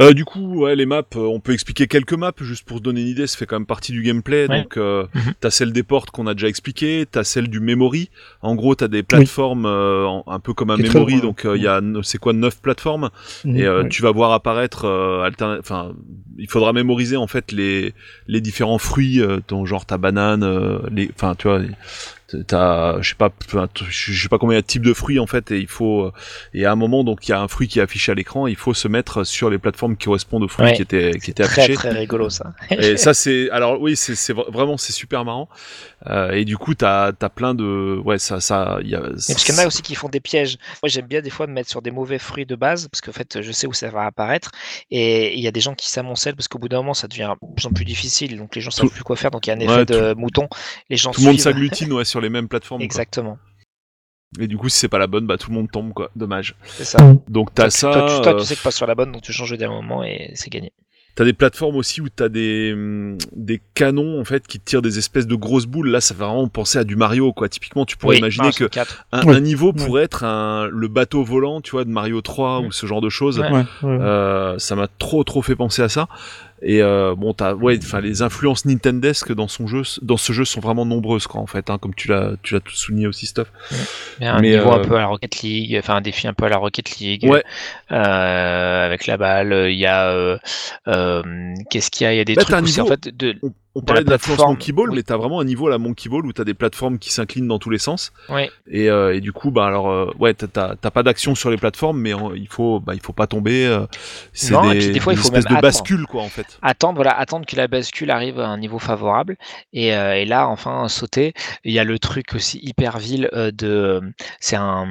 Euh, 0.00 0.12
du 0.14 0.24
coup, 0.24 0.60
ouais, 0.60 0.76
les 0.76 0.86
maps, 0.86 1.02
euh, 1.16 1.20
on 1.20 1.40
peut 1.40 1.52
expliquer 1.52 1.86
quelques 1.86 2.14
maps 2.14 2.32
juste 2.40 2.64
pour 2.64 2.78
se 2.78 2.82
donner 2.82 3.02
une 3.02 3.08
idée. 3.08 3.26
Ça 3.26 3.36
fait 3.36 3.46
quand 3.46 3.56
même 3.56 3.66
partie 3.66 3.92
du 3.92 4.02
gameplay. 4.02 4.48
Ouais. 4.48 4.62
Donc, 4.62 4.76
euh, 4.76 5.04
Mhm. 5.14 5.34
t'as 5.40 5.50
celle 5.50 5.72
des 5.72 5.82
portes 5.82 6.10
qu'on 6.10 6.26
a 6.26 6.34
déjà 6.34 6.48
expliqué, 6.48 7.04
t'as 7.10 7.24
celle 7.24 7.48
du 7.48 7.60
memory. 7.60 8.08
En 8.40 8.54
gros, 8.54 8.74
t'as 8.74 8.88
des 8.88 9.02
plateformes 9.02 9.66
euh, 9.66 10.06
un 10.26 10.40
peu 10.40 10.54
comme 10.54 10.70
un 10.70 10.76
memory. 10.76 11.20
Donc, 11.20 11.44
euh, 11.44 11.56
il 11.56 11.62
y 11.62 11.66
a, 11.66 11.80
c'est 12.02 12.18
quoi, 12.18 12.32
neuf 12.32 12.60
plateformes? 12.60 13.10
mhm, 13.44 13.56
Et 13.56 13.64
euh, 13.66 13.88
tu 13.88 14.02
vas 14.02 14.10
voir 14.12 14.32
apparaître, 14.32 14.84
euh, 14.86 15.28
enfin, 15.58 15.92
il 16.38 16.48
faudra 16.48 16.72
mémoriser 16.72 17.16
en 17.16 17.26
fait 17.26 17.52
les 17.52 17.92
les 18.26 18.40
différents 18.40 18.78
fruits, 18.78 19.20
euh, 19.20 19.40
dont 19.48 19.66
genre 19.66 19.84
ta 19.84 19.98
banane, 19.98 20.42
euh, 20.44 20.78
les, 20.90 21.10
enfin, 21.14 21.34
tu 21.34 21.48
vois. 21.48 21.60
T'as, 22.46 23.00
je 23.02 23.08
sais 23.10 23.14
pas, 23.16 23.30
je 23.44 24.22
sais 24.22 24.28
pas 24.28 24.38
combien 24.38 24.54
il 24.54 24.58
y 24.58 24.58
a 24.58 24.62
de 24.62 24.66
types 24.66 24.84
de 24.84 24.94
fruits 24.94 25.18
en 25.18 25.26
fait, 25.26 25.50
et 25.50 25.58
il 25.58 25.66
faut, 25.66 26.04
euh, 26.04 26.12
et 26.54 26.64
à 26.64 26.72
un 26.72 26.76
moment 26.76 27.02
donc 27.04 27.26
il 27.26 27.32
y 27.32 27.34
a 27.34 27.40
un 27.40 27.48
fruit 27.48 27.66
qui 27.68 27.78
est 27.80 27.82
affiché 27.82 28.12
à 28.12 28.14
l'écran, 28.14 28.46
il 28.46 28.56
faut 28.56 28.72
se 28.74 28.86
mettre 28.88 29.24
sur 29.24 29.50
les 29.50 29.58
plateformes 29.58 29.96
qui 29.96 30.04
correspondent 30.06 30.44
aux 30.44 30.48
fruits 30.48 30.66
Ouais. 30.66 30.72
qui 30.76 30.82
étaient 30.82 31.12
qui 31.22 31.30
étaient 31.32 31.42
Très 31.42 31.62
affichés. 31.62 31.74
très 31.74 31.90
rigolo 31.90 32.30
ça. 32.30 32.52
Et 32.70 32.96
ça 32.96 33.14
c'est, 33.14 33.50
alors 33.50 33.80
oui, 33.80 33.96
c'est 33.96 34.14
c'est 34.14 34.32
vra- 34.32 34.50
vraiment 34.50 34.76
c'est 34.76 34.92
super 34.92 35.24
marrant. 35.24 35.48
Euh, 36.08 36.30
et 36.30 36.44
du 36.44 36.56
coup 36.56 36.74
t'as 36.74 37.12
t'as 37.12 37.28
plein 37.28 37.54
de, 37.54 38.00
ouais 38.04 38.18
ça 38.18 38.40
ça, 38.40 38.78
il 38.82 38.88
y 38.90 38.94
a. 38.94 39.00
Mais 39.00 39.08
parce 39.10 39.44
qu'il 39.44 39.54
y 39.54 39.58
en 39.58 39.62
a 39.62 39.66
aussi 39.66 39.82
qui 39.82 39.94
font 39.94 40.08
des 40.08 40.20
pièges. 40.20 40.56
Moi, 40.82 40.88
j'aime 40.88 41.06
bien 41.06 41.20
des 41.20 41.30
fois 41.30 41.46
me 41.46 41.52
mettre 41.52 41.68
sur 41.68 41.82
des 41.82 41.90
mauvais 41.90 42.18
fruits 42.18 42.46
de 42.46 42.54
base, 42.54 42.88
parce 42.88 43.00
qu'en 43.00 43.12
fait, 43.12 43.42
je 43.42 43.52
sais 43.52 43.66
où 43.66 43.72
ça 43.72 43.90
va 43.90 44.04
apparaître. 44.06 44.50
Et 44.90 45.36
il 45.36 45.40
y 45.42 45.48
a 45.48 45.50
des 45.50 45.60
gens 45.60 45.74
qui 45.74 45.90
s'amoncellent, 45.90 46.36
parce 46.36 46.48
qu'au 46.48 46.58
bout 46.58 46.68
d'un 46.68 46.78
moment, 46.78 46.94
ça 46.94 47.06
devient 47.08 47.34
de 47.42 47.54
plus 47.54 47.66
en 47.66 47.70
plus 47.72 47.84
difficile. 47.84 48.36
Donc 48.38 48.54
les 48.54 48.60
gens 48.62 48.70
savent 48.70 48.86
Tout- 48.86 48.92
plus 48.94 49.02
quoi 49.04 49.16
faire. 49.16 49.30
Donc 49.30 49.46
il 49.46 49.50
y 49.50 49.52
a 49.52 49.56
un 49.56 49.58
Ouais, 49.60 49.82
effet 49.82 49.84
de 49.86 50.14
mouton. 50.14 50.48
Les 50.88 50.96
gens 50.96 51.10
Tout 51.10 51.20
le 51.20 51.26
monde 51.28 51.40
s'agglutine 51.40 51.92
ouais 51.92 52.04
sur 52.04 52.19
les 52.20 52.30
mêmes 52.30 52.48
plateformes. 52.48 52.80
quoi. 52.80 52.84
Exactement. 52.84 53.38
Et 54.38 54.46
du 54.46 54.56
coup 54.56 54.68
si 54.68 54.78
c'est 54.78 54.88
pas 54.88 54.98
la 54.98 55.08
bonne, 55.08 55.26
bah 55.26 55.36
tout 55.38 55.50
le 55.50 55.56
monde 55.56 55.70
tombe 55.70 55.92
quoi. 55.92 56.10
Dommage. 56.14 56.54
C'est 56.64 56.84
ça. 56.84 56.98
Donc 57.28 57.52
t'as 57.52 57.70
ça. 57.70 57.90
toi, 57.92 58.06
tu, 58.16 58.22
toi, 58.22 58.34
euh, 58.34 58.38
tu 58.38 58.46
sais 58.46 58.54
que 58.56 58.62
pas 58.62 58.70
sur 58.70 58.86
la 58.86 58.94
bonne, 58.94 59.10
donc 59.12 59.22
tu 59.22 59.32
changes 59.32 59.56
d'un 59.58 59.68
moment 59.70 60.04
et 60.04 60.30
c'est 60.34 60.50
gagné. 60.50 60.72
T'as 61.16 61.24
des 61.24 61.32
plateformes 61.32 61.74
aussi 61.74 62.00
où 62.00 62.08
t'as 62.08 62.28
des 62.28 62.70
hum, 62.72 63.18
des 63.34 63.60
canons 63.74 64.20
en 64.20 64.24
fait 64.24 64.46
qui 64.46 64.60
tirent 64.60 64.80
des 64.82 64.96
espèces 64.98 65.26
de 65.26 65.34
grosses 65.34 65.66
boules. 65.66 65.88
Là, 65.90 66.00
ça 66.00 66.14
fait 66.14 66.22
vraiment 66.22 66.46
penser 66.46 66.78
à 66.78 66.84
du 66.84 66.94
Mario 66.94 67.32
quoi. 67.32 67.48
Typiquement, 67.48 67.84
tu 67.84 67.96
pourrais 67.96 68.18
imaginer 68.18 68.44
Mario 68.44 68.52
que 68.68 68.72
64. 68.72 69.06
un, 69.10 69.24
Ouais. 69.26 69.34
un 69.34 69.40
niveau 69.40 69.72
Ouais. 69.72 69.84
pourrait 69.84 70.02
être 70.04 70.22
un, 70.22 70.68
le 70.68 70.86
bateau 70.86 71.24
volant, 71.24 71.60
tu 71.60 71.72
vois, 71.72 71.84
de 71.84 71.90
Mario 71.90 72.20
3 72.22 72.60
Ouais. 72.60 72.66
ou 72.68 72.72
ce 72.72 72.86
genre 72.86 73.00
de 73.00 73.08
choses. 73.08 73.40
Ouais. 73.40 73.50
Ouais, 73.50 73.58
ouais. 73.82 73.98
Euh, 74.00 74.56
ça 74.60 74.76
m'a 74.76 74.86
trop 74.86 75.24
trop 75.24 75.42
fait 75.42 75.56
penser 75.56 75.82
à 75.82 75.88
ça. 75.88 76.06
Et 76.62 76.82
euh, 76.82 77.14
bon, 77.16 77.32
t'as 77.32 77.54
ouais, 77.54 77.78
enfin 77.82 78.00
les 78.00 78.20
influences 78.20 78.66
Nintendesque 78.66 79.32
dans 79.32 79.48
son 79.48 79.66
jeu, 79.66 79.82
dans 80.02 80.18
ce 80.18 80.32
jeu 80.34 80.44
sont 80.44 80.60
vraiment 80.60 80.84
nombreuses 80.84 81.26
quoi 81.26 81.40
en 81.40 81.46
fait, 81.46 81.70
hein, 81.70 81.78
comme 81.78 81.94
tu 81.94 82.08
l'as 82.08 82.32
tu 82.42 82.52
l'as 82.52 82.60
tout 82.60 82.74
souligné 82.74 83.06
aussi, 83.06 83.24
Stuff. 83.26 83.48
Mais 84.20 84.26
un 84.26 84.40
Mais, 84.40 84.50
niveau 84.50 84.70
euh, 84.70 84.74
un 84.76 84.80
peu 84.84 84.96
à 84.96 85.00
la 85.00 85.06
Rocket 85.06 85.40
League, 85.42 85.76
enfin 85.78 85.96
un 85.96 86.00
défi 86.02 86.26
un 86.28 86.34
peu 86.34 86.44
à 86.44 86.48
la 86.50 86.58
Rocket 86.58 86.98
League. 86.98 87.24
Ouais. 87.24 87.42
Euh, 87.92 88.86
avec 88.86 89.06
la 89.06 89.16
balle, 89.16 89.68
il 89.70 89.78
y 89.78 89.86
a 89.86 90.10
euh, 90.10 90.38
euh, 90.88 91.22
qu'est-ce 91.70 91.90
qu'il 91.90 92.04
y 92.04 92.08
a? 92.08 92.12
Il 92.14 92.18
y 92.18 92.20
a 92.20 92.24
des 92.24 92.34
Bah, 92.34 92.42
trucs 92.42 92.62
aussi 92.62 92.80
en 92.80 92.84
niveau- 92.84 92.94
fait 93.02 93.16
de 93.16 93.36
On, 93.74 93.80
on 93.80 93.82
De 93.82 93.86
parlait 93.86 94.00
la 94.00 94.04
de 94.04 94.08
plateforme, 94.08 94.50
Monkey 94.50 94.72
Ball, 94.72 94.90
oui. 94.90 94.96
mais 94.96 95.02
t'as 95.02 95.16
vraiment 95.16 95.40
un 95.40 95.44
niveau 95.44 95.66
à 95.68 95.70
la 95.70 95.78
Monkey 95.78 96.08
Ball 96.08 96.26
où 96.26 96.32
t'as 96.32 96.44
des 96.44 96.54
plateformes 96.54 96.98
qui 96.98 97.12
s'inclinent 97.12 97.46
dans 97.48 97.58
tous 97.58 97.70
les 97.70 97.78
sens. 97.78 98.12
ouais. 98.28 98.50
Et, 98.68 98.88
euh, 98.90 99.14
et 99.14 99.20
du 99.20 99.32
coup, 99.32 99.50
bah 99.50 99.66
alors, 99.66 99.90
euh, 99.90 100.10
ouais, 100.18 100.34
t'as- 100.34 100.74
pas 100.76 101.02
d'action 101.02 101.34
sur 101.34 101.50
les 101.50 101.56
plateformes, 101.56 102.00
mais 102.00 102.12
il 102.36 102.48
faut, 102.48 102.80
bah, 102.80 102.94
il 102.94 103.00
faut 103.00 103.12
pas 103.12 103.26
tomber. 103.26 103.66
euh, 103.66 103.86
c'est 104.32 104.54
et 104.54 104.78
des, 104.78 104.78
puis 104.78 104.90
des 104.90 105.00
fois, 105.00 105.12
il 105.12 105.16
des 105.16 105.22
faut 105.22 105.28
espèces 105.28 105.44
même 105.44 105.52
de 105.54 105.58
attendre. 105.58 105.62
bascule, 105.62 106.06
quoi, 106.06 106.22
en 106.22 106.28
fait. 106.28 106.58
attendre 106.62 106.96
voilà 106.96 107.16
attendre 107.18 107.46
que 107.46 107.56
la 107.56 107.68
bascule 107.68 108.10
arrive 108.10 108.38
à 108.40 108.48
un 108.48 108.58
niveau 108.58 108.78
favorable 108.78 109.36
et, 109.72 109.88
et 109.88 110.24
là 110.24 110.48
enfin 110.48 110.88
sauter 110.88 111.32
il 111.64 111.72
y 111.72 111.78
a 111.78 111.84
le 111.84 111.98
truc 111.98 112.34
aussi 112.34 112.58
hyper 112.62 112.98
ville 112.98 113.28
euh, 113.32 113.50
de 113.52 114.00
c'est 114.40 114.56
un, 114.56 114.86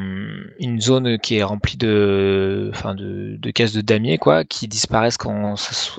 une 0.60 0.80
zone 0.82 1.20
qui 1.20 1.38
est 1.38 1.44
remplie 1.44 1.78
de 1.78 2.70
enfin 2.74 2.96
de, 2.96 3.36
de 3.38 3.52
caisses 3.52 3.74
de 3.74 3.82
damier 3.82 4.18
quoi 4.18 4.44
qui 4.46 4.68
disparaissent 4.68 5.18
quand 5.18 5.56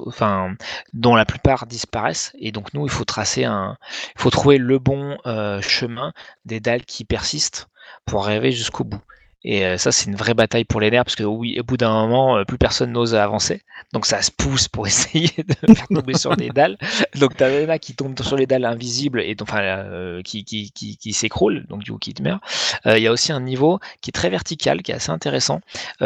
enfin 0.06 0.54
dont 0.92 1.14
la 1.14 1.24
plupart 1.24 1.66
disparaissent 1.66 2.32
et 2.38 2.52
donc 2.52 2.69
nous 2.74 2.86
il 2.86 2.90
faut 2.90 3.04
tracer 3.04 3.44
un 3.44 3.76
il 4.16 4.20
faut 4.20 4.30
trouver 4.30 4.58
le 4.58 4.78
bon 4.78 5.18
euh, 5.26 5.60
chemin 5.60 6.12
des 6.44 6.60
dalles 6.60 6.84
qui 6.84 7.04
persistent 7.04 7.68
pour 8.06 8.26
arriver 8.26 8.52
jusqu'au 8.52 8.84
bout 8.84 9.02
et 9.42 9.64
euh, 9.64 9.78
ça, 9.78 9.90
c'est 9.90 10.06
une 10.06 10.16
vraie 10.16 10.34
bataille 10.34 10.64
pour 10.64 10.80
les 10.80 10.90
nerfs 10.90 11.04
parce 11.04 11.16
que 11.16 11.22
oui, 11.22 11.58
au 11.58 11.64
bout 11.64 11.78
d'un 11.78 11.92
moment, 11.92 12.36
euh, 12.36 12.44
plus 12.44 12.58
personne 12.58 12.92
n'ose 12.92 13.14
avancer. 13.14 13.62
Donc 13.92 14.04
ça 14.04 14.20
se 14.20 14.30
pousse 14.30 14.68
pour 14.68 14.86
essayer 14.86 15.30
de 15.38 15.74
faire 15.74 15.88
tomber 15.88 16.14
sur 16.14 16.36
des 16.36 16.50
dalles. 16.50 16.76
Donc 17.18 17.36
t'as 17.36 17.48
Lena 17.48 17.78
qui 17.78 17.94
tombe 17.94 18.20
sur 18.20 18.36
les 18.36 18.46
dalles 18.46 18.66
invisibles 18.66 19.20
et 19.20 19.34
enfin 19.40 19.60
euh, 19.62 20.22
qui 20.22 20.44
qui 20.44 20.72
qui, 20.72 20.98
qui 20.98 21.12
s'écroule, 21.14 21.66
donc 21.68 21.82
du 21.82 21.92
coup 21.92 21.98
qui 21.98 22.12
te 22.12 22.22
meurt. 22.22 22.42
Il 22.84 22.98
y 22.98 23.06
a 23.06 23.12
aussi 23.12 23.32
un 23.32 23.40
niveau 23.40 23.80
qui 24.02 24.10
est 24.10 24.12
très 24.12 24.30
vertical, 24.30 24.82
qui 24.82 24.92
est 24.92 24.96
assez 24.96 25.10
intéressant. 25.10 25.60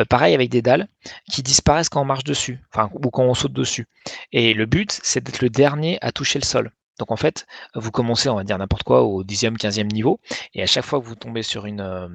Pareil 0.09 0.35
avec 0.35 0.51
des 0.51 0.63
dalles 0.63 0.89
qui 1.31 1.43
disparaissent 1.43 1.89
quand 1.89 2.03
on 2.03 2.05
marche 2.05 2.25
dessus, 2.25 2.61
enfin 2.73 2.91
ou 2.93 3.11
quand 3.11 3.25
on 3.25 3.35
saute 3.35 3.53
dessus. 3.53 3.87
Et 4.33 4.55
le 4.55 4.67
but, 4.67 4.99
c'est 5.03 5.23
d'être 5.23 5.43
le 5.43 5.51
dernier 5.51 5.99
à 6.01 6.13
toucher 6.13 6.39
le 6.39 6.45
sol. 6.45 6.71
Donc 6.99 7.11
en 7.11 7.17
fait, 7.17 7.47
vous 7.75 7.91
commencez, 7.91 8.29
on 8.29 8.37
va 8.37 8.45
dire 8.45 8.57
n'importe 8.59 8.85
quoi, 8.85 9.03
au 9.03 9.25
10e, 9.25 9.57
15e 9.57 9.93
niveau, 9.93 10.21
et 10.55 10.63
à 10.63 10.67
chaque 10.67 10.85
fois 10.85 11.01
que 11.01 11.05
vous 11.07 11.15
tombez 11.17 11.43
sur 11.43 11.67
une, 11.67 11.81
euh, 11.81 12.09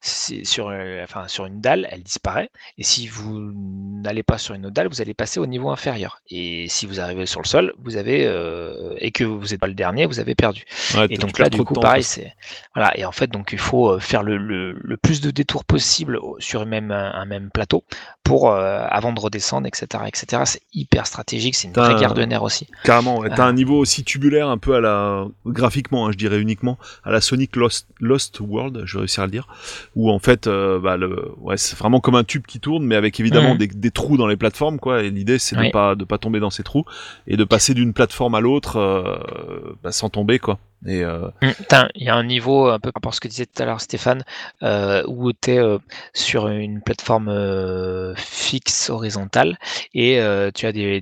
sur, 0.00 0.68
euh, 0.68 1.02
enfin, 1.04 1.28
sur 1.28 1.46
une 1.46 1.60
dalle, 1.60 1.86
elle 1.90 2.02
disparaît. 2.02 2.50
Et 2.78 2.82
si 2.84 3.06
vous 3.06 3.52
n'allez 3.54 4.22
pas 4.22 4.38
sur 4.38 4.54
une 4.54 4.66
autre 4.66 4.74
dalle, 4.74 4.88
vous 4.88 5.00
allez 5.00 5.14
passer 5.14 5.40
au 5.40 5.46
niveau 5.46 5.70
inférieur. 5.70 6.20
Et 6.30 6.68
si 6.68 6.86
vous 6.86 7.00
arrivez 7.00 7.26
sur 7.26 7.40
le 7.40 7.46
sol, 7.46 7.72
vous 7.82 7.96
avez 7.96 8.26
euh, 8.26 8.94
et 8.98 9.10
que 9.12 9.24
vous 9.24 9.46
n'êtes 9.48 9.60
pas 9.60 9.66
le 9.66 9.74
dernier, 9.74 10.06
vous 10.06 10.20
avez 10.20 10.34
perdu. 10.34 10.64
Ouais, 10.96 11.06
Et 11.06 11.08
tu 11.10 11.18
donc 11.18 11.38
là, 11.38 11.48
du 11.48 11.62
coup, 11.62 11.74
temps, 11.74 11.80
pareil, 11.80 12.02
c'est 12.02 12.34
voilà. 12.74 12.96
Et 12.98 13.04
en 13.04 13.12
fait, 13.12 13.28
donc 13.28 13.50
il 13.52 13.58
faut 13.58 13.98
faire 14.00 14.22
le, 14.22 14.36
le, 14.36 14.72
le 14.72 14.96
plus 14.96 15.20
de 15.20 15.30
détours 15.30 15.64
possible 15.64 16.18
sur 16.38 16.62
une 16.62 16.68
même, 16.68 16.90
un, 16.90 17.12
un 17.12 17.24
même 17.26 17.50
plateau 17.50 17.84
pour 18.24 18.52
avant 18.52 19.12
de 19.12 19.20
redescendre, 19.20 19.68
etc., 19.68 20.02
etc. 20.08 20.42
C'est 20.46 20.62
hyper 20.74 21.06
stratégique. 21.06 21.54
C'est 21.54 21.68
une 21.68 21.74
vraie 21.74 21.94
un- 21.94 21.98
guerre 21.98 22.14
de 22.14 22.24
nerfs 22.24 22.42
aussi. 22.42 22.66
Carrément, 22.82 23.18
ouais. 23.18 23.28
t'as 23.28 23.44
Ah. 23.44 23.48
un 23.48 23.52
niveau 23.52 23.78
aussi 23.78 24.02
tubulaire, 24.16 24.48
un 24.48 24.58
peu 24.58 24.74
à 24.74 24.80
la 24.80 25.26
graphiquement, 25.44 26.06
hein, 26.06 26.10
je 26.12 26.16
dirais 26.16 26.40
uniquement 26.40 26.78
à 27.04 27.12
la 27.12 27.20
Sonic 27.20 27.54
Lost, 27.56 27.86
Lost 28.00 28.40
World, 28.40 28.82
je 28.84 28.94
vais 28.94 29.00
réussir 29.00 29.22
à 29.22 29.26
le 29.26 29.32
dire, 29.32 29.46
où 29.94 30.10
en 30.10 30.18
fait, 30.18 30.46
euh, 30.46 30.78
bah, 30.78 30.96
le, 30.96 31.32
ouais, 31.40 31.56
c'est 31.56 31.76
vraiment 31.76 32.00
comme 32.00 32.14
un 32.14 32.24
tube 32.24 32.46
qui 32.46 32.60
tourne, 32.60 32.84
mais 32.84 32.96
avec 32.96 33.20
évidemment 33.20 33.54
des, 33.54 33.66
des 33.66 33.90
trous 33.90 34.16
dans 34.16 34.26
les 34.26 34.36
plateformes, 34.36 34.78
quoi. 34.78 35.02
Et 35.02 35.10
l'idée, 35.10 35.38
c'est 35.38 35.56
de 35.56 35.70
pas 35.70 35.94
de 35.94 36.04
pas 36.04 36.18
tomber 36.18 36.40
dans 36.40 36.50
ces 36.50 36.62
trous 36.62 36.84
et 37.26 37.36
de 37.36 37.44
passer 37.44 37.74
d'une 37.74 37.92
plateforme 37.92 38.34
à 38.34 38.40
l'autre 38.40 38.76
euh, 38.76 39.76
bah, 39.82 39.92
sans 39.92 40.08
tomber, 40.08 40.38
quoi. 40.38 40.58
Euh, 40.86 41.30
Mm, 41.42 41.52
Il 41.94 42.04
y 42.04 42.08
a 42.08 42.14
un 42.14 42.24
niveau, 42.24 42.68
un 42.68 42.78
peu 42.78 42.92
par 42.92 43.00
rapport 43.00 43.12
à 43.12 43.14
ce 43.14 43.20
que 43.20 43.28
disait 43.28 43.46
tout 43.46 43.62
à 43.62 43.66
l'heure 43.66 43.80
Stéphane, 43.80 44.24
euh, 44.62 45.02
où 45.06 45.32
tu 45.32 45.52
es 45.52 45.78
sur 46.14 46.48
une 46.48 46.80
plateforme 46.82 47.28
euh, 47.28 48.14
fixe 48.16 48.90
horizontale 48.90 49.58
et 49.94 50.20
euh, 50.20 50.50
tu 50.54 50.66
as 50.66 50.72
des, 50.72 51.00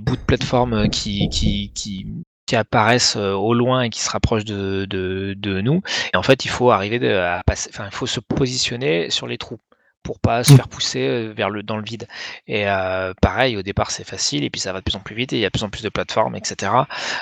bouts 0.00 0.16
de 0.16 0.22
plateforme 0.22 0.88
qui, 0.88 1.28
apparaissent 2.52 3.16
euh, 3.16 3.32
au 3.32 3.54
loin 3.54 3.82
et 3.82 3.90
qui 3.90 4.00
se 4.00 4.10
rapprochent 4.10 4.44
de, 4.44 5.60
nous. 5.62 5.82
Et 6.12 6.16
en 6.16 6.22
fait, 6.22 6.44
il 6.44 6.48
faut 6.48 6.70
arriver 6.70 7.12
à 7.12 7.42
passer, 7.46 7.70
enfin, 7.72 7.86
il 7.86 7.94
faut 7.94 8.06
se 8.06 8.20
positionner 8.20 9.10
sur 9.10 9.26
les 9.26 9.38
trous 9.38 9.60
pour 10.02 10.18
pas 10.20 10.44
se 10.44 10.52
Mm. 10.52 10.56
faire 10.56 10.68
pousser 10.68 11.06
euh, 11.06 11.32
vers 11.36 11.50
le 11.50 11.62
dans 11.62 11.76
le 11.76 11.84
vide. 11.84 12.06
Et 12.48 12.68
euh, 12.68 13.12
pareil, 13.20 13.56
au 13.56 13.62
départ 13.62 13.90
c'est 13.90 14.04
facile 14.04 14.44
et 14.44 14.50
puis 14.50 14.60
ça 14.60 14.72
va 14.72 14.80
de 14.80 14.84
plus 14.84 14.96
en 14.96 15.00
plus 15.00 15.14
vite 15.14 15.32
et 15.32 15.36
il 15.36 15.40
y 15.40 15.44
a 15.44 15.48
de 15.48 15.52
plus 15.52 15.64
en 15.64 15.70
plus 15.70 15.82
de 15.82 15.88
plateformes, 15.88 16.34
etc. 16.36 16.72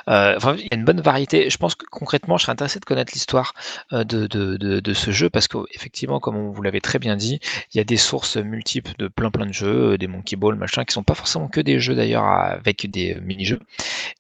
Euh, 0.09 0.35
enfin, 0.37 0.55
il 0.59 0.65
y 0.65 0.69
a 0.73 0.77
une 0.77 0.85
bonne 0.85 1.01
variété. 1.01 1.51
Je 1.51 1.57
pense 1.59 1.75
que 1.75 1.85
concrètement, 1.91 2.37
je 2.39 2.43
serais 2.45 2.53
intéressé 2.53 2.81
de 2.81 2.85
connaître 2.85 3.13
l'histoire 3.15 3.55
de, 3.93 4.05
de, 4.05 4.27
de, 4.57 4.81
de 4.81 4.95
ce 4.95 5.11
jeu 5.11 5.31
parce 5.31 5.49
qu'effectivement, 5.49 6.21
comme 6.21 6.37
on 6.37 6.51
vous 6.51 6.63
l'avez 6.63 6.81
très 6.81 6.99
bien 6.99 7.17
dit, 7.17 7.41
il 7.75 7.79
y 7.79 7.81
a 7.81 7.85
des 7.85 7.97
sources 7.97 8.37
multiples 8.37 8.93
de 8.99 9.09
plein 9.09 9.31
plein 9.31 9.47
de 9.47 9.53
jeux, 9.53 9.99
des 9.99 10.07
Monkey 10.07 10.37
Ball, 10.37 10.55
machin, 10.57 10.85
qui 10.85 10.93
sont 10.93 11.03
pas 11.03 11.15
forcément 11.15 11.49
que 11.49 11.61
des 11.61 11.81
jeux 11.81 11.95
d'ailleurs 11.95 12.25
avec 12.25 12.91
des 12.91 13.17
mini-jeux. 13.23 13.61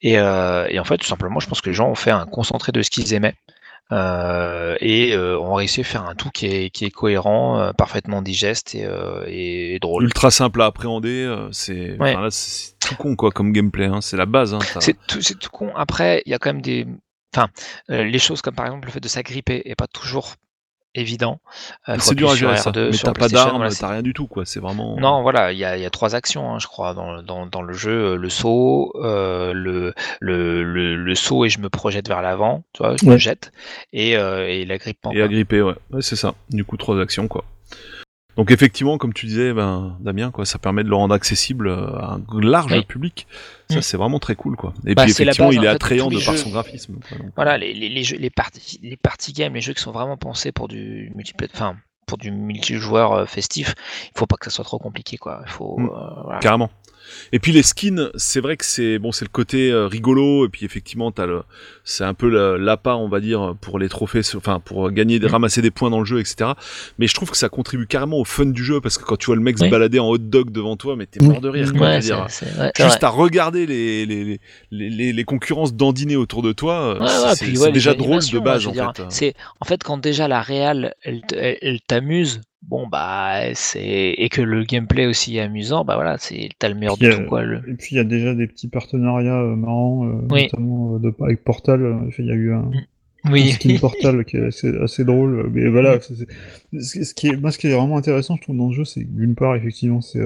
Et, 0.03 0.18
euh, 0.18 0.66
et 0.71 0.79
en 0.79 0.85
fait, 0.85 0.99
tout 0.99 1.07
simplement, 1.07 1.40
je 1.40 1.49
pense 1.49 1.61
que 1.61 1.68
les 1.71 1.75
gens 1.75 1.88
ont 1.90 1.94
fait 1.94 2.11
un 2.11 2.27
concentré 2.27 2.73
de 2.73 2.83
ce 2.83 2.90
qu'ils 2.90 3.14
aimaient. 3.14 3.35
Euh, 3.90 4.77
et 4.81 5.14
euh, 5.14 5.38
ont 5.38 5.55
réussi 5.55 5.81
à 5.81 5.85
faire 5.85 6.05
un 6.05 6.14
tout 6.14 6.29
qui 6.29 6.44
est, 6.46 6.70
qui 6.70 6.85
est 6.85 6.90
cohérent, 6.90 7.59
euh, 7.59 7.72
parfaitement 7.72 8.20
digeste 8.20 8.74
et, 8.74 8.85
euh, 8.85 9.24
et, 9.27 9.74
et 9.77 9.79
drôle. 9.79 10.05
ultra 10.05 10.31
simple 10.31 10.61
à 10.61 10.66
appréhender, 10.66 11.24
euh, 11.24 11.48
c'est 11.53 11.96
Ouais. 11.98 12.14
enfin, 12.14 12.29
tout 12.81 12.96
con, 12.96 13.16
quoi, 13.16 13.31
comme 13.31 13.51
gameplay, 13.53 13.87
hein. 13.87 14.03
c'est 14.03 14.18
la 14.18 14.27
base. 14.27 14.53
Hein, 14.53 14.59
C'est 14.81 14.96
tout, 15.07 15.20
tout 15.20 15.51
con. 15.51 15.72
Après, 15.74 16.22
il 16.27 16.31
y 16.31 16.35
a 16.35 16.38
quand 16.38 16.51
même 16.53 16.61
des. 16.61 16.87
Enfin, 17.35 17.48
euh, 17.90 18.05
les 18.05 18.18
choses 18.18 18.42
comme 18.42 18.55
par 18.55 18.66
exemple 18.66 18.87
le 18.87 18.92
fait 18.92 19.01
de 19.01 19.09
s'agripper 19.09 19.62
est 19.64 19.74
pas 19.74 19.87
toujours 19.87 20.35
évident. 20.94 21.40
Euh, 21.88 21.96
c'est 21.98 22.14
dur 22.14 22.31
à 22.31 22.37
gérer 22.37 22.57
sur 22.57 22.64
ça. 22.64 22.70
R2, 22.70 22.90
Mais 22.90 22.96
t'as 22.98 23.12
pas 23.12 23.29
d'armes, 23.29 23.57
voilà, 23.57 23.74
t'as 23.74 23.88
rien 23.88 24.03
du 24.03 24.12
tout, 24.12 24.27
quoi. 24.27 24.44
C'est 24.44 24.61
vraiment. 24.61 24.96
Non, 24.98 25.22
voilà, 25.22 25.53
il 25.53 25.59
y 25.59 25.64
a, 25.64 25.77
il 25.77 25.83
y 25.83 25.87
a 25.87 25.90
trois 25.90 26.14
actions, 26.14 26.53
hein, 26.53 26.59
je 26.59 26.66
crois, 26.66 26.94
dans, 26.94 27.22
dans, 27.22 27.46
dans 27.46 27.62
le 27.62 27.72
jeu. 27.72 28.12
euh, 28.12 28.16
Le 28.16 28.29
saut, 28.31 28.92
euh, 28.96 29.53
le, 29.53 29.94
le, 30.20 30.62
le, 30.64 30.96
le 30.96 31.14
saut 31.14 31.44
et 31.44 31.48
je 31.48 31.61
me 31.61 31.68
projette 31.68 32.09
vers 32.09 32.22
l'avant, 32.22 32.64
tu 32.72 32.83
vois, 32.83 32.96
je 33.01 33.07
me 33.07 33.16
jette, 33.18 33.53
et, 33.92 34.16
euh, 34.16 34.48
et 34.48 34.64
l'agrippement. 34.64 35.12
Et 35.12 35.16
quoi. 35.16 35.24
agripper, 35.24 35.62
ouais. 35.62 35.74
Ouais, 35.90 36.03
c'est 36.03 36.16
ça. 36.16 36.35
Du 36.51 36.64
coup, 36.64 36.77
trois 36.77 37.01
actions, 37.01 37.29
quoi. 37.29 37.44
Donc 38.38 38.51
effectivement, 38.53 38.96
comme 38.98 39.12
tu 39.12 39.27
disais, 39.27 39.53
ben, 39.53 39.96
Damien, 40.01 40.31
quoi, 40.31 40.46
ça 40.46 40.59
permet 40.59 40.85
de 40.85 40.88
le 40.88 40.94
rendre 40.94 41.12
accessible 41.14 41.66
euh, 41.68 41.92
à 41.98 42.14
un 42.14 42.40
large 42.40 42.72
Oui. 42.72 42.85
public. 42.85 43.27
Ça, 43.68 43.79
Mm. 43.79 43.83
c'est 43.83 43.96
vraiment 43.96 44.20
très 44.20 44.37
cool, 44.37 44.55
quoi. 44.57 44.72
Et 44.87 44.94
Bah, 44.94 45.03
puis 45.03 45.11
effectivement, 45.11 45.48
base, 45.48 45.57
il 45.57 45.59
est 45.59 45.62
fait, 45.62 45.68
attrayant 45.74 46.09
de 46.09 46.24
par 46.24 46.37
son 46.38 46.51
graphisme. 46.51 46.98
quoi. 47.09 47.18
Voilà, 47.35 47.59
les, 47.59 47.74
les, 47.74 47.88
les 47.88 48.05
jeux, 48.05 48.16
les 48.16 48.31
parties, 48.31 48.79
les 48.83 48.96
party 48.96 49.33
games, 49.33 49.53
les 49.55 49.61
jeux 49.61 49.74
qui 49.74 49.83
sont 49.83 49.90
vraiment 49.92 50.16
pensés 50.16 50.53
pour 50.53 50.68
du 50.68 51.11
multiplayer, 51.16 51.51
enfin, 51.53 51.77
pour 52.07 52.16
du 52.16 52.31
multijoueur 52.31 53.12
euh, 53.12 53.27
festif, 53.27 53.74
il 54.14 54.18
faut 54.18 54.27
pas 54.27 54.37
que 54.37 54.44
ça 54.46 54.51
soit 54.53 54.64
trop 54.64 54.79
compliqué, 54.79 55.16
quoi. 55.18 55.42
Il 55.44 55.51
faut, 55.51 55.77
Mm. 55.77 55.87
euh, 55.87 56.22
voilà. 56.22 56.38
Carrément. 56.38 56.70
Et 57.33 57.38
puis 57.38 57.53
les 57.53 57.62
skins, 57.62 58.11
c'est 58.16 58.40
vrai 58.40 58.57
que 58.57 58.64
c'est 58.64 58.99
bon, 58.99 59.12
c'est 59.12 59.25
le 59.25 59.31
côté 59.31 59.71
euh, 59.71 59.87
rigolo 59.87 60.47
et 60.47 60.49
puis 60.49 60.64
effectivement 60.64 61.11
t'as 61.12 61.27
le, 61.27 61.42
c'est 61.85 62.05
un 62.05 62.14
peu 62.14 62.57
l'appât, 62.59 62.97
on 62.97 63.09
va 63.09 63.21
dire, 63.21 63.55
pour 63.61 63.79
les 63.79 63.88
trophées, 63.88 64.21
enfin 64.37 64.61
pour 64.61 64.90
gagner, 64.90 65.18
Mm. 65.18 65.27
ramasser 65.27 65.62
des 65.62 65.71
points 65.71 65.90
dans 65.90 65.99
le 66.01 66.05
jeu, 66.05 66.21
etc. 66.21 66.51
Mais 66.99 67.07
je 67.07 67.14
trouve 67.14 67.31
que 67.31 67.37
ça 67.37 67.49
contribue 67.49 67.87
carrément 67.87 68.18
au 68.18 68.25
fun 68.25 68.47
du 68.47 68.62
jeu 68.64 68.81
parce 68.81 68.99
que 68.99 69.05
quand 69.05 69.16
tu 69.16 69.27
vois 69.27 69.37
le 69.37 69.42
mec 69.42 69.59
se 69.59 69.64
balader 69.66 69.99
en 69.99 70.09
hot 70.09 70.18
dog 70.18 70.51
devant 70.51 70.77
toi, 70.77 70.97
mais 70.97 71.07
t'es 71.07 71.21
Mm. 71.23 71.29
mort 71.29 71.40
de 71.40 71.49
rire. 71.49 71.73
Quoi, 71.73 72.01
je 72.01 72.12
Ouais, 72.12 72.21
ouais, 72.61 72.73
Juste 72.79 73.03
à 73.05 73.09
regarder 73.09 73.66
les 73.66 74.07
les, 74.07 74.25
les, 74.25 74.40
les, 74.90 75.12
les- 75.12 75.25
concurrences 75.25 75.75
dandiner 75.75 76.16
autour 76.16 76.42
de 76.42 76.53
toi, 76.53 76.97
euh, 76.97 77.01
Ouais, 77.01 77.35
c'est 77.37 77.73
déjà 77.73 77.94
drôle 77.94 78.23
de 78.23 78.38
base 78.38 78.66
en 78.66 78.73
fait. 78.73 79.03
C'est 79.11 79.35
en 79.61 79.64
fait 79.64 79.83
quand 79.83 79.99
déjà 79.99 80.29
la 80.29 80.40
réal 80.42 80.94
elle, 81.03 81.21
t- 81.23 81.37
elle- 81.37 81.59
elle 81.62 81.81
t'amuse, 81.81 82.40
bon 82.62 82.87
bah 82.88 83.55
c'est 83.55 84.14
et 84.18 84.29
que 84.29 84.42
le 84.42 84.64
gameplay 84.64 85.07
aussi 85.07 85.37
est 85.37 85.40
amusant, 85.40 85.85
bah 85.85 85.94
voilà, 85.94 86.16
c'est 86.18 86.49
t'as 86.59 86.68
le 86.68 86.75
meilleur 86.75 86.97
de 86.99 87.11
tout 87.11 87.25
quoi. 87.29 87.42
Le... 87.42 87.59
Et 87.68 87.75
puis 87.75 87.88
il 87.92 87.97
y 87.97 88.01
a 88.01 88.05
déjà 88.05 88.35
des 88.35 88.47
petits 88.47 88.68
partenariats 88.68 89.40
euh, 89.40 89.57
marrants, 89.57 90.07
euh, 90.07 90.12
Oui. 90.31 90.42
notamment 90.44 90.94
euh, 90.97 90.99
de, 90.99 91.14
avec 91.23 91.44
Portal. 91.44 91.83
euh, 91.83 92.11
Il 92.18 92.27
y 92.27 92.31
a 92.31 92.35
eu 92.35 92.53
un, 92.53 92.71
un 93.25 93.33
Oui. 93.33 93.51
skin 93.53 93.77
Portal 93.81 94.25
qui 94.25 94.37
est 94.37 94.47
assez, 94.47 94.77
assez 94.79 95.05
drôle. 95.05 95.51
Mais 95.53 95.68
voilà, 95.68 96.01
c'est- 96.01 96.27
c'est- 96.81 97.05
ce, 97.05 97.14
qui 97.14 97.29
est, 97.29 97.37
moi, 97.37 97.51
ce 97.53 97.59
qui 97.59 97.68
est 97.68 97.75
vraiment 97.75 97.97
intéressant, 97.97 98.37
je 98.37 98.42
trouve, 98.42 98.57
dans 98.57 98.71
ce 98.71 98.77
jeu, 98.77 98.85
c'est 98.85 99.05
d'une 99.05 99.35
part, 99.35 99.55
effectivement, 99.57 100.01
c'est 100.01 100.21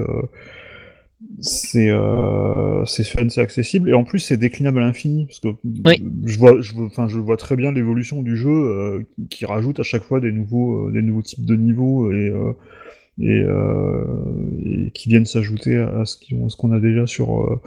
c'est 1.39 1.89
euh, 1.89 2.85
c'est 2.85 3.03
fun, 3.05 3.29
c'est 3.29 3.41
accessible, 3.41 3.89
et 3.89 3.93
en 3.93 4.03
plus, 4.03 4.19
c'est 4.19 4.37
déclinable 4.37 4.79
à 4.79 4.81
l'infini, 4.81 5.25
parce 5.25 5.39
que 5.39 5.49
Oui. 5.85 6.03
je 6.25 6.37
vois, 6.37 6.59
je 6.61 6.73
enfin, 6.75 7.07
je 7.07 7.17
vois 7.19 7.37
très 7.37 7.55
bien 7.55 7.71
l'évolution 7.71 8.21
du 8.21 8.35
jeu 8.37 8.49
euh, 8.49 9.03
qui- 9.29 9.45
rajoute 9.45 9.79
à 9.79 9.83
chaque 9.83 10.03
fois 10.03 10.19
des 10.19 10.31
nouveaux, 10.31 10.87
euh, 10.87 10.91
des 10.91 11.01
nouveaux 11.01 11.21
types 11.21 11.45
de 11.45 11.55
niveaux 11.55 12.11
et 12.11 12.33
et, 13.21 13.43
et 14.65 14.91
qui 14.91 15.07
viennent 15.09 15.25
s'ajouter 15.27 15.77
à 15.77 16.03
ce 16.05 16.17
qu'on 16.57 16.71
a 16.71 16.79
déjà 16.79 17.05
sur. 17.05 17.61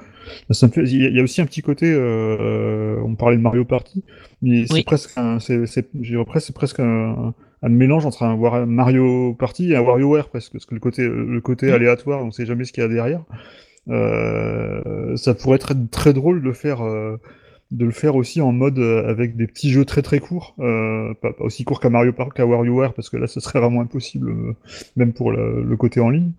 ça 0.50 0.66
me 0.66 0.72
fait- 0.72 0.84
Il 0.84 1.14
y 1.14 1.20
a- 1.20 1.22
aussi 1.22 1.40
un 1.40 1.46
petit 1.46 1.62
côté. 1.62 1.94
on 1.96 3.14
parlait 3.14 3.36
de 3.36 3.42
Mario 3.42 3.64
Party, 3.64 4.02
mais 4.42 4.66
c'est 4.66 4.74
Oui. 4.74 4.82
presque, 4.84 5.10
c'est 5.38 6.52
presque 6.54 6.80
un, 6.80 7.32
un 7.62 7.68
mélange 7.68 8.04
entre 8.06 8.22
un 8.22 8.34
War- 8.34 8.66
Mario 8.66 9.34
Party 9.34 9.72
et 9.72 9.76
un 9.76 9.80
WarioWare 9.82 10.28
presque, 10.28 10.52
parce 10.52 10.66
que 10.66 10.74
le 10.74 10.80
côté, 10.80 11.08
le 11.08 11.40
côté 11.40 11.70
Mm. 11.70 11.74
aléatoire, 11.74 12.24
on 12.24 12.30
sait 12.30 12.46
jamais 12.46 12.64
ce 12.64 12.72
qu'il 12.72 12.82
y 12.82 12.86
a 12.86 12.88
derrière. 12.88 13.22
Euh, 13.88 15.16
ça 15.16 15.34
pourrait 15.34 15.56
être 15.56 15.72
très 15.90 16.12
drôle 16.12 16.42
de 16.42 16.52
faire. 16.52 16.82
euh, 16.82 17.16
de 17.72 17.84
le 17.84 17.90
faire 17.90 18.14
aussi 18.14 18.40
en 18.40 18.52
mode 18.52 18.78
euh, 18.78 19.08
avec 19.08 19.36
des 19.36 19.48
petits 19.48 19.70
jeux 19.70 19.84
très 19.84 20.00
très 20.00 20.20
courts, 20.20 20.54
euh, 20.60 21.12
pas, 21.20 21.32
pas 21.32 21.44
aussi 21.44 21.64
courts 21.64 21.80
qu'à 21.80 21.90
Mario 21.90 22.12
Party, 22.12 22.32
qu'à 22.36 22.46
WarioWare, 22.46 22.94
parce 22.94 23.10
que 23.10 23.16
là 23.16 23.26
ce 23.26 23.40
serait 23.40 23.58
vraiment 23.58 23.80
impossible, 23.80 24.30
euh, 24.30 24.52
même 24.94 25.12
pour 25.12 25.32
le, 25.32 25.64
le 25.64 25.76
côté 25.76 25.98
en 26.00 26.10
ligne. 26.10 26.30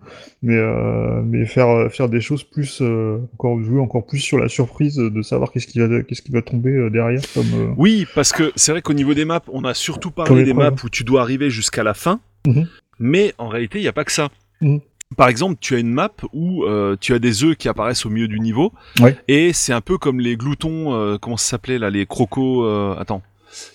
Mais, 0.42 0.54
euh, 0.56 1.20
mais 1.22 1.44
faire, 1.44 1.92
faire 1.92 2.08
des 2.08 2.22
choses 2.22 2.44
plus, 2.44 2.80
euh, 2.80 3.18
encore 3.34 3.60
jouer 3.62 3.78
encore 3.80 4.06
plus 4.06 4.20
sur 4.20 4.38
la 4.38 4.48
surprise 4.48 4.96
de 4.96 5.20
savoir 5.22 5.52
qu'est-ce 5.52 5.66
qui 5.66 5.80
va, 5.80 6.02
qu'est-ce 6.02 6.22
qui 6.22 6.32
va 6.32 6.40
tomber 6.40 6.88
derrière 6.90 7.20
comme. 7.34 7.44
euh, 7.54 7.74
Oui, 7.76 8.06
parce 8.14 8.32
que 8.32 8.50
c'est 8.56 8.72
vrai 8.72 8.80
qu'au 8.80 8.94
niveau 8.94 9.12
des 9.12 9.26
maps, 9.26 9.42
on 9.52 9.64
a 9.64 9.74
surtout 9.74 10.10
parlé 10.10 10.44
des 10.44 10.54
maps 10.54 10.70
preuves. 10.70 10.84
où 10.86 10.88
tu 10.88 11.04
dois 11.04 11.20
arriver 11.20 11.50
jusqu'à 11.50 11.82
la 11.82 11.92
fin, 11.94 12.20
Mhm. 12.46 12.66
mais 13.00 13.34
en 13.36 13.48
réalité, 13.48 13.78
il 13.80 13.82
n'y 13.82 13.88
a 13.88 13.92
pas 13.92 14.04
que 14.04 14.12
ça. 14.12 14.30
Mhm. 14.62 14.80
Par 15.16 15.28
exemple, 15.28 15.56
tu 15.60 15.74
as 15.74 15.78
une 15.78 15.90
map 15.92 16.10
où 16.32 16.64
euh, 16.64 16.94
tu 17.00 17.14
as 17.14 17.18
des 17.18 17.42
œufs 17.42 17.56
qui 17.56 17.68
apparaissent 17.68 18.04
au 18.06 18.10
milieu 18.10 18.28
du 18.28 18.40
niveau, 18.40 18.72
Ouais. 19.00 19.16
et 19.26 19.52
c'est 19.52 19.72
un 19.72 19.80
peu 19.80 19.96
comme 19.98 20.20
les 20.20 20.36
gloutons, 20.36 20.94
euh, 20.94 21.16
comment 21.18 21.36
ça 21.38 21.50
s'appelait 21.50 21.78
là, 21.78 21.90
les 21.90 22.04
crocos. 22.06 22.62
euh, 22.64 22.94
attends, 22.98 23.22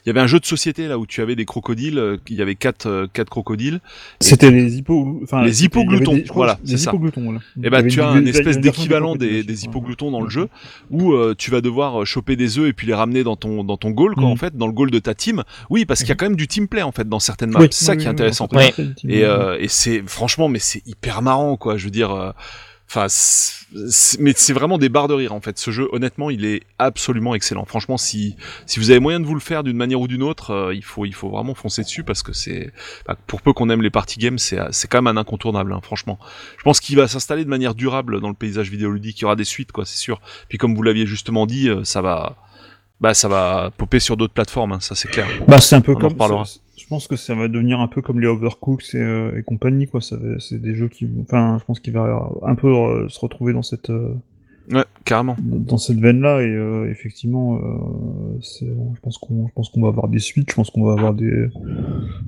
il 0.05 0.07
y 0.07 0.09
avait 0.09 0.19
un 0.19 0.27
jeu 0.27 0.39
de 0.39 0.45
société 0.45 0.87
là 0.87 0.97
où 0.97 1.05
tu 1.05 1.21
avais 1.21 1.35
des 1.35 1.45
crocodiles, 1.45 1.97
euh, 1.99 2.17
il 2.29 2.35
y 2.37 2.41
avait 2.41 2.55
quatre, 2.55 2.87
euh, 2.87 3.07
quatre 3.11 3.29
crocodiles. 3.29 3.79
C'était 4.19 4.51
les 4.51 4.77
hippo, 4.77 5.19
enfin 5.23 5.43
Les 5.43 5.63
hypogloutons, 5.63 6.13
des- 6.15 6.25
voilà, 6.33 6.59
c'est 6.65 6.77
ça. 6.77 6.91
voilà. 6.91 7.39
Il 7.57 7.63
Et 7.63 7.67
y 7.67 7.69
bah 7.69 7.77
avait 7.77 7.89
tu 7.89 8.01
as 8.01 8.11
une- 8.11 8.27
espèce 8.27 8.59
d'équivalent 8.59 9.15
des, 9.15 9.43
des 9.43 9.65
hypogloutons 9.65 10.11
dans 10.11 10.21
le 10.21 10.29
jeu 10.29 10.49
où 10.91 11.13
euh, 11.13 11.35
tu 11.37 11.51
vas 11.51 11.61
devoir 11.61 12.01
euh, 12.01 12.05
choper 12.05 12.35
des 12.35 12.57
œufs 12.59 12.67
et 12.69 12.73
puis 12.73 12.87
les 12.87 12.93
ramener 12.93 13.23
dans 13.23 13.35
ton 13.35 13.63
dans 13.63 13.77
ton 13.77 13.91
goal 13.91 14.15
quoi 14.15 14.23
Mhm. 14.25 14.29
en 14.31 14.35
fait 14.35 14.55
dans 14.57 14.67
le 14.67 14.73
goal 14.73 14.91
de 14.91 14.99
ta 14.99 15.13
team. 15.13 15.43
Oui 15.69 15.85
parce 15.85 15.99
qu'il 16.01 16.09
y 16.09 16.11
a 16.11 16.15
Mhm. 16.15 16.17
quand 16.17 16.25
même 16.25 16.35
du 16.35 16.47
team 16.47 16.67
play 16.67 16.81
en 16.81 16.91
fait 16.91 17.07
dans 17.07 17.19
certaines 17.19 17.51
maps. 17.51 17.59
Oui, 17.61 17.67
c'est 17.71 17.85
ça 17.85 17.91
oui, 17.93 17.97
qui 17.99 18.03
est 18.03 18.07
oui, 18.07 18.11
intéressant. 18.11 18.47
Ouais. 18.51 18.73
Et, 19.07 19.23
euh, 19.23 19.57
et 19.59 19.67
c'est 19.67 20.03
franchement, 20.05 20.47
mais 20.49 20.59
c'est 20.59 20.81
hyper 20.87 21.21
marrant, 21.21 21.55
quoi. 21.57 21.77
Je 21.77 21.85
veux 21.85 21.91
dire, 21.91 22.11
euh, 22.11 22.31
enfin, 22.95 23.07
mais 24.19 24.33
c'est 24.35 24.53
vraiment 24.53 24.77
des 24.77 24.89
barres 24.89 25.07
de 25.07 25.13
rire 25.13 25.33
en 25.33 25.41
fait. 25.41 25.57
Ce 25.57 25.71
jeu, 25.71 25.89
honnêtement, 25.91 26.29
il 26.29 26.45
est 26.45 26.61
absolument 26.77 27.33
excellent. 27.33 27.65
Franchement, 27.65 27.97
si 27.97 28.35
si 28.65 28.79
vous 28.79 28.91
avez 28.91 28.99
moyen 28.99 29.19
de 29.19 29.25
vous 29.25 29.33
le 29.33 29.39
faire 29.39 29.63
d'une 29.63 29.77
manière 29.77 29.99
ou 29.99 30.07
d'une 30.07 30.23
autre, 30.23 30.51
euh, 30.51 30.75
il 30.75 30.83
faut 30.83 31.05
il 31.05 31.13
faut 31.13 31.29
vraiment 31.29 31.55
foncer 31.55 31.81
dessus 31.81 32.03
parce 32.03 32.21
que 32.23 32.33
c'est 32.33 32.71
bah, 33.07 33.17
pour 33.27 33.41
peu 33.41 33.53
qu'on 33.53 33.69
aime 33.69 33.81
les 33.81 33.89
party 33.89 34.19
games, 34.19 34.37
c'est 34.37 34.59
c'est 34.71 34.87
quand 34.87 35.01
même 35.01 35.17
un 35.17 35.19
incontournable. 35.19 35.73
hein, 35.73 35.79
franchement, 35.81 36.19
je 36.57 36.63
pense 36.63 36.79
qu'il 36.79 36.95
va 36.97 37.07
s'installer 37.07 37.43
de 37.43 37.49
manière 37.49 37.73
durable 37.75 38.21
dans 38.21 38.29
le 38.29 38.35
paysage 38.35 38.69
vidéoludique. 38.69 39.19
Il 39.19 39.23
y 39.23 39.25
aura 39.25 39.35
des 39.35 39.43
suites, 39.45 39.71
quoi, 39.71 39.85
c'est 39.85 39.97
sûr. 39.97 40.21
Puis 40.49 40.57
comme 40.57 40.75
vous 40.75 40.83
l'aviez 40.83 41.05
justement 41.07 41.45
dit, 41.47 41.69
euh, 41.69 41.83
ça 41.83 42.01
va 42.01 42.37
Bah, 43.01 43.13
ça 43.13 43.27
va 43.27 43.71
popper 43.77 43.99
sur 43.99 44.15
d'autres 44.17 44.33
plateformes, 44.33 44.73
hein, 44.73 44.79
ça 44.79 44.95
c'est 44.95 45.09
clair. 45.09 45.27
Bah, 45.47 45.59
c'est 45.59 45.75
un 45.75 45.81
peu 45.81 45.95
On 45.95 45.99
comme. 45.99 46.15
Pense 46.93 47.07
que 47.07 47.15
ça 47.15 47.33
va 47.35 47.47
devenir 47.47 47.79
un 47.79 47.87
peu 47.87 48.01
comme 48.01 48.19
les 48.19 48.27
Overcooked 48.27 48.93
et, 48.93 48.97
euh, 48.97 49.37
et 49.37 49.43
compagnie, 49.43 49.87
quoi. 49.87 49.99
Ça 50.01 50.15
va- 50.17 50.39
C'est 50.39 50.59
des 50.61 50.75
jeux 50.75 50.87
qui. 50.89 51.07
Enfin, 51.21 51.57
je 51.59 51.65
pense 51.65 51.79
qu'il 51.79 51.93
va 51.93 52.29
un 52.43 52.55
peu 52.55 52.67
euh, 52.67 53.09
se 53.09 53.19
retrouver 53.19 53.51
dans 53.53 53.63
cette. 53.63 53.89
euh, 53.89 54.13
Ouais, 54.71 54.85
carrément. 55.03 55.35
dans 55.41 55.77
cette 55.77 55.97
veine-là 55.99 56.41
et 56.41 56.47
euh, 56.55 56.89
effectivement, 56.89 57.59
je 58.41 58.99
pense 59.01 59.17
qu'on, 59.17 59.47
je 59.47 59.53
pense 59.53 59.67
qu'on 59.69 59.81
va 59.81 59.89
avoir 59.89 60.07
des 60.07 60.19
suites, 60.19 60.49
je 60.51 60.55
pense 60.55 60.69
qu'on 60.69 60.85
va 60.85 60.93
avoir 60.93 61.13
des, 61.13 61.49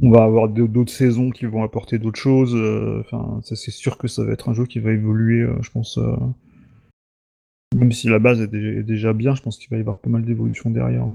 on 0.02 0.10
va 0.12 0.24
avoir 0.26 0.50
d'autres 0.50 0.92
saisons 0.92 1.30
qui 1.30 1.46
vont 1.46 1.64
apporter 1.64 1.98
d'autres 1.98 2.20
choses. 2.20 2.54
Enfin, 3.00 3.40
ça 3.44 3.56
c'est 3.56 3.72
sûr 3.72 3.98
que 3.98 4.10
ça 4.10 4.26
va 4.26 4.34
être 4.34 4.50
un 4.50 4.54
jeu 4.54 4.66
qui 4.66 4.80
va 4.80 4.92
évoluer, 4.92 5.48
je 5.62 5.70
pense. 5.72 5.98
même 7.74 7.94
si 7.94 8.10
la 8.10 8.20
base 8.20 8.42
est 8.42 8.48
déjà, 8.48 8.80
est 8.80 8.84
déjà 8.84 9.14
bien, 9.14 9.34
je 9.36 9.42
pense 9.42 9.58
qu'il 9.58 9.70
va 9.70 9.78
y 9.78 9.80
avoir 9.80 10.00
pas 10.00 10.10
mal 10.10 10.24
d'évolutions 10.26 10.70
derrière. 10.70 11.08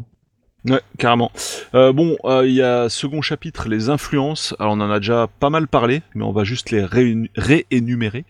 Ouais, 0.68 0.81
carrément. 0.99 1.33
Euh, 1.75 1.90
bon, 1.92 2.16
euh, 2.25 2.46
il 2.46 2.53
y 2.53 2.61
a 2.62 2.90
second 2.90 3.23
chapitre, 3.23 3.68
les 3.68 3.88
influences. 3.88 4.55
Alors 4.59 4.75
on 4.75 4.81
en 4.81 4.90
a 4.90 4.99
déjà 5.01 5.27
pas 5.40 5.49
mal 5.49 5.66
parlé, 5.66 6.03
mais 6.14 6.23
on 6.23 6.33
va 6.33 6.44
juste 6.44 6.70
les 6.70 6.83
réénu- 6.83 7.31
réénumérer. 7.35 8.25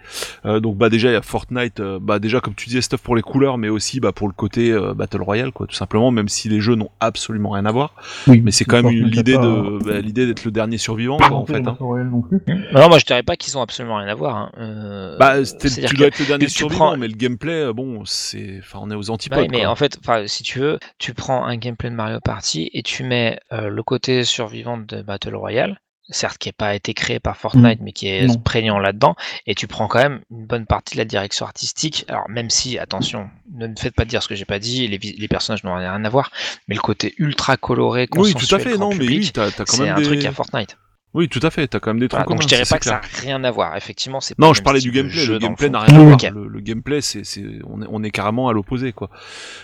Euh, 0.45 0.61
donc 0.61 0.77
bah 0.77 0.89
déjà 0.91 1.09
il 1.09 1.15
y 1.15 1.17
a 1.17 1.23
Fortnite, 1.23 1.81
euh, 1.81 1.99
bah 2.01 2.21
déjà 2.21 2.41
comme 2.41 2.55
tu 2.55 2.67
disais 2.69 2.83
stuff 2.83 3.01
pour 3.01 3.17
les 3.17 3.23
couleurs, 3.23 3.59
mais 3.59 3.69
aussi 3.69 3.99
bah 3.99 4.13
pour 4.13 4.29
le 4.29 4.33
côté 4.33 4.71
euh, 4.71 4.95
battle 4.95 5.23
royale 5.23 5.51
quoi, 5.51 5.67
tout 5.67 5.75
simplement. 5.75 6.13
Même 6.13 6.29
si 6.29 6.49
les 6.49 6.61
jeux 6.61 6.77
n'ont 6.77 6.91
absolument 7.01 7.51
rien 7.51 7.67
à 7.67 7.73
voir, 7.73 7.95
Oui, 8.29 8.41
mais 8.45 8.53
c'est 8.53 8.65
quand 8.65 8.81
même 8.83 8.93
une- 8.93 9.09
l'idée 9.09 9.37
de 9.37 9.85
bah, 9.85 10.01
l'idée 10.01 10.27
d'être 10.27 10.45
le 10.45 10.53
dernier 10.53 10.79
survivant 10.79 11.17
quoi, 11.17 11.33
en 11.33 11.47
fait. 11.47 11.67
hein. 11.67 11.77
non 11.81 12.21
plus. 12.23 12.41
Non, 12.73 12.89
moi 12.89 12.99
je 12.99 13.07
dirais 13.07 13.25
pas 13.25 13.35
qu'ils 13.37 13.59
ont 13.59 13.63
absolument 13.63 13.97
rien 13.97 14.07
à 14.09 14.15
voir. 14.15 14.37
hein. 14.37 14.53
Euh, 14.59 15.17
Bah 15.19 15.43
tu 15.43 15.69
que 15.69 15.97
dois 15.97 16.07
être 16.07 16.21
le 16.21 16.27
dernier 16.27 16.49
survivant, 16.49 16.87
prends- 16.91 16.97
mais 16.97 17.09
le 17.09 17.15
gameplay, 17.15 17.73
bon, 17.73 18.05
c'est, 18.05 18.59
enfin 18.61 18.79
on 18.83 18.91
est 18.93 18.95
aux 18.95 19.11
antipodes. 19.11 19.41
oui, 19.41 19.49
mais 19.51 19.63
quoi. 19.63 19.71
en 19.71 19.75
fait, 19.75 19.99
si 20.27 20.45
tu 20.45 20.61
veux, 20.61 20.79
tu 20.99 21.13
prends 21.13 21.45
un 21.45 21.57
gameplay 21.57 21.91
de 21.91 21.97
Mario 21.97 22.20
Party 22.21 22.71
et 22.73 22.83
tu 22.83 23.05
mets 23.05 23.41
euh, 23.53 23.69
le 23.69 23.83
côté 23.83 24.25
survivant 24.25 24.79
de 24.79 25.03
Battle 25.03 25.35
Royale, 25.35 25.81
certes 26.11 26.39
qui 26.39 26.49
n'a 26.49 26.53
pas 26.53 26.75
été 26.75 26.95
créé 26.95 27.21
par 27.21 27.37
Fortnite, 27.37 27.81
mais 27.81 27.93
qui 27.93 28.09
est 28.09 28.27
Non. 28.27 28.37
prégnant 28.37 28.79
là-dedans, 28.79 29.15
et 29.47 29.55
tu 29.55 29.67
prends 29.67 29.87
quand 29.89 30.01
même 30.01 30.21
une 30.31 30.47
bonne 30.47 30.67
partie 30.67 30.95
de 30.95 30.99
la 30.99 31.05
direction 31.05 31.47
artistique. 31.47 32.05
Alors 32.09 32.29
même 32.29 32.51
si, 32.51 32.79
attention, 32.79 33.31
ne 33.53 33.69
me 33.69 33.77
faites 33.77 33.95
pas 33.95 34.05
dire 34.05 34.23
ce 34.23 34.29
que 34.29 34.35
j'ai 34.35 34.45
pas 34.45 34.59
dit, 34.59 34.89
les, 34.89 35.29
personnages 35.29 35.65
n'ont 35.65 35.75
rien 35.75 36.05
à 36.05 36.09
voir, 36.09 36.31
mais 36.69 36.75
le 36.75 36.81
côté 36.81 37.15
ultra 37.19 37.57
coloré, 37.57 38.09
oui, 38.17 38.35
tout 38.35 38.55
à 38.55 38.59
fait, 38.59 38.71
mais 38.71 38.79
quand 38.79 39.67
c'est 39.67 39.89
un 39.89 39.97
des... 39.97 40.03
truc 40.03 40.25
à 40.25 40.33
Fortnite. 40.33 40.77
Oui, 41.13 41.29
tout 41.29 41.41
à 41.43 41.51
fait, 41.51 41.67
t'as 41.67 41.81
quand 41.81 41.91
même 41.91 41.99
des 41.99 42.07
trucs 42.09 42.19
Voilà, 42.19 42.25
donc 42.27 42.39
communs, 42.39 42.43
je 42.43 42.47
dirais 42.47 42.63
pas 42.69 42.79
que 42.79 42.85
ça 42.85 42.93
n'a 42.93 43.01
rien 43.21 43.43
à 43.43 43.51
voir. 43.51 43.77
Effectivement, 43.77 44.21
c'est 44.21 44.37
pas 44.37 44.47
Non, 44.47 44.55
je 44.55 44.63
parlais 44.63 44.79
du 44.81 44.93
gameplay. 44.93 45.27
Le 45.27 45.39
gameplay 45.39 45.69
n'a 45.69 45.81
rien 45.81 46.01
à 46.01 46.05
voir. 46.05 46.19
Le, 46.33 46.47
le 46.47 46.61
gameplay, 46.61 47.01
c'est, 47.01 47.25
c'est, 47.25 47.45
on 47.67 47.83
est, 47.83 47.87
on 47.91 48.03
est 48.05 48.11
carrément 48.13 48.49
à 48.49 48.53
l'opposé, 48.53 48.93
quoi. 48.93 49.11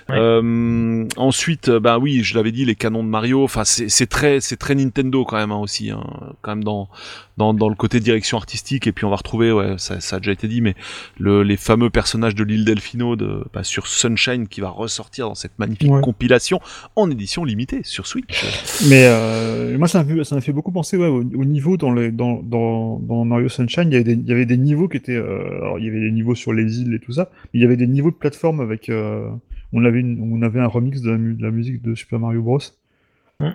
Ouais. 0.08 0.16
Euh, 0.18 1.06
ensuite, 1.16 1.68
euh, 1.68 1.78
bah 1.78 1.98
oui, 1.98 2.24
je 2.24 2.34
l'avais 2.34 2.50
dit, 2.50 2.64
les 2.64 2.74
canons 2.74 3.04
de 3.04 3.08
Mario. 3.08 3.44
Enfin, 3.44 3.64
c'est, 3.64 3.88
c'est 3.88 4.06
très, 4.08 4.40
c'est 4.40 4.56
très 4.56 4.74
Nintendo 4.74 5.24
quand 5.24 5.36
même 5.36 5.52
hein, 5.52 5.58
aussi, 5.58 5.90
hein, 5.90 6.02
quand 6.42 6.50
même 6.50 6.64
dans, 6.64 6.88
dans, 7.36 7.54
dans 7.54 7.68
le 7.68 7.76
côté 7.76 8.00
direction 8.00 8.38
artistique. 8.38 8.86
Et 8.88 8.92
puis 8.92 9.04
on 9.04 9.10
va 9.10 9.16
retrouver, 9.16 9.52
ouais, 9.52 9.74
ça, 9.78 10.00
ça 10.00 10.16
a 10.16 10.18
déjà 10.18 10.32
été 10.32 10.48
dit, 10.48 10.60
mais 10.60 10.74
le, 11.18 11.42
les 11.44 11.56
fameux 11.56 11.90
personnages 11.90 12.34
de 12.34 12.42
l'île 12.42 12.64
Delfino 12.64 13.14
de, 13.14 13.44
bah, 13.54 13.62
sur 13.62 13.86
Sunshine 13.86 14.48
qui 14.48 14.60
va 14.60 14.70
ressortir 14.70 15.28
dans 15.28 15.34
cette 15.36 15.58
magnifique 15.58 15.76
Ouais. 15.86 16.00
compilation 16.00 16.60
en 16.96 17.08
édition 17.10 17.44
limitée 17.44 17.82
sur 17.84 18.06
Switch. 18.08 18.44
Mais 18.88 19.04
euh, 19.06 19.78
moi, 19.78 19.86
ça 19.86 20.02
m'a 20.02 20.14
fait, 20.14 20.24
ça 20.24 20.34
m'a 20.34 20.40
fait 20.40 20.52
beaucoup 20.52 20.72
penser 20.72 20.96
ouais, 20.96 21.06
au, 21.06 21.35
au 21.36 21.44
niveau 21.44 21.76
dans, 21.76 21.92
les, 21.92 22.10
dans, 22.10 22.42
dans, 22.42 22.98
dans 22.98 23.24
Mario 23.24 23.48
Sunshine. 23.48 23.84
Il 23.88 23.92
y, 23.92 23.96
avait 23.96 24.04
des, 24.04 24.12
il 24.14 24.26
y 24.26 24.32
avait 24.32 24.46
des 24.46 24.56
niveaux 24.56 24.88
qui 24.88 24.96
étaient. 24.96 25.14
euh, 25.16 25.56
alors, 25.62 25.78
il 25.78 25.84
y 25.84 25.88
avait 25.88 26.00
des 26.00 26.10
niveaux 26.12 26.34
sur 26.34 26.52
les 26.52 26.80
îles 26.80 26.94
et 26.94 26.98
tout 27.00 27.12
ça. 27.12 27.30
Mais 27.44 27.60
il 27.60 27.62
y 27.62 27.64
avait 27.64 27.76
des 27.76 27.86
niveaux 27.86 28.10
de 28.10 28.16
plateforme 28.16 28.60
avec. 28.60 28.88
euh, 28.88 29.28
on, 29.72 29.84
avait 29.84 30.00
une- 30.00 30.20
on 30.32 30.42
avait 30.42 30.60
un 30.60 30.66
remix 30.66 31.00
de 31.02 31.10
la, 31.10 31.18
de 31.18 31.42
la 31.42 31.50
musique 31.50 31.82
de 31.82 31.94
Super 31.94 32.18
Mario 32.20 32.42
Bros. 32.42 32.58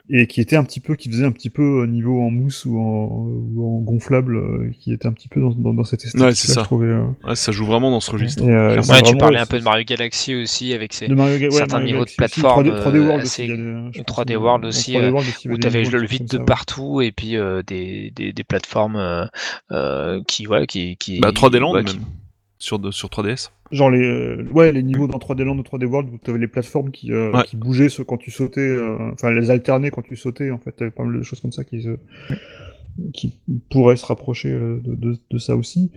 Et 0.10 0.28
qui 0.28 0.42
était 0.42 0.58
un 0.58 0.64
petit 0.64 0.80
peu, 0.80 0.96
qui 0.96 1.10
faisait 1.10 1.26
un 1.26 1.32
petit 1.32 1.50
peu 1.50 1.82
euh, 1.82 1.88
niveau 1.88 2.22
en 2.22 2.30
mousse 2.30 2.66
ou 2.66 2.78
en, 2.80 3.06
ou 3.56 3.78
en 3.78 3.80
gonflable, 3.82 4.36
euh, 4.36 4.72
qui 4.80 4.94
était 4.94 5.08
un 5.08 5.12
petit 5.12 5.28
peu 5.28 5.42
dans, 5.42 5.50
dans, 5.52 5.74
dans 5.74 5.84
cette 5.84 6.04
esthétique. 6.06 6.22
Ouais, 6.24 6.36
c'est 6.36 6.50
ça. 6.52 6.60
Je 6.62 6.66
trouvais, 6.66 6.86
euh, 6.88 7.06
Ouais, 7.24 7.36
ça 7.36 7.52
joue 7.52 7.66
vraiment 7.66 7.90
dans 7.90 8.00
ce 8.00 8.12
registre. 8.12 8.44
et, 8.44 8.52
euh, 8.52 8.80
Ouais, 8.84 9.02
tu 9.02 9.18
parlais 9.18 9.40
un 9.40 9.46
peu 9.48 9.58
de 9.58 9.64
Mario 9.64 9.84
Galaxy 9.84 10.36
aussi 10.36 10.74
avec 10.74 10.94
ses 10.94 11.08
Mario 11.08 11.50
certains 11.50 11.78
Mario 11.80 11.86
niveaux 11.94 12.06
de 12.06 12.12
Galaxy 12.16 12.40
plateforme, 12.42 12.68
3D, 12.68 12.80
3D 12.80 12.96
euh, 12.98 13.06
World 13.08 13.22
assez- 13.24 13.44
aussi. 13.44 13.44
il 13.44 13.50
y 13.50 13.54
a 13.54 13.56
des- 13.58 13.98
je 13.98 14.04
3D 14.04 14.34
pense, 14.36 14.44
World 14.44 14.62
dans 14.64 14.68
aussi, 14.70 14.92
3D 14.94 14.98
euh, 15.04 15.10
World 15.12 15.30
aussi, 15.30 15.42
il 15.46 15.48
y 15.48 15.50
où 15.50 15.52
avait 15.54 15.60
tu 15.62 15.68
avais 15.68 15.84
le 15.84 16.06
vide 16.06 16.28
de 16.28 16.38
partout 16.38 17.02
et 17.02 17.12
puis 17.12 17.36
euh, 17.38 17.64
des, 17.66 18.12
des, 18.16 18.34
des 18.34 18.44
plateformes 18.44 19.30
qui 20.28 20.46
ouais 20.48 20.68
qui 20.68 20.96
qui 20.98 21.20
Bah, 21.20 21.32
3D 21.32 21.58
Land 21.58 21.74
ouais, 21.74 21.84
même. 21.84 21.86
qui- 21.94 22.00
Sur, 22.60 22.78
de, 22.78 22.92
sur 22.92 23.10
3DS. 23.10 23.50
Genre 23.72 23.90
les, 23.90 24.04
euh, 24.06 24.44
ouais, 24.52 24.72
les 24.72 24.84
niveaux 24.84 25.08
dans 25.08 25.18
3D 25.18 25.44
Land 25.44 25.58
ou 25.58 25.62
3D 25.64 25.86
World 25.86 26.10
où 26.14 26.18
tu 26.24 26.30
avais 26.30 26.40
les 26.40 26.48
plateformes 26.48 26.92
qui, 26.92 27.12
euh, 27.14 27.32
Ouais. 27.32 27.44
qui 27.46 27.56
bougeaient 27.56 27.90
ce- 27.90 28.02
quand 28.02 28.18
tu 28.18 28.30
sautais, 28.32 28.60
euh, 28.62 29.12
enfin 29.14 29.32
les 29.32 29.50
alterner 29.50 29.92
quand 29.92 30.02
tu 30.02 30.16
sautais, 30.18 30.52
en 30.52 30.58
fait, 30.60 30.72
t'avais 30.74 30.92
pas 30.92 31.04
mal 31.04 31.18
de 31.18 31.24
choses 31.24 31.40
comme 31.40 31.52
ça 31.54 31.64
qui, 31.64 31.82
se- 31.84 31.98
qui 33.14 33.40
pourraient 33.70 33.96
se 33.96 34.06
rapprocher 34.06 34.50
euh, 34.52 34.82
de, 34.84 34.96
de, 34.96 35.18
de 35.30 35.38
ça 35.38 35.56
aussi. 35.56 35.90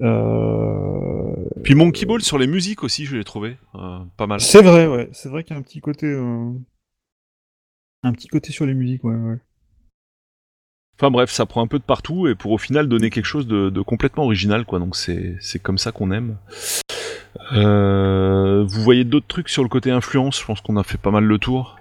Euh... 0.00 1.34
Puis 1.64 1.74
Monkey 1.74 2.06
Ball 2.06 2.20
sur 2.22 2.38
les 2.38 2.46
musiques 2.46 2.84
aussi, 2.84 3.04
je 3.04 3.16
l'ai 3.16 3.24
trouvé 3.24 3.56
euh, 3.74 3.98
pas 4.16 4.26
mal. 4.28 4.40
C'est 4.40 4.62
vrai, 4.62 4.86
ouais, 4.86 5.08
c'est 5.12 5.28
vrai 5.28 5.42
qu'il 5.42 5.54
y 5.54 5.56
a 5.56 5.58
un 5.58 5.62
petit 5.62 5.80
côté, 5.80 6.06
euh, 6.06 6.50
un 8.04 8.12
petit 8.12 8.28
côté 8.28 8.52
sur 8.52 8.64
les 8.66 8.74
musiques, 8.74 9.02
ouais, 9.04 9.14
ouais. 9.16 9.38
Enfin 11.00 11.10
bref, 11.12 11.30
ça 11.30 11.46
prend 11.46 11.62
un 11.62 11.68
peu 11.68 11.78
de 11.78 11.84
partout 11.84 12.26
et 12.26 12.34
pour 12.34 12.50
au 12.52 12.58
final 12.58 12.88
donner 12.88 13.10
quelque 13.10 13.24
chose 13.24 13.46
de, 13.46 13.70
de 13.70 13.80
complètement 13.82 14.24
original, 14.24 14.64
quoi. 14.64 14.78
Donc 14.80 14.96
c'est 14.96 15.36
c'est 15.40 15.60
comme 15.60 15.78
ça 15.78 15.92
qu'on 15.92 16.10
aime. 16.10 16.38
Euh, 17.52 18.64
vous 18.66 18.82
voyez 18.82 19.04
d'autres 19.04 19.26
trucs 19.26 19.48
sur 19.48 19.62
le 19.62 19.68
côté 19.68 19.90
influence? 19.90 20.40
Je 20.40 20.44
pense 20.44 20.60
qu'on 20.60 20.76
a 20.76 20.82
fait 20.84 20.98
pas 20.98 21.10
mal 21.10 21.24
le 21.24 21.38
tour. 21.38 21.76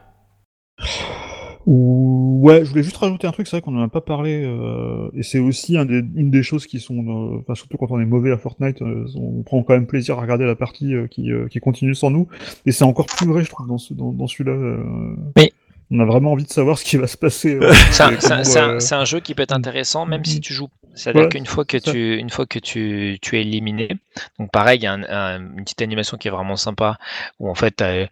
Ou- 1.66 2.40
Ouais, 2.42 2.64
je 2.64 2.70
voulais 2.70 2.84
juste 2.84 2.96
rajouter 2.98 3.28
un 3.28 3.32
truc, 3.32 3.48
c'est 3.48 3.58
vrai 3.58 3.62
qu'on 3.62 3.76
en 3.78 3.82
a 3.84 3.88
pas 3.90 4.00
parlé, 4.00 4.44
euh, 4.46 5.10
et 5.14 5.24
c'est 5.24 5.40
aussi 5.40 5.76
un 5.76 5.86
des- 5.86 6.04
une 6.16 6.30
des 6.32 6.44
choses 6.44 6.66
qui 6.68 6.80
sont, 6.80 6.96
euh, 7.34 7.40
enfin, 7.40 7.56
surtout 7.56 7.76
quand 7.78 7.88
on 7.92 8.00
est 8.00 8.06
mauvais 8.06 8.32
à 8.32 8.38
Fortnite, 8.38 8.82
euh, 8.84 9.06
on 9.16 9.42
prend 9.42 9.64
quand 9.64 9.74
même 9.74 9.88
plaisir 9.88 10.18
à 10.18 10.22
regarder 10.22 10.46
la 10.46 10.56
partie 10.56 10.94
euh, 10.94 11.08
qui, 11.08 11.32
euh, 11.32 11.48
qui 11.48 11.60
continue 11.60 11.96
sans 11.96 12.10
nous, 12.12 12.28
et 12.66 12.72
c'est 12.72 12.84
encore 12.86 13.08
plus 13.08 13.26
vrai, 13.28 13.44
je 13.44 13.50
trouve, 13.50 13.68
dans, 13.68 13.80
ce, 13.80 13.94
dans, 13.94 14.12
dans 14.14 14.28
celui-là. 14.28 14.52
euh, 14.54 14.84
Oui. 15.36 15.52
On 15.90 16.00
a 16.00 16.06
vraiment 16.06 16.34
envie 16.34 16.44
de 16.44 16.50
savoir 16.50 16.78
ce 16.78 16.86
qui 16.86 16.96
va 16.98 17.08
se 17.08 17.18
passer. 17.18 17.56
euh, 17.56 17.72
C'est 17.92 18.04
un, 18.60 19.00
un- 19.02 19.06
jeu 19.06 19.20
qui 19.20 19.34
peut 19.36 19.42
être 19.44 19.54
intéressant 19.56 20.06
même 20.06 20.24
si 20.24 20.40
tu 20.40 20.54
joues. 20.54 20.68
C'est-à-dire 20.98 21.30
qu'une 21.30 21.46
fois 21.46 21.64
que 21.66 21.78
ça. 21.78 21.92
tu 21.92 22.18
une 22.18 22.30
fois 22.30 22.46
que 22.46 22.60
tu, 22.60 23.18
tu 23.22 23.38
es 23.38 23.42
éliminé, 23.42 23.90
donc 24.40 24.52
pareil, 24.52 24.80
il 24.80 24.84
y 24.84 24.88
a 24.88 24.94
un- 24.94 25.04
un- 25.04 25.40
une 25.58 25.64
petite 25.64 25.82
animation 25.82 26.18
qui 26.18 26.28
est 26.28 26.32
vraiment 26.32 26.56
sympa 26.56 26.98
où 27.40 27.50
en 27.50 27.56
fait 27.56 27.82
euh, 27.82 28.08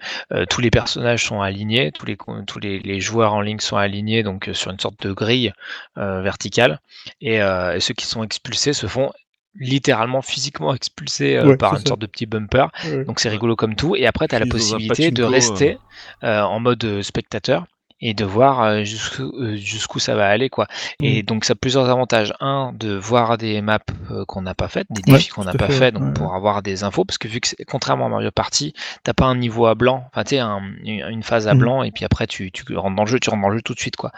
tous 0.49 0.61
les 0.61 0.71
personnages 0.71 1.25
sont 1.25 1.41
alignés, 1.41 1.91
tous 1.91 2.05
les 2.05 2.17
tous 2.47 2.59
les, 2.59 2.79
les 2.79 2.99
joueurs 2.99 3.33
en 3.33 3.41
ligne 3.41 3.59
sont 3.59 3.77
alignés 3.77 4.23
donc 4.23 4.49
euh, 4.49 4.53
sur 4.53 4.71
une 4.71 4.79
sorte 4.79 5.01
de 5.05 5.11
grille 5.13 5.51
euh, 5.97 6.21
verticale 6.21 6.79
et, 7.21 7.41
euh, 7.41 7.75
et 7.75 7.79
ceux 7.79 7.93
qui 7.93 8.05
sont 8.05 8.23
expulsés 8.23 8.73
se 8.73 8.87
font 8.87 9.11
littéralement 9.55 10.21
physiquement 10.21 10.73
expulsés 10.73 11.37
euh, 11.37 11.49
Ouais, 11.49 11.57
par 11.57 11.75
une 11.77 11.79
ça. 11.79 11.89
sorte 11.89 12.01
de 12.01 12.05
petit 12.07 12.25
bumper. 12.25 12.67
ouais. 12.83 13.05
Donc 13.07 13.19
c'est 13.19 13.29
rigolo 13.29 13.55
comme 13.55 13.75
tout. 13.75 13.95
Et 13.95 14.05
après, 14.05 14.27
tu 14.27 14.35
as 14.35 14.39
la 14.39 14.45
possibilité 14.45 15.11
de 15.11 15.23
rester 15.23 15.77
euh, 16.23 16.41
en 16.41 16.59
mode 16.59 17.01
spectateur 17.01 17.65
et 18.01 18.13
de 18.13 18.25
voir 18.25 18.61
euh, 18.61 18.83
jusqu'où 18.83 19.23
euh, 19.39 19.55
jusqu'où 19.55 19.99
ça 19.99 20.15
va 20.15 20.27
aller. 20.27 20.49
quoi. 20.49 20.67
Et 21.01 21.21
Mm. 21.23 21.25
donc 21.25 21.45
ça 21.45 21.53
a 21.53 21.55
plusieurs 21.55 21.89
avantages. 21.89 22.33
Un, 22.39 22.71
de 22.73 22.93
voir 22.95 23.37
des 23.37 23.61
maps 23.61 23.79
euh, 24.11 24.25
qu'on 24.25 24.41
n'a 24.41 24.53
pas 24.53 24.67
faites, 24.67 24.87
des 24.89 25.01
Ouais, 25.07 25.17
défis 25.17 25.29
qu'on 25.29 25.43
n'a 25.45 25.53
pas 25.53 25.69
fait, 25.69 25.91
donc 25.91 26.03
ouais, 26.03 26.13
pour 26.13 26.35
avoir 26.35 26.61
des 26.61 26.83
infos, 26.83 27.05
parce 27.05 27.17
que 27.17 27.27
vu 27.27 27.39
que 27.39 27.49
contrairement 27.67 28.07
à 28.07 28.09
Mario 28.09 28.31
Party, 28.31 28.73
t'as 29.03 29.13
pas 29.13 29.25
un 29.25 29.35
niveau 29.35 29.65
à 29.65 29.75
blanc, 29.75 30.03
enfin 30.07 30.23
tu 30.23 30.31
sais, 30.31 30.39
un- 30.39 30.61
une 30.83 31.23
phase 31.23 31.47
à 31.47 31.53
Mm. 31.53 31.59
blanc, 31.59 31.83
et 31.83 31.91
puis 31.91 32.03
après 32.05 32.27
tu, 32.27 32.51
tu 32.51 32.63
rentres 32.75 32.95
dans 32.95 33.03
le 33.05 33.09
jeu, 33.09 33.19
tu 33.19 33.29
rentres 33.29 33.41
dans 33.41 33.49
le 33.49 33.57
jeu 33.57 33.61
tout 33.61 33.73
de 33.73 33.79
suite. 33.79 33.95
quoi. 33.95 34.11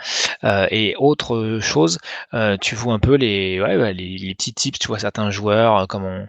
Euh, 0.44 0.68
et 0.72 0.96
autre 0.98 1.60
chose, 1.62 2.00
euh, 2.34 2.58
tu 2.60 2.76
vois 2.76 2.94
un 2.94 3.00
peu 3.00 3.16
les, 3.16 3.62
ouais, 3.62 3.94
les, 3.94 4.18
les 4.18 4.34
petits 4.36 4.54
tips, 4.54 4.80
tu 4.80 4.88
vois 4.88 5.00
certains 5.00 5.30
joueurs, 5.32 5.78
euh, 5.78 5.86
comment 5.88 6.26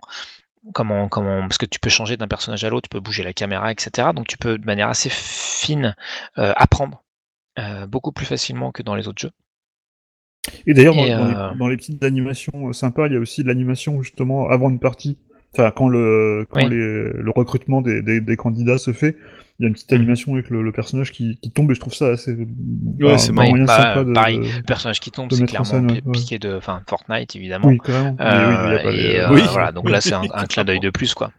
comment, 0.75 1.09
comment, 1.09 1.41
parce 1.43 1.57
que 1.59 1.67
tu 1.67 1.81
peux 1.81 1.89
changer 1.91 2.17
d'un 2.17 2.29
personnage 2.29 2.63
à 2.65 2.69
l'autre, 2.69 2.89
tu 2.89 2.95
peux 2.95 3.01
bouger 3.01 3.23
la 3.23 3.33
caméra, 3.33 3.71
etc. 3.73 4.09
Donc 4.15 4.27
tu 4.27 4.37
peux 4.37 4.59
de 4.59 4.67
manière 4.67 4.89
assez 4.89 5.09
fine 5.11 5.97
euh, 6.39 6.53
apprendre 6.57 7.03
euh, 7.59 7.87
beaucoup 7.87 8.12
plus 8.12 8.27
facilement 8.27 8.73
que 8.73 8.83
dans 8.83 8.94
les 8.94 9.09
autres 9.09 9.21
jeux. 9.21 9.33
Et 10.66 10.73
d'ailleurs, 10.75 10.94
dans, 10.94 11.03
euh, 11.05 11.51
les, 11.53 11.59
dans 11.59 11.68
les 11.68 11.77
petites 11.77 12.03
animations 12.05 12.68
euh, 12.68 12.73
sympas, 12.73 13.07
il 13.09 13.12
y 13.12 13.16
a 13.16 13.21
aussi 13.21 13.42
de 13.42 13.49
l'animation 13.49 14.01
justement 14.03 14.49
avant 14.49 14.71
une 14.71 14.79
partie. 14.79 15.18
Enfin, 15.55 15.71
quand 15.75 15.88
le, 15.88 16.47
quand 16.51 16.61
Oui. 16.62 16.68
les- 16.71 17.11
le 17.11 17.31
recrutement 17.35 17.81
des, 17.83 18.03
des, 18.03 18.21
des 18.21 18.37
candidats 18.37 18.77
se 18.79 18.92
fait, 18.92 19.16
il 19.59 19.62
y 19.62 19.64
a 19.64 19.68
une 19.68 19.75
petite 19.75 19.90
Mhm. 19.92 19.99
animation 19.99 20.35
avec 20.35 20.51
le, 20.51 20.62
le 20.62 20.73
personnage 20.73 21.11
qui, 21.11 21.38
qui 21.40 21.51
tombe 21.51 21.71
et 21.71 21.75
je 21.75 21.81
trouve 21.81 21.94
ça 21.94 22.09
assez. 22.09 22.33
Ouais, 23.01 23.16
c'est 23.18 23.33
Bah, 23.33 23.47
sympa 23.66 24.05
de- 24.05 24.12
pareil. 24.12 24.38
de- 24.38 24.57
Le 24.59 24.62
personnage 24.62 25.01
qui 25.01 25.11
tombe, 25.11 25.33
c'est 25.33 25.44
clairement 25.47 25.64
scène, 25.64 25.90
ouais, 25.90 26.01
pi- 26.01 26.07
ouais. 26.07 26.12
piqué 26.12 26.38
de, 26.38 26.55
enfin 26.55 26.83
Fortnite 26.88 27.35
évidemment. 27.35 27.68
Oui, 27.68 27.79
carrément. 27.83 28.16
Oui, 28.21 28.94
et 28.94 29.21
euh, 29.21 29.33
Oui. 29.33 29.42
voilà, 29.51 29.73
donc 29.73 29.88
là 29.90 30.01
c'est 30.01 30.12
un, 30.14 30.23
un 30.33 30.44
clin 30.47 30.64
d'œil 30.64 30.81
de 30.81 30.90
plus 30.90 31.14
quoi. 31.14 31.33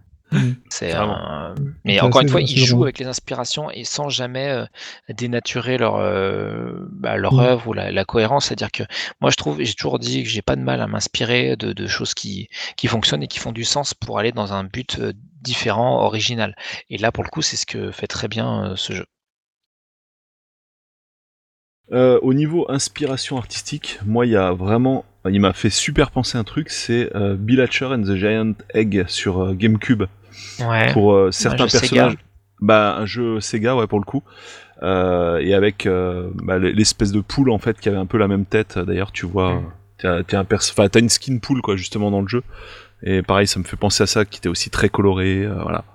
C'est 0.70 0.94
Vraiment. 0.94 1.18
un- 1.18 1.56
mais 1.84 1.96
C'est 1.96 2.02
encore 2.02 2.22
une 2.22 2.30
fois, 2.30 2.42
ils 2.42 2.58
jouent 2.58 2.84
avec 2.84 3.00
les 3.00 3.08
inspirations 3.08 3.72
et 3.72 3.84
sans 3.84 4.10
jamais 4.10 4.50
euh, 4.50 4.66
dénaturer 5.10 5.78
leur 5.78 5.96
euh, 5.98 6.88
bah, 6.92 7.18
leur 7.18 7.40
Mm. 7.40 7.40
œuvre 7.40 7.68
ou 7.68 7.74
la, 7.74 7.92
la 7.92 8.06
cohérence. 8.06 8.46
C'est-à-dire 8.48 8.72
que 8.72 8.84
moi, 9.22 9.32
je 9.32 9.36
trouve, 9.38 9.62
j'ai 9.62 9.74
toujours 9.74 10.00
dit 10.00 10.24
que 10.24 10.30
j'ai 10.30 10.42
pas 10.44 10.56
de 10.56 10.62
mal 10.62 10.82
à 10.82 10.88
m'inspirer 10.88 11.56
de, 11.56 11.74
de 11.74 11.88
choses 11.88 12.14
qui 12.14 12.48
qui 12.78 12.88
fonctionnent 12.88 13.24
et 13.24 13.28
qui 13.28 13.40
font 13.40 13.52
du 13.52 13.64
sens 13.66 13.94
pour 13.94 14.20
aller 14.20 14.32
dans 14.32 14.54
un 14.54 14.64
but 14.64 15.00
euh, 15.00 15.14
différent, 15.42 16.04
original. 16.04 16.56
Et 16.90 16.98
là, 16.98 17.12
pour 17.12 17.24
le 17.24 17.30
coup, 17.30 17.42
c'est 17.42 17.58
ce 17.58 17.66
que 17.66 17.92
fait 17.92 18.08
très 18.08 18.28
bien 18.28 18.72
euh, 18.72 18.76
ce 18.76 18.94
jeu. 18.94 19.06
Euh, 21.92 22.20
au 22.22 22.34
niveau 22.34 22.70
inspiration 22.72 23.38
artistique, 23.38 24.00
moi, 24.06 24.26
il 24.26 24.32
y 24.32 24.36
a 24.36 24.52
vraiment, 24.52 25.06
il 25.32 25.40
m'a 25.40 25.54
fait 25.54 25.70
super 25.70 26.12
penser 26.12 26.38
un 26.38 26.44
truc, 26.44 26.70
c'est 26.70 27.16
euh, 27.16 27.36
Bill 27.38 27.62
Hatcher 27.62 27.86
and 27.86 28.04
the 28.04 28.16
Giant 28.16 28.54
Egg 28.74 29.06
sur 29.08 29.42
euh, 29.42 29.54
GameCube. 29.54 30.04
Ouais. 30.60 30.92
Pour 30.94 31.14
euh, 31.14 31.32
certains 31.32 31.68
personnages, 31.68 32.12
Sega. 32.14 32.22
bah 32.62 32.96
un 32.98 33.06
jeu 33.06 33.40
Sega, 33.40 33.76
ouais, 33.76 33.88
pour 33.88 34.00
le 34.00 34.06
coup. 34.06 34.24
Euh, 34.82 35.40
et 35.40 35.54
avec 35.54 35.88
bah, 35.88 36.58
l'espèce 36.58 37.12
de 37.12 37.20
poule 37.20 37.50
en 37.50 37.58
fait 37.58 37.80
qui 37.80 37.90
avait 37.90 37.98
un 37.98 38.06
peu 38.06 38.18
la 38.18 38.28
même 38.28 38.46
tête. 38.46 38.78
D'ailleurs, 38.78 39.12
tu 39.12 39.26
vois, 39.26 39.62
Mm. 40.02 40.24
t'as 40.26 40.40
un 40.40 41.00
une 41.00 41.10
skin 41.10 41.40
poule 41.40 41.62
quoi 41.62 41.76
justement 41.76 42.12
dans 42.12 42.22
le 42.22 42.28
jeu. 42.28 42.44
Et 43.04 43.22
pareil, 43.22 43.48
ça 43.48 43.60
me 43.60 43.66
fait 43.66 43.78
penser 43.78 44.04
à 44.04 44.08
ça, 44.08 44.26
qui 44.26 44.40
était 44.40 44.50
aussi 44.50 44.70
très 44.70 44.90
coloré, 44.90 45.48
voilà. 45.48 45.86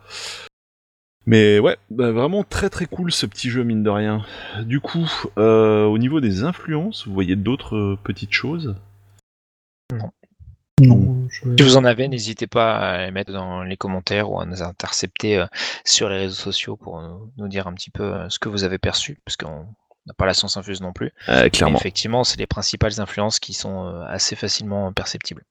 Mais 1.27 1.59
ouais, 1.59 1.77
bah, 1.91 2.13
vraiment 2.13 2.45
très 2.45 2.69
très 2.69 2.87
cool 2.87 3.11
ce 3.11 3.25
petit 3.27 3.49
jeu 3.49 3.63
mine 3.63 3.83
de 3.83 3.91
rien. 3.91 4.25
Du 4.65 4.81
coup, 4.81 5.11
euh, 5.39 5.85
au 5.85 5.97
niveau 5.99 6.21
des 6.21 6.45
influences, 6.45 7.07
vous 7.07 7.15
voyez 7.15 7.37
d'autres 7.37 7.97
petites 8.05 8.33
choses? 8.33 8.77
Non, 9.93 11.29
je... 11.31 11.43
Si 11.57 11.63
vous 11.63 11.77
en 11.77 11.85
avez, 11.85 12.09
n'hésitez 12.09 12.47
pas 12.47 12.77
à 12.77 13.05
les 13.07 13.11
mettre 13.13 13.33
dans 13.33 13.63
les 13.63 13.77
commentaires 13.77 14.31
ou 14.31 14.41
à 14.41 14.45
nous 14.47 14.63
intercepter 14.63 15.39
euh, 15.39 15.47
sur 15.85 16.09
les 16.09 16.19
réseaux 16.19 16.35
sociaux 16.35 16.77
pour 16.77 17.01
nous, 17.37 17.49
dire 17.49 17.67
un 17.69 17.75
petit 17.75 17.91
peu 17.91 18.03
euh, 18.03 18.29
ce 18.29 18.39
que 18.41 18.49
vous 18.49 18.65
avez 18.65 18.79
perçu, 18.79 19.19
parce 19.25 19.37
qu'on 19.37 19.67
n'a 20.07 20.15
pas 20.17 20.27
la 20.27 20.35
science 20.35 20.57
infuse 20.57 20.81
non 20.81 20.93
plus. 20.93 21.13
Euh, 21.29 21.45
Mais 21.45 21.51
Clairement. 21.51 21.79
effectivement, 21.79 22.25
c'est 22.25 22.39
les 22.41 22.47
principales 22.49 23.01
influences 23.01 23.39
qui 23.39 23.53
sont 23.53 23.87
euh, 23.87 24.05
assez 24.09 24.35
facilement 24.35 24.93
perceptibles. 24.93 25.45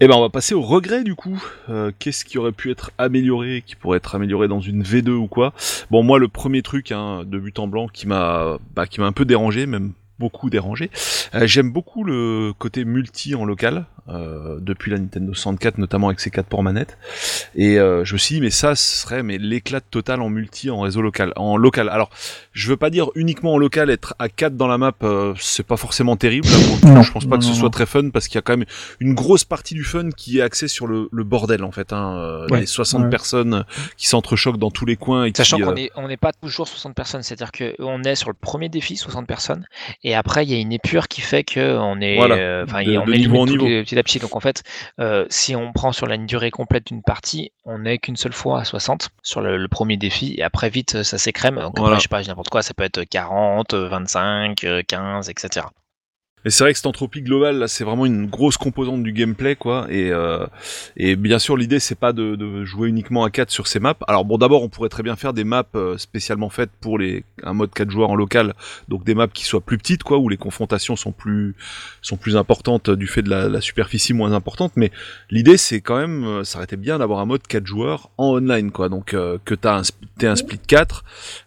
Eh 0.00 0.06
ben, 0.06 0.14
on 0.16 0.20
va 0.20 0.30
passer 0.30 0.54
au 0.54 0.62
regret 0.62 1.02
du 1.02 1.14
coup. 1.14 1.42
Euh, 1.68 1.90
Qu'est-ce 1.98 2.24
qui 2.24 2.38
aurait 2.38 2.52
pu 2.52 2.70
être 2.70 2.92
amélioré, 2.98 3.62
qui 3.66 3.74
pourrait 3.74 3.98
être 3.98 4.14
amélioré 4.14 4.48
dans 4.48 4.60
une 4.60 4.82
V2 4.82 5.10
ou 5.10 5.26
quoi? 5.26 5.52
Bon, 5.90 6.02
moi, 6.02 6.18
le 6.18 6.28
premier 6.28 6.62
truc 6.62 6.92
hein, 6.92 7.24
de 7.26 7.38
but 7.38 7.58
en 7.58 7.66
blanc 7.68 7.88
qui 7.88 8.06
m'a, 8.06 8.58
bah, 8.74 8.86
qui 8.86 9.00
m'a 9.00 9.06
un 9.06 9.12
peu 9.12 9.24
dérangé, 9.24 9.66
même 9.66 9.92
beaucoup 10.18 10.50
dérangé. 10.50 10.90
Euh, 11.34 11.46
J'aime 11.46 11.70
beaucoup 11.70 12.04
le 12.04 12.52
côté 12.58 12.84
multi 12.84 13.34
en 13.34 13.44
local 13.44 13.86
euh, 14.08 14.58
depuis 14.60 14.90
la 14.90 14.98
Nintendo 14.98 15.34
64, 15.34 15.78
notamment 15.78 16.08
avec 16.08 16.20
ses 16.20 16.30
4 16.30 16.46
ports 16.46 16.62
manettes. 16.62 16.96
Et 17.54 17.78
euh, 17.78 18.04
je 18.04 18.14
me 18.14 18.18
suis 18.18 18.36
dit, 18.36 18.40
mais 18.40 18.50
ça, 18.50 18.74
ce 18.74 19.02
serait 19.02 19.22
mais 19.22 19.36
l'éclat 19.38 19.80
total 19.80 20.22
en 20.22 20.30
multi 20.30 20.70
en 20.70 20.80
réseau 20.80 21.02
local, 21.02 21.32
en 21.36 21.56
local. 21.56 21.88
Alors, 21.88 22.10
je 22.52 22.68
veux 22.68 22.76
pas 22.76 22.90
dire 22.90 23.10
uniquement 23.14 23.54
en 23.54 23.58
local, 23.58 23.90
être 23.90 24.14
à 24.18 24.28
4 24.28 24.56
dans 24.56 24.66
la 24.66 24.78
map, 24.78 24.92
euh, 25.02 25.34
c'est 25.38 25.66
pas 25.66 25.76
forcément 25.76 26.16
terrible. 26.16 26.48
Là, 26.48 26.56
pour 26.68 26.80
coup, 26.80 26.86
Non, 26.88 27.02
je 27.02 27.12
pense 27.12 27.24
pas 27.26 27.36
non, 27.36 27.38
que 27.38 27.44
ce 27.44 27.50
non, 27.50 27.56
soit 27.56 27.70
très 27.70 27.86
fun 27.86 28.08
parce 28.10 28.28
qu'il 28.28 28.36
y 28.36 28.38
a 28.38 28.42
quand 28.42 28.56
même 28.56 28.66
une 29.00 29.14
grosse 29.14 29.44
partie 29.44 29.74
du 29.74 29.84
fun 29.84 30.10
qui 30.10 30.38
est 30.38 30.42
axée 30.42 30.68
sur 30.68 30.86
le, 30.86 31.08
le 31.12 31.24
bordel 31.24 31.62
en 31.62 31.70
fait. 31.72 31.92
Hein, 31.92 32.16
euh, 32.18 32.46
Ouais, 32.50 32.60
les 32.60 32.66
60 32.66 33.02
ouais. 33.04 33.10
personnes 33.10 33.64
qui 33.98 34.06
s'entrechoquent 34.08 34.56
dans 34.58 34.70
tous 34.70 34.86
les 34.86 34.96
coins 34.96 35.26
et 35.26 35.32
Sachant 35.36 35.58
qu'on 35.58 35.70
euh, 35.70 35.74
n'est 35.74 35.90
on 35.96 36.08
n'est 36.08 36.16
pas 36.16 36.32
toujours 36.32 36.66
60 36.66 36.94
personnes, 36.94 37.22
c'est-à-dire 37.22 37.52
qu'on 37.52 38.02
est 38.04 38.14
sur 38.14 38.30
le 38.30 38.36
premier 38.40 38.68
défi, 38.70 38.96
60 38.96 39.26
personnes, 39.26 39.66
et 40.02 40.07
après 40.14 40.44
il 40.44 40.50
y 40.50 40.54
a 40.54 40.58
une 40.58 40.72
épure 40.72 41.08
qui 41.08 41.20
fait 41.20 41.44
qu'on 41.44 42.00
est, 42.00 42.16
Voilà, 42.16 42.36
euh, 42.36 42.64
enfin, 42.64 42.82
de- 42.84 42.96
on 42.98 43.04
de 43.06 43.12
est 43.12 43.18
niveau 43.18 43.40
en 43.40 43.46
niveau. 43.46 43.66
petit 43.66 43.98
à 43.98 44.02
petit. 44.02 44.18
Donc 44.18 44.36
en 44.36 44.40
fait, 44.40 44.62
euh, 45.00 45.26
si 45.30 45.54
on 45.56 45.72
prend 45.72 45.92
sur 45.92 46.06
la 46.06 46.16
durée 46.16 46.50
complète 46.50 46.86
d'une 46.88 47.02
partie, 47.02 47.52
on 47.64 47.78
n'est 47.80 47.98
qu'une 47.98 48.16
seule 48.16 48.32
fois 48.32 48.60
à 48.60 48.64
60 48.64 49.10
sur 49.22 49.40
le, 49.40 49.56
le 49.56 49.68
premier 49.68 49.96
défi, 49.96 50.34
et 50.38 50.42
après 50.42 50.70
vite 50.70 51.02
ça 51.02 51.18
s'écrème. 51.18 51.56
Donc 51.56 51.70
après, 51.70 51.80
Voilà. 51.82 51.96
je 51.96 52.02
sais 52.02 52.08
pas, 52.08 52.22
n'importe 52.22 52.48
quoi, 52.50 52.62
ça 52.62 52.74
peut 52.74 52.84
être 52.84 53.04
40, 53.04 53.74
euh, 53.74 53.88
25, 53.88 54.64
euh, 54.64 54.82
15, 54.86 55.28
etc. 55.30 55.66
Et 56.44 56.50
c'est 56.50 56.64
vrai 56.64 56.72
que 56.72 56.78
cette 56.78 56.86
entropie 56.86 57.22
globale, 57.22 57.58
là, 57.58 57.68
c'est 57.68 57.84
vraiment 57.84 58.06
une 58.06 58.26
grosse 58.26 58.56
composante 58.56 59.02
du 59.02 59.12
gameplay, 59.12 59.56
quoi. 59.56 59.86
Et, 59.90 60.10
euh, 60.12 60.46
et 60.96 61.16
bien 61.16 61.38
sûr, 61.38 61.56
l'idée, 61.56 61.80
c'est 61.80 61.94
pas 61.94 62.12
de, 62.12 62.36
de 62.36 62.64
jouer 62.64 62.88
uniquement 62.88 63.24
à 63.24 63.30
4 63.30 63.50
sur 63.50 63.66
ces 63.66 63.80
maps. 63.80 63.96
Alors 64.06 64.24
bon, 64.24 64.38
d'abord, 64.38 64.62
on 64.62 64.68
pourrait 64.68 64.88
très 64.88 65.02
bien 65.02 65.16
faire 65.16 65.32
des 65.32 65.44
maps 65.44 65.64
euh, 65.74 65.98
spécialement 65.98 66.50
faites 66.50 66.70
pour 66.80 66.98
les 66.98 67.24
un 67.42 67.52
mode 67.52 67.70
4 67.72 67.90
joueurs 67.90 68.10
en 68.10 68.16
local, 68.16 68.54
donc 68.88 69.04
des 69.04 69.14
maps 69.14 69.28
qui 69.28 69.44
soient 69.44 69.60
plus 69.60 69.78
petites, 69.78 70.02
quoi, 70.02 70.18
où 70.18 70.28
les 70.28 70.36
confrontations 70.36 70.96
sont 70.96 71.12
plus 71.12 71.54
sont 72.02 72.16
plus 72.16 72.36
importantes 72.36 72.90
du 72.90 73.06
fait 73.06 73.22
de 73.22 73.30
la, 73.30 73.48
la 73.48 73.60
superficie 73.60 74.14
moins 74.14 74.32
importante. 74.32 74.72
Mais 74.76 74.90
l'idée, 75.30 75.56
c'est 75.56 75.80
quand 75.80 75.98
même, 75.98 76.24
euh, 76.24 76.44
ça 76.44 76.58
aurait 76.58 76.64
été 76.64 76.76
bien 76.76 76.98
d'avoir 76.98 77.20
un 77.20 77.26
mode 77.26 77.46
4 77.46 77.66
joueurs 77.66 78.10
en 78.16 78.36
online, 78.36 78.70
quoi. 78.70 78.88
Donc 78.88 79.14
euh, 79.14 79.38
que 79.44 79.54
t'as 79.54 79.78
un, 79.78 79.82
t'aies 80.18 80.26
un 80.26 80.36
split 80.36 80.60
4 80.66 81.04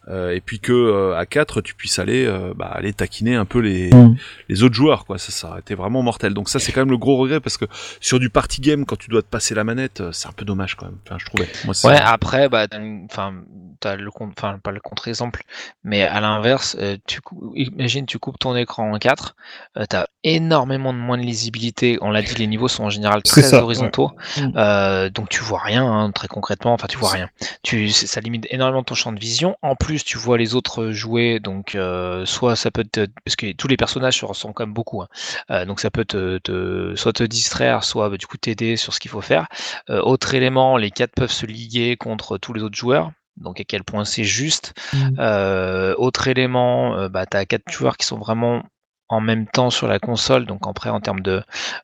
euh, 0.10 0.32
et 0.32 0.42
puis 0.42 0.60
que 0.60 0.74
euh, 0.74 1.18
à 1.18 1.26
4 1.26 1.62
tu 1.62 1.76
puisses 1.76 2.00
aller 2.00 2.30
bah, 2.56 2.66
aller 2.66 2.94
taquiner 2.94 3.36
un 3.36 3.46
peu 3.46 3.60
les 3.60 3.92
Mm. 4.12 4.16
les 4.50 4.64
autres 4.64 4.76
joueurs 4.76 4.81
quoi 5.06 5.18
ça 5.18 5.32
ça 5.32 5.50
aurait 5.50 5.60
été 5.60 5.76
vraiment 5.76 6.02
mortel 6.02 6.34
donc 6.34 6.50
ça 6.50 6.60
c'est 6.60 6.72
quand 6.72 6.82
même 6.82 6.92
le 6.92 6.98
gros 6.98 7.18
regret 7.18 7.40
parce 7.40 7.58
que 7.58 7.66
sur 8.00 8.20
du 8.20 8.30
party 8.30 8.62
game 8.62 8.86
quand 8.86 8.98
tu 8.98 9.10
dois 9.10 9.22
te 9.22 9.28
passer 9.28 9.56
la 9.56 9.64
manette 9.64 10.02
euh, 10.02 10.12
c'est 10.12 10.28
un 10.28 10.32
peu 10.32 10.46
dommage 10.46 10.76
quand 10.76 10.86
même 10.86 10.98
enfin 11.06 11.18
je 11.20 11.26
trouvais 11.26 11.48
moi 11.66 11.74
Ouais, 11.84 11.98
après, 11.98 12.50
bah, 12.50 12.68
enfin, 13.06 13.34
t'as 13.80 13.96
le 13.96 14.10
enfin, 14.14 14.60
pas 14.60 14.72
le 14.72 14.80
contre-exemple, 14.80 15.44
mais 15.84 16.04
à 16.04 16.20
l'inverse, 16.22 16.76
euh, 16.80 16.98
tu 17.08 17.22
cou- 17.22 17.54
imagine, 17.56 18.06
tu 18.06 18.20
coupes 18.20 18.38
ton 18.38 18.56
écran 18.56 18.92
en 18.94 19.00
4, 19.00 19.36
euh, 19.78 19.86
t'as 19.90 20.06
énormément 20.24 20.94
de 20.94 21.00
moins 21.00 21.18
de 21.18 21.24
lisibilité. 21.24 21.98
On 22.02 22.12
l'a 22.12 22.22
dit, 22.22 22.36
les 22.36 22.48
niveaux 22.48 22.68
sont 22.68 22.84
en 22.84 22.90
général 22.90 23.24
très 23.24 23.42
ça, 23.42 23.64
horizontaux, 23.64 24.12
ouais. 24.38 24.44
Mm. 24.44 24.54
euh, 24.58 25.10
donc 25.10 25.30
tu 25.30 25.42
vois 25.42 25.60
rien, 25.60 25.86
hein, 25.86 26.12
très 26.12 26.28
concrètement. 26.28 26.74
Enfin, 26.74 26.88
tu 26.88 26.98
vois 26.98 27.12
rien. 27.12 27.30
Tu, 27.64 27.90
ça 27.90 28.22
limite 28.22 28.48
énormément 28.52 28.84
ton 28.84 28.96
champ 28.96 29.12
de 29.12 29.20
vision. 29.20 29.56
En 29.62 29.76
plus, 29.76 30.04
tu 30.04 30.18
vois 30.18 30.38
les 30.38 30.54
autres 30.56 30.92
jouer, 30.92 31.40
donc 31.40 31.76
euh, 31.76 32.26
soit 32.26 32.56
ça 32.56 32.70
peut 32.72 32.84
te, 32.84 33.08
parce 33.26 33.36
que 33.36 33.52
tous 33.54 33.68
les 33.68 33.78
personnages 33.78 34.24
ressemblent 34.24 34.54
quand 34.54 34.66
même 34.72 34.74
beaucoup, 34.74 35.02
hein. 35.02 35.08
Euh, 35.52 35.66
donc 35.66 35.80
ça 35.80 35.92
peut 35.92 36.06
te, 36.06 36.38
te- 36.40 36.94
soit 36.96 37.14
te 37.14 37.24
distraire, 37.24 37.84
soit 37.84 38.10
bah, 38.10 38.18
du 38.18 38.28
coup 38.28 38.38
t'aider 38.38 38.76
sur 38.78 38.94
ce 38.94 39.00
qu'il 39.00 39.12
faut 39.12 39.22
faire. 39.22 39.48
Euh, 39.90 40.02
autre 40.02 40.34
élément, 40.34 40.78
les 40.78 40.92
quatre 40.92 41.14
peuvent 41.16 41.32
se 41.32 41.46
liguer 41.46 41.98
contre 41.98 42.38
tous 42.38 42.54
les 42.54 42.64
autres 42.64 42.78
joueurs. 42.78 43.12
Donc 43.38 43.60
à 43.60 43.64
quel 43.64 43.84
point 43.84 44.06
c'est 44.06 44.24
juste. 44.24 44.74
Mm. 44.94 45.16
Euh, 45.20 45.96
autre 45.98 46.28
élément, 46.28 46.96
euh, 46.98 47.10
bah, 47.10 47.26
tu 47.26 47.38
as 47.38 47.46
quatre 47.46 47.72
joueurs 47.72 47.98
qui 47.98 48.06
sont 48.06 48.18
vraiment 48.20 48.64
en 49.10 49.20
même 49.22 49.46
temps 49.48 49.70
sur 49.70 49.88
la 49.88 50.00
console, 50.00 50.46
donc 50.46 50.62
après 50.68 50.90
en 50.90 51.02
termes 51.02 51.20
de, 51.20 51.42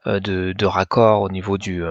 euh, 0.08 0.20
de, 0.22 0.54
de 0.58 0.66
raccord 0.66 1.22
au 1.24 1.30
niveau 1.30 1.58
du 1.58 1.84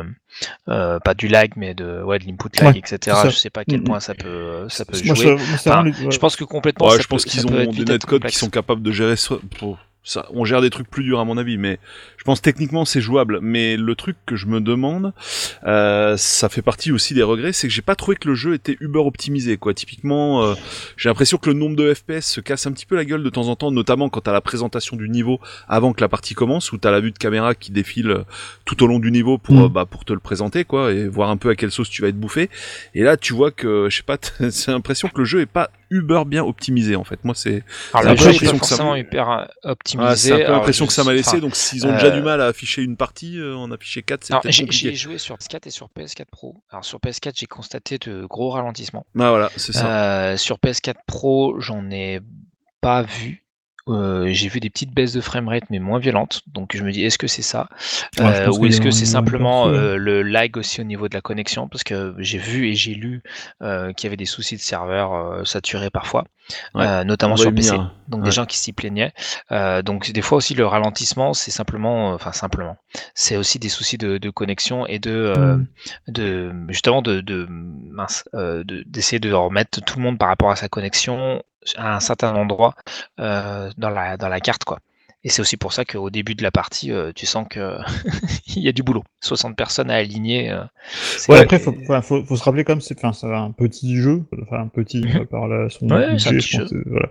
pas 0.66 1.14
du 1.14 1.28
lag 1.28 1.52
mais 1.56 1.74
de 1.74 2.02
ouais 2.02 2.18
de 2.18 2.24
l'input 2.26 2.48
lag 2.60 2.74
Ouais, 2.74 2.78
etc. 2.78 3.28
Je 3.28 3.36
sais 3.36 3.50
pas 3.50 3.60
à 3.60 3.64
quel 3.64 3.80
Mm, 3.80 3.84
point 3.84 4.00
ça 4.00 4.14
peut 4.14 4.66
ça 4.68 4.84
peut 4.84 5.00
Moi, 5.04 5.14
jouer. 5.14 5.26
je- 5.26 5.30
moi, 5.30 5.38
Enfin, 5.54 5.84
pense 6.18 6.36
que 6.36 6.44
complètement 6.44 6.86
Ouais, 6.86 6.92
ça 6.92 6.98
je 6.98 7.02
peut- 7.04 7.08
pense 7.10 7.24
qu'ils 7.24 7.46
ont 7.46 7.70
des 7.72 7.84
netcodes 7.84 8.24
qui 8.24 8.36
sont 8.36 8.50
capables 8.50 8.82
de 8.82 8.92
gérer 8.92 9.16
ça 10.08 10.26
on 10.32 10.44
gère 10.46 10.62
des 10.62 10.70
trucs 10.70 10.88
plus 10.88 11.02
durs 11.04 11.18
à 11.20 11.24
mon 11.24 11.36
avis 11.36 11.58
mais 11.58 11.78
je 12.16 12.24
pense 12.24 12.40
techniquement 12.40 12.84
c'est 12.84 13.00
jouable. 13.00 13.40
Mais 13.42 13.76
le 13.76 13.94
truc 13.94 14.16
que 14.24 14.36
je 14.36 14.46
me 14.46 14.60
demande 14.60 15.12
euh, 15.64 16.16
ça 16.16 16.48
fait 16.48 16.62
partie 16.62 16.92
aussi 16.92 17.12
des 17.14 17.22
regrets 17.22 17.52
c'est 17.52 17.66
que 17.68 17.72
j'ai 17.74 17.82
pas 17.82 17.94
trouvé 17.96 18.16
que 18.16 18.28
le 18.28 18.34
jeu 18.34 18.54
était 18.54 18.76
uber 18.80 19.00
optimisé 19.00 19.56
quoi. 19.56 19.74
Typiquement 19.74 20.42
euh, 20.44 20.54
j'ai 20.96 21.08
l'impression 21.08 21.38
que 21.38 21.50
le 21.50 21.54
nombre 21.56 21.76
de 21.76 21.92
FPS 21.92 22.22
se 22.22 22.40
casse 22.40 22.66
un 22.66 22.72
petit 22.72 22.86
peu 22.86 22.96
la 22.96 23.04
gueule 23.04 23.22
de 23.22 23.30
temps 23.30 23.48
en 23.48 23.56
temps 23.56 23.70
notamment 23.70 24.08
quand 24.08 24.20
t'as 24.22 24.32
la 24.32 24.40
présentation 24.40 24.96
du 24.96 25.08
niveau 25.08 25.40
avant 25.68 25.92
que 25.92 26.00
la 26.00 26.08
partie 26.08 26.34
commence 26.34 26.72
où 26.72 26.78
t'as 26.78 26.90
la 26.90 27.00
vue 27.00 27.10
de 27.12 27.18
caméra 27.18 27.54
qui 27.54 27.72
défile 27.72 28.10
euh, 28.10 28.22
tout 28.64 28.82
au 28.82 28.86
long 28.86 28.98
du 28.98 29.10
niveau 29.10 29.38
pour 29.38 29.56
Mm. 29.56 29.68
bah 29.68 29.86
pour 29.86 30.04
te 30.04 30.12
le 30.12 30.18
présenter 30.20 30.64
quoi 30.64 30.92
et 30.92 31.08
voir 31.08 31.30
un 31.30 31.36
peu 31.36 31.48
à 31.48 31.56
quelle 31.56 31.70
sauce 31.70 31.88
tu 31.90 32.02
vas 32.02 32.08
être 32.08 32.18
bouffé. 32.20 32.50
Et 32.94 33.02
là 33.02 33.16
tu 33.16 33.32
vois 33.32 33.50
que 33.50 33.88
je 33.90 33.96
sais 33.96 34.02
pas 34.02 34.18
t'as- 34.18 34.50
c'est 34.50 34.70
l'impression 34.70 35.08
que 35.08 35.18
le 35.18 35.24
jeu 35.24 35.40
est 35.40 35.46
pas 35.46 35.70
uber 35.90 36.22
bien 36.26 36.44
optimisé 36.44 36.96
en 36.96 37.04
fait 37.04 37.24
moi 37.24 37.34
c'est 37.34 37.62
Alors 37.92 38.16
J'ai 38.16 38.26
le 38.26 38.32
jeu 38.32 38.44
est 38.46 38.58
pas 38.58 38.66
ça 38.66 38.98
hyper 38.98 39.30
euh, 39.30 39.44
optimisé. 39.64 40.08
ah, 40.08 40.16
c'est 40.16 40.32
un 40.32 40.36
peu 40.36 40.44
Alors, 40.44 40.56
l'impression 40.58 40.86
que 40.86 40.92
ça 40.92 41.04
m'a 41.04 41.12
laissé, 41.12 41.30
enfin, 41.30 41.38
donc 41.38 41.56
s'ils 41.56 41.86
ont 41.86 41.92
déjà 41.92 42.06
euh, 42.06 42.10
du 42.10 42.22
mal 42.22 42.40
à 42.40 42.46
afficher 42.46 42.82
une 42.82 42.96
partie, 42.96 43.38
euh, 43.38 43.56
en 43.56 43.70
afficher 43.70 44.02
4, 44.02 44.24
c'est 44.24 44.32
peut-être 44.40 44.56
compliqué. 44.60 44.88
j'ai 44.90 44.94
joué 44.94 45.18
sur 45.18 45.36
PS4 45.36 45.66
et 45.66 45.70
sur 45.70 45.88
PS4 45.96 46.24
Pro. 46.30 46.62
Alors 46.70 46.84
sur 46.84 46.98
PS4 46.98 47.32
j'ai 47.36 47.46
constaté 47.46 47.98
de 47.98 48.26
gros 48.26 48.50
ralentissements. 48.50 49.06
Ah 49.18 49.30
voilà, 49.30 49.50
c'est 49.56 49.72
ça. 49.72 49.86
Euh, 50.32 50.36
sur 50.36 50.56
PS4 50.56 50.94
Pro, 51.06 51.60
j'en 51.60 51.90
ai 51.90 52.20
pas 52.80 53.02
vu. 53.02 53.45
Euh, 53.88 54.26
j'ai 54.32 54.48
vu 54.48 54.58
des 54.58 54.68
petites 54.68 54.92
baisses 54.92 55.12
de 55.12 55.20
framerate 55.20 55.62
mais 55.70 55.78
moins 55.78 56.00
violentes 56.00 56.42
donc 56.48 56.74
je 56.76 56.82
me 56.82 56.90
dis 56.90 57.04
est-ce 57.04 57.18
que 57.18 57.28
c'est 57.28 57.42
ça? 57.42 57.68
Euh, 58.18 58.50
ou 58.50 58.66
est-ce 58.66 58.80
que 58.80 58.90
c'est 58.90 59.04
simplement 59.06 59.68
euh, 59.68 59.96
le 59.96 60.22
lag 60.22 60.56
aussi 60.56 60.80
au 60.80 60.84
niveau 60.84 61.08
de 61.08 61.14
la 61.14 61.20
connexion? 61.20 61.68
Parce 61.68 61.84
que 61.84 62.14
j'ai 62.18 62.38
vu 62.38 62.66
et 62.68 62.74
j'ai 62.74 62.94
lu 62.94 63.22
euh, 63.62 63.92
qu'il 63.92 64.06
y 64.06 64.08
avait 64.08 64.16
des 64.16 64.24
soucis 64.26 64.56
de 64.56 64.60
serveur 64.60 65.14
euh, 65.14 65.44
saturés 65.44 65.90
parfois 65.90 66.24
Ouais, 66.74 66.86
euh, 66.86 67.04
notamment 67.04 67.36
sur 67.36 67.52
PC 67.52 67.76
venir. 67.76 67.90
donc 68.08 68.22
Ouais. 68.22 68.24
des 68.24 68.30
gens 68.32 68.46
qui 68.46 68.58
s'y 68.58 68.72
plaignaient 68.72 69.12
Euh, 69.52 69.82
donc 69.82 70.10
des 70.12 70.22
fois 70.22 70.38
aussi 70.38 70.54
le 70.54 70.66
ralentissement 70.66 71.32
c'est 71.34 71.50
simplement 71.52 72.12
enfin 72.12 72.32
simplement 72.32 72.76
c'est 73.14 73.36
aussi 73.36 73.58
des 73.58 73.68
soucis 73.68 73.98
de, 73.98 74.18
de 74.18 74.30
connexion 74.30 74.86
et 74.86 74.98
de 74.98 75.10
euh, 75.12 75.56
Mm. 75.56 75.66
de 76.08 76.52
justement 76.68 77.02
de, 77.02 77.20
de 77.20 77.46
mince 77.50 78.24
euh, 78.34 78.64
de- 78.64 78.82
d'essayer 78.86 79.18
de 79.20 79.32
remettre 79.32 79.80
tout 79.84 79.96
le 79.98 80.02
monde 80.04 80.18
par 80.18 80.28
rapport 80.28 80.50
à 80.50 80.56
sa 80.56 80.68
connexion 80.68 81.42
à 81.76 81.96
un 81.96 82.00
certain 82.00 82.34
endroit 82.34 82.74
euh, 83.20 83.70
dans 83.78 83.90
la 83.90 84.16
dans 84.16 84.28
la 84.28 84.40
carte 84.40 84.64
quoi 84.64 84.78
et 85.24 85.28
c'est 85.28 85.40
aussi 85.42 85.56
pour 85.56 85.72
ça 85.72 85.84
qu'au 85.84 86.10
début 86.10 86.34
de 86.36 86.42
la 86.42 86.50
partie 86.52 86.92
euh, 86.92 87.12
tu 87.14 87.26
sens 87.26 87.46
que 87.50 87.78
il 88.56 88.62
y 88.62 88.68
a 88.68 88.72
du 88.72 88.82
boulot 88.82 89.02
60 89.20 89.56
personnes 89.56 89.90
à 89.90 89.96
aligner 89.96 90.50
euh, 90.52 90.62
Ouais, 91.28 91.38
après, 91.40 91.58
même- 91.58 91.64
faut, 91.84 92.02
faut, 92.02 92.24
faut 92.24 92.36
se 92.36 92.44
rappeler 92.44 92.64
quand 92.64 92.74
même, 92.74 92.80
c'est 92.80 93.04
un 93.04 93.50
petit 93.50 93.96
jeu, 93.96 94.22
enfin 94.42 94.60
un 94.60 94.68
petit 94.68 95.02
Mhm. 95.02 95.26
par 95.26 95.48
la, 95.48 95.68
son 95.68 95.86
Ouais, 95.88 96.06
budget, 96.10 96.18
c'est 96.18 96.28
un 96.28 96.32
petit 96.34 96.48
je 96.48 96.58
pense, 96.58 96.72
voilà. 96.86 97.08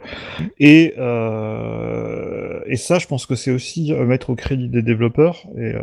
Et, 0.59 0.93
euh, 0.97 2.61
et 2.67 2.77
ça, 2.77 2.99
je 2.99 3.07
pense 3.07 3.25
que 3.25 3.35
c'est 3.35 3.51
aussi 3.51 3.93
mettre 3.93 4.29
au 4.29 4.35
crédit 4.35 4.69
des 4.69 4.81
développeurs, 4.81 5.45
et 5.57 5.73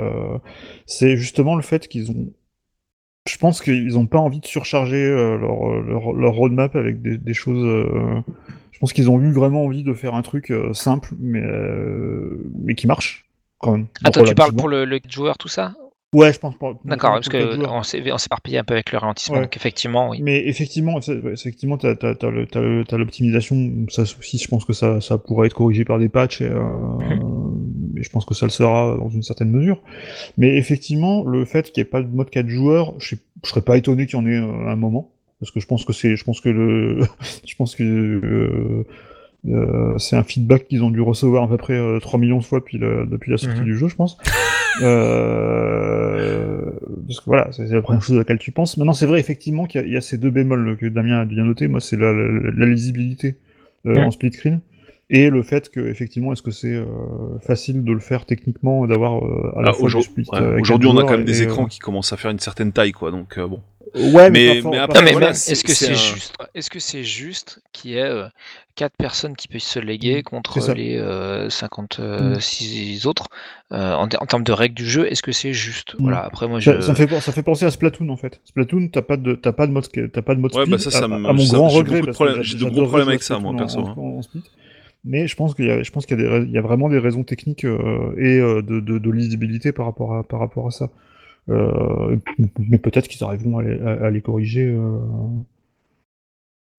c'est 0.86 1.16
justement 1.16 1.56
le 1.56 1.62
fait 1.62 1.88
qu'ils 1.88 2.10
ont 2.10 2.32
je 3.28 3.38
pense 3.38 3.60
qu'ils 3.62 3.92
n'ont 3.94 4.06
pas 4.06 4.18
envie 4.18 4.40
de 4.40 4.46
surcharger 4.46 5.08
leur, 5.08 5.64
leur, 5.82 6.12
leur 6.12 6.32
roadmap 6.34 6.74
avec 6.74 7.02
des, 7.02 7.18
des 7.18 7.34
choses. 7.34 7.86
Euh, 8.82 8.86
je 8.86 8.86
pense 8.86 8.92
qu'ils 8.92 9.10
ont 9.10 9.20
eu 9.20 9.32
vraiment 9.32 9.64
envie 9.64 9.84
de 9.84 9.94
faire 9.94 10.14
un 10.14 10.22
truc 10.22 10.52
simple, 10.72 11.10
mais, 11.18 11.42
mais 12.62 12.74
qui 12.74 12.86
marche 12.86 13.26
quand 13.58 13.72
même. 13.72 13.86
Attends, 14.04 14.24
tu 14.24 14.34
parles 14.34 14.54
pour 14.54 14.68
le, 14.68 14.84
le 14.84 15.00
joueur, 15.08 15.38
tout 15.38 15.48
ça? 15.48 15.74
Ouais, 16.14 16.30
je 16.30 16.38
pense 16.38 16.58
pas. 16.58 16.74
D'accord, 16.84 17.12
parce 17.12 17.30
qu'on 17.30 17.82
s'est 17.82 18.00
éparpillé 18.00 18.58
un 18.58 18.64
peu 18.64 18.74
avec 18.74 18.92
le 18.92 18.98
ralentissement, 18.98 19.40
donc 19.40 19.56
effectivement, 19.56 20.10
oui. 20.10 20.20
Mais 20.20 20.46
effectivement, 20.46 21.00
effectivement, 21.00 21.78
t'as 21.78 21.94
as, 21.94 22.96
l'optimisation, 22.98 23.86
ça 23.88 24.02
aussi, 24.02 24.36
je 24.36 24.46
pense 24.46 24.66
que 24.66 24.74
ça, 24.74 25.00
ça 25.00 25.16
pourrait 25.16 25.46
être 25.46 25.54
corrigé 25.54 25.86
par 25.86 25.98
des 25.98 26.10
patchs, 26.10 26.42
et, 26.42 26.50
euh, 26.50 26.60
et, 27.96 28.02
je 28.02 28.10
pense 28.10 28.26
que 28.26 28.34
ça 28.34 28.44
le 28.44 28.50
sera 28.50 28.94
dans 28.98 29.08
une 29.08 29.22
certaine 29.22 29.50
mesure. 29.50 29.80
Mais 30.36 30.58
effectivement, 30.58 31.24
le 31.24 31.46
fait 31.46 31.72
qu'il 31.72 31.82
n'y 31.82 31.88
ait 31.88 31.90
pas 31.90 32.02
de 32.02 32.08
mode 32.08 32.28
4 32.28 32.46
joueurs, 32.46 32.92
je, 32.98 33.14
je 33.42 33.48
serais 33.48 33.62
pas 33.62 33.78
étonné 33.78 34.04
qu'il 34.06 34.18
y 34.18 34.22
en 34.22 34.26
ait 34.26 34.36
euh, 34.36 34.68
un 34.68 34.76
moment, 34.76 35.12
parce 35.42 35.50
que 35.50 35.60
je 35.60 35.66
pense 35.66 35.84
que 35.84 35.92
c'est, 35.92 36.14
je 36.14 36.24
pense 36.24 36.40
que 36.40 36.48
le, 36.48 37.00
je 37.46 37.54
pense 37.56 37.74
que 37.74 37.82
euh, 37.82 38.84
euh, 39.48 39.98
c'est 39.98 40.16
un 40.16 40.22
feedback 40.22 40.68
qu'ils 40.68 40.84
ont 40.84 40.90
dû 40.90 41.00
recevoir 41.00 41.42
à 41.42 41.48
peu 41.48 41.56
près 41.56 41.80
3 42.00 42.20
millions 42.20 42.38
de 42.38 42.44
fois 42.44 42.60
depuis, 42.60 42.78
depuis 42.78 43.30
la 43.30 43.36
sortie 43.36 43.58
mhm. 43.60 43.64
du 43.64 43.76
jeu, 43.76 43.88
je 43.88 43.96
pense. 43.96 44.16
Euh, 44.80 46.70
parce 47.06 47.20
que 47.20 47.24
voilà, 47.26 47.48
c'est 47.52 47.68
la 47.68 47.82
première 47.82 48.02
chose 48.02 48.16
à 48.16 48.20
laquelle 48.20 48.38
tu 48.38 48.52
penses. 48.52 48.76
Maintenant, 48.76 48.92
c'est 48.92 49.06
vrai 49.06 49.20
effectivement 49.20 49.66
qu'il 49.66 49.88
y, 49.88 49.96
a 49.96 50.00
ces 50.00 50.18
deux 50.18 50.30
bémols 50.30 50.76
que 50.78 50.86
Damien 50.86 51.20
a 51.20 51.24
bien 51.24 51.44
noté. 51.44 51.68
Moi, 51.68 51.80
c'est 51.80 51.96
la, 51.96 52.12
lisibilité 52.66 53.36
euh, 53.86 53.96
en 53.96 54.10
split 54.10 54.32
screen 54.32 54.60
et 55.10 55.28
le 55.28 55.42
fait 55.42 55.68
que 55.68 55.80
effectivement, 55.80 56.32
est-ce 56.32 56.42
que 56.42 56.50
c'est 56.50 56.74
euh, 56.74 56.86
facile 57.40 57.84
de 57.84 57.92
le 57.92 57.98
faire 57.98 58.24
techniquement, 58.24 58.86
d'avoir 58.86 59.22
à 59.56 59.62
la 59.62 59.70
ah, 59.70 59.72
fois 59.74 59.90
split. 60.00 60.26
Aujourd'hui, 60.60 60.88
on 60.88 60.96
a 60.96 61.02
quand 61.02 61.18
même 61.18 61.24
des 61.24 61.42
écrans 61.42 61.66
qui 61.66 61.78
commencent 61.78 62.12
à 62.12 62.16
faire 62.16 62.30
une 62.30 62.38
certaine 62.38 62.72
taille, 62.72 62.92
quoi. 62.92 63.10
Donc 63.10 63.38
bon. 63.38 63.60
Ouais, 63.94 64.30
mais, 64.30 64.62
mais, 64.64 64.78
après, 64.78 65.12
est-ce 65.30 65.64
que 65.64 65.72
c'est 65.72 65.94
juste 65.94 66.34
Est-ce 66.54 66.70
que 66.70 66.80
c'est 66.80 67.04
juste 67.04 67.60
qu'il 67.72 67.90
y 67.90 67.96
ait 67.96 68.02
euh, 68.02 68.26
quatre 68.74 68.96
personnes 68.96 69.36
qui 69.36 69.48
puissent 69.48 69.68
se 69.68 69.78
léguer 69.78 70.20
mmh, 70.20 70.22
contre 70.22 70.72
les 70.72 70.98
56 71.50 73.04
mmh. 73.04 73.08
autres 73.08 73.28
en, 73.70 74.08
termes 74.08 74.44
de 74.44 74.52
règles 74.52 74.74
du 74.74 74.88
jeu 74.88 75.10
Est-ce 75.10 75.22
que 75.22 75.32
c'est 75.32 75.52
juste? 75.52 75.94
Mmh. 75.94 76.02
Voilà. 76.02 76.24
Après, 76.24 76.48
moi, 76.48 76.58
je... 76.58 76.80
ça, 76.80 76.94
fait, 76.94 77.08
ça 77.20 77.32
fait 77.32 77.42
penser 77.42 77.66
à 77.66 77.70
Splatoon 77.70 78.08
en 78.08 78.16
fait. 78.16 78.40
Splatoon, 78.44 78.88
t'as 78.88 79.02
pas 79.02 79.16
de 79.16 79.34
t'as 79.34 79.52
pas 79.52 79.66
de 79.66 79.72
mode 79.72 79.86
t'as 79.90 80.22
pas 80.22 80.34
de 80.34 80.40
mode 80.40 80.54
ouais, 80.54 80.66
bah 80.66 80.78
ça, 80.78 80.90
ça 80.90 81.04
à, 81.04 81.08
mon 81.08 81.44
grand 81.44 81.68
regret. 81.68 82.00
J'ai 82.40 82.58
de 82.58 82.64
gros 82.64 82.86
problèmes 82.86 83.08
avec 83.08 83.22
ça, 83.22 83.38
moi 83.38 83.54
perso. 83.56 83.80
Hein. 83.80 84.20
mais 85.04 85.26
je 85.26 85.36
pense 85.36 85.54
qu'il 85.54 85.66
y 85.66 85.70
a, 85.70 85.82
je 85.82 85.90
pense 85.90 86.06
qu'il 86.06 86.18
y, 86.18 86.52
y 86.52 86.58
a 86.58 86.62
vraiment 86.62 86.88
des 86.88 86.98
raisons 86.98 87.24
techniques 87.24 87.64
euh, 87.64 88.14
et 88.16 88.38
euh, 88.38 88.62
de, 88.62 88.80
de, 88.80 88.98
de, 88.98 89.10
lisibilité 89.10 89.72
par 89.72 89.86
rapport 89.86 90.14
à, 90.14 90.22
par 90.22 90.40
rapport 90.40 90.66
à 90.66 90.70
ça. 90.70 90.88
Euh, 91.48 92.16
mais 92.58 92.78
peut-être 92.78 93.08
qu'ils 93.08 93.22
arriveront 93.24 93.58
à 93.58 93.62
les, 93.62 93.80
à, 93.80 94.10
les 94.10 94.20
corriger. 94.20 94.76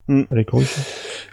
Mm. 0.09 0.23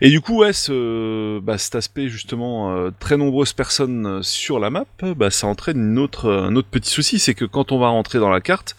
Et 0.01 0.11
du 0.11 0.21
coup, 0.21 0.39
ouais, 0.39 0.53
ce, 0.53 1.41
bah, 1.41 1.59
cet 1.59 1.75
aspect 1.75 2.09
justement, 2.09 2.75
euh, 2.75 2.91
très 3.01 3.17
nombreuses 3.17 3.53
personnes 3.53 4.07
euh, 4.07 4.23
sur 4.23 4.61
la 4.61 4.71
map, 4.71 4.85
bah, 5.17 5.31
ça 5.31 5.49
entraîne 5.49 5.79
une 5.79 5.99
autre, 5.99 6.31
un 6.31 6.55
autre 6.55 6.69
petit 6.69 6.89
souci, 6.89 7.19
c'est 7.19 7.35
que 7.35 7.45
quand 7.45 7.73
on 7.73 7.79
va 7.79 7.89
rentrer 7.89 8.21
dans 8.21 8.31
la 8.31 8.41
carte, 8.41 8.77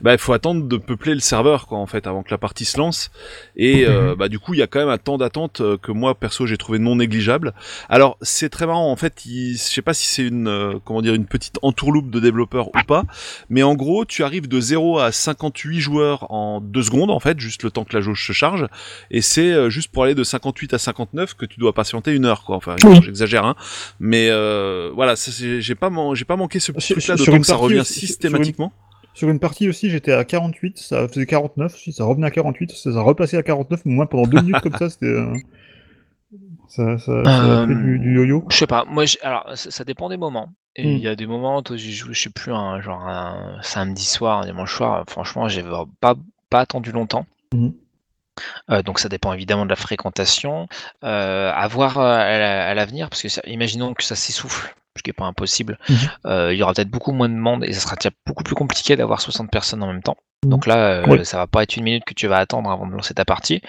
bah, 0.00 0.12
il 0.12 0.18
faut 0.18 0.32
attendre 0.32 0.66
de 0.66 0.76
peupler 0.76 1.14
le 1.14 1.20
serveur, 1.20 1.68
quoi, 1.68 1.78
en 1.78 1.86
fait, 1.86 2.06
avant 2.06 2.24
que 2.24 2.30
la 2.30 2.38
partie 2.38 2.64
se 2.64 2.78
lance. 2.78 3.10
Et 3.56 3.86
euh, 3.86 4.10
mhm. 4.10 4.14
bah, 4.16 4.28
du 4.28 4.40
coup, 4.40 4.54
il 4.54 4.60
y 4.60 4.62
a 4.62 4.66
quand 4.66 4.80
même 4.80 4.88
un 4.88 4.98
temps 4.98 5.18
d'attente 5.18 5.62
que 5.82 5.92
moi, 5.92 6.16
perso, 6.16 6.46
j'ai 6.46 6.56
trouvé 6.56 6.80
non 6.80 6.96
négligeable. 6.96 7.54
Alors, 7.88 8.18
c'est 8.20 8.48
très 8.48 8.66
marrant, 8.66 8.90
en 8.90 8.96
fait, 8.96 9.22
je 9.24 9.56
sais 9.56 9.82
pas 9.82 9.94
si 9.94 10.06
c'est 10.06 10.24
une, 10.24 10.80
comment 10.84 11.00
dire, 11.00 11.14
une 11.14 11.26
petite 11.26 11.58
entourloupe 11.62 12.10
de 12.10 12.18
développeurs 12.18 12.68
ou 12.68 12.84
pas, 12.86 13.04
mais 13.50 13.62
en 13.62 13.76
gros, 13.76 14.04
tu 14.04 14.24
arrives 14.24 14.48
de 14.48 14.60
0 14.60 14.98
à 14.98 15.12
58 15.12 15.80
joueurs 15.80 16.30
en 16.32 16.60
2 16.60 16.82
secondes, 16.82 17.10
en 17.10 17.20
fait, 17.20 17.38
juste 17.38 17.62
le 17.62 17.70
temps 17.70 17.84
que 17.84 17.96
la 17.96 18.00
jauge 18.00 18.26
se 18.26 18.32
charge, 18.32 18.66
et 19.10 19.22
c'est 19.28 19.70
juste 19.70 19.92
pour 19.92 20.04
aller 20.04 20.14
de 20.14 20.24
58 20.24 20.74
à 20.74 20.78
59 20.78 21.34
que 21.34 21.46
tu 21.46 21.60
dois 21.60 21.72
patienter 21.72 22.14
une 22.14 22.24
heure 22.24 22.44
quoi 22.44 22.56
enfin 22.56 22.76
j'exagère 23.02 23.44
hein 23.44 23.54
mais 24.00 24.28
euh, 24.30 24.90
voilà 24.94 25.14
j'ai 25.16 25.74
pas 25.74 25.90
j'ai 26.14 26.24
pas 26.24 26.36
manqué 26.36 26.60
ce 26.60 26.72
truc 26.72 27.06
là 27.06 27.16
d'autant 27.16 27.40
que 27.40 27.46
ça 27.46 27.56
revient 27.56 27.84
systématiquement 27.84 28.72
sur 29.18 29.28
une 29.30 29.40
partie 29.40 29.68
aussi, 29.68 29.90
j'étais 29.90 30.12
à 30.12 30.24
48, 30.24 30.78
ça 30.78 31.08
faisait 31.08 31.26
49, 31.26 31.76
ça 31.90 32.04
revenait 32.04 32.28
à 32.28 32.30
48, 32.30 32.70
ça 32.70 32.90
a 32.90 33.02
repassé 33.02 33.36
à 33.36 33.42
49, 33.42 33.82
mais 33.84 33.92
moins 33.92 34.06
pendant 34.06 34.28
deux 34.28 34.40
minutes 34.40 34.60
comme 34.60 34.76
ça, 34.76 34.88
c'était. 34.90 35.06
Euh, 35.06 35.34
ça, 36.68 36.98
ça, 36.98 37.24
ça 37.24 37.66
fait 37.66 37.74
du, 37.74 37.98
du 37.98 38.14
yo-yo. 38.14 38.44
Je 38.48 38.56
sais 38.56 38.68
pas, 38.68 38.84
moi, 38.84 39.04
alors 39.22 39.50
ça, 39.56 39.84
dépend 39.84 40.08
des 40.08 40.18
moments. 40.18 40.50
Et 40.76 40.84
hmm. 40.84 40.90
il 40.90 40.98
y 41.00 41.08
a 41.08 41.16
des 41.16 41.26
moments 41.26 41.64
où 41.68 41.76
j'ai 41.76 41.90
joué, 41.90 42.14
je 42.14 42.22
sais 42.22 42.30
plus, 42.30 42.52
un, 42.52 42.80
genre 42.80 43.08
un 43.08 43.58
samedi 43.62 44.04
soir, 44.04 44.42
un 44.42 44.46
dimanche 44.46 44.76
soir, 44.76 45.02
franchement, 45.08 45.48
j'ai 45.48 45.64
pas, 46.00 46.14
pas 46.48 46.60
attendu 46.60 46.92
longtemps. 46.92 47.26
Hmm. 47.52 47.70
Euh, 48.70 48.82
donc 48.82 48.98
ça 48.98 49.08
dépend 49.08 49.32
évidemment 49.32 49.64
de 49.64 49.70
la 49.70 49.76
fréquentation. 49.76 50.68
Euh, 51.04 51.52
à 51.54 51.68
voir 51.68 51.98
euh, 51.98 52.18
à 52.18 52.74
l'avenir, 52.74 53.08
parce 53.10 53.22
que 53.22 53.48
imaginons 53.48 53.94
que 53.94 54.04
ça 54.04 54.16
s'essouffle, 54.16 54.74
ce 54.98 55.02
qui 55.02 55.10
n'est 55.10 55.14
pas 55.14 55.26
impossible. 55.26 55.78
Mmh 55.88 55.94
il 56.50 56.56
y 56.56 56.62
aura 56.62 56.72
peut-être 56.72 56.90
beaucoup 56.90 57.12
moins 57.12 57.28
de 57.28 57.34
monde 57.34 57.64
et 57.64 57.72
ça 57.72 57.80
sera 57.80 57.96
beaucoup 58.26 58.44
plus 58.44 58.54
compliqué 58.54 58.96
d'avoir 58.96 59.20
60 59.20 59.50
personnes 59.50 59.82
en 59.82 59.86
même 59.86 60.02
temps. 60.02 60.16
Mmh. 60.44 60.50
Donc 60.50 60.66
là, 60.66 61.02
euh, 61.02 61.24
ça 61.24 61.38
va 61.38 61.46
pas 61.48 61.64
être 61.64 61.76
une 61.76 61.82
minute 61.82 62.04
que 62.04 62.14
tu 62.14 62.28
vas 62.28 62.36
attendre 62.36 62.70
avant 62.70 62.86
de 62.86 62.92
lancer 62.92 63.12
ta 63.12 63.24
partie, 63.24 63.60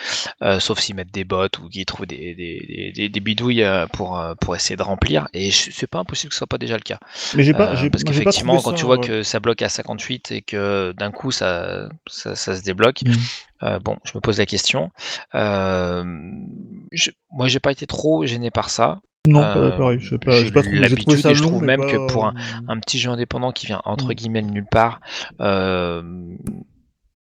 euh, 0.43 0.59
sauf 0.59 0.79
s'ils 0.79 0.95
mettent 0.95 1.11
des 1.11 1.23
bots 1.23 1.47
ou 1.63 1.67
qu'ils 1.67 1.85
trouvent 1.85 2.05
des, 2.05 2.35
des, 2.35 2.93
des, 2.95 3.09
des, 3.09 3.19
bidouilles 3.19 3.63
euh, 3.63 3.87
pour, 3.87 4.21
pour 4.39 4.55
essayer 4.55 4.75
de 4.75 4.83
remplir. 4.83 5.27
Et 5.33 5.49
c'est 5.49 5.87
pas 5.87 5.99
impossible 5.99 6.29
que 6.29 6.35
ce 6.35 6.39
soit 6.39 6.47
pas 6.47 6.59
déjà 6.59 6.75
le 6.75 6.83
cas. 6.83 6.99
Mais 7.35 7.43
j'ai 7.43 7.53
pas, 7.53 7.73
parce 7.91 8.03
qu'effectivement, 8.03 8.61
quand 8.61 8.73
tu 8.73 8.85
vois 8.85 8.99
que 8.99 9.23
ça 9.23 9.39
bloque 9.39 9.63
à 9.63 9.69
58 9.69 10.31
et 10.31 10.41
que 10.43 10.93
d'un 10.95 11.11
coup 11.11 11.31
ça, 11.31 11.89
ça, 12.07 12.35
se 12.35 12.61
débloque, 12.61 13.01
mmh. 13.01 13.77
bon, 13.79 13.97
je 14.03 14.11
me 14.13 14.19
pose 14.19 14.37
la 14.37 14.45
question. 14.45 14.91
Je, 15.33 17.11
moi, 17.31 17.47
j'ai 17.47 17.59
pas 17.59 17.71
été 17.71 17.87
trop 17.87 18.25
gêné 18.25 18.51
par 18.51 18.69
ça. 18.69 18.99
Non, 19.29 19.41
pas 19.41 19.71
pareil. 19.71 19.99
Je 19.99 20.09
sais 20.09 20.17
pas, 20.17 20.31
j'ai 20.31 20.79
l'habitude 20.79 21.25
et 21.25 21.35
je 21.35 21.41
trouve 21.41 21.63
même 21.63 21.81
que 21.81 22.07
pour 22.11 22.25
un, 22.25 22.33
un, 22.67 22.79
petit 22.79 22.97
jeu 22.97 23.09
indépendant 23.09 23.51
qui 23.51 23.67
vient 23.67 23.81
entre 23.85 24.13
guillemets 24.13 24.41
de 24.41 24.49
nulle 24.49 24.65
part, 24.65 25.01
euh, 25.39 26.01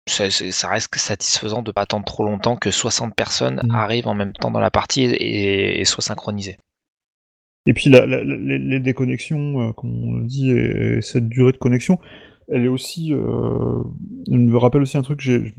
ça, 0.07 0.31
ça, 0.31 0.69
reste 0.69 0.95
satisfaisant 0.97 1.63
de 1.63 1.73
pas 1.73 1.83
attendre 1.83 2.05
trop 2.05 2.25
longtemps 2.25 2.57
que 2.57 2.71
60 2.71 3.15
personnes 3.15 3.63
mmh. 3.65 3.75
arrivent 3.75 4.09
en 4.09 4.15
même 4.15 4.33
temps 4.33 4.51
dans 4.51 4.61
la 4.61 4.71
partie 4.71 5.05
et, 5.05 5.85
soient 5.85 6.03
synchronisées. 6.03 6.59
Et 7.67 7.73
puis 7.73 7.89
la, 7.89 8.05
les, 8.05 8.81
déconnexions, 8.81 9.69
euh, 9.69 9.73
comme 9.73 10.05
on 10.05 10.19
dit, 10.19 10.51
et, 10.51 11.01
cette 11.01 11.29
durée 11.29 11.53
de 11.53 11.57
connexion, 11.57 11.99
elle 12.49 12.65
est 12.65 12.69
aussi. 12.69 13.15
Euh, 13.15 13.83
elle 14.31 14.41
me 14.41 14.59
rappelle 14.59 14.83
aussi 14.83 14.99
un 14.99 15.03
truc 15.03 15.21
j'ai 15.21 15.55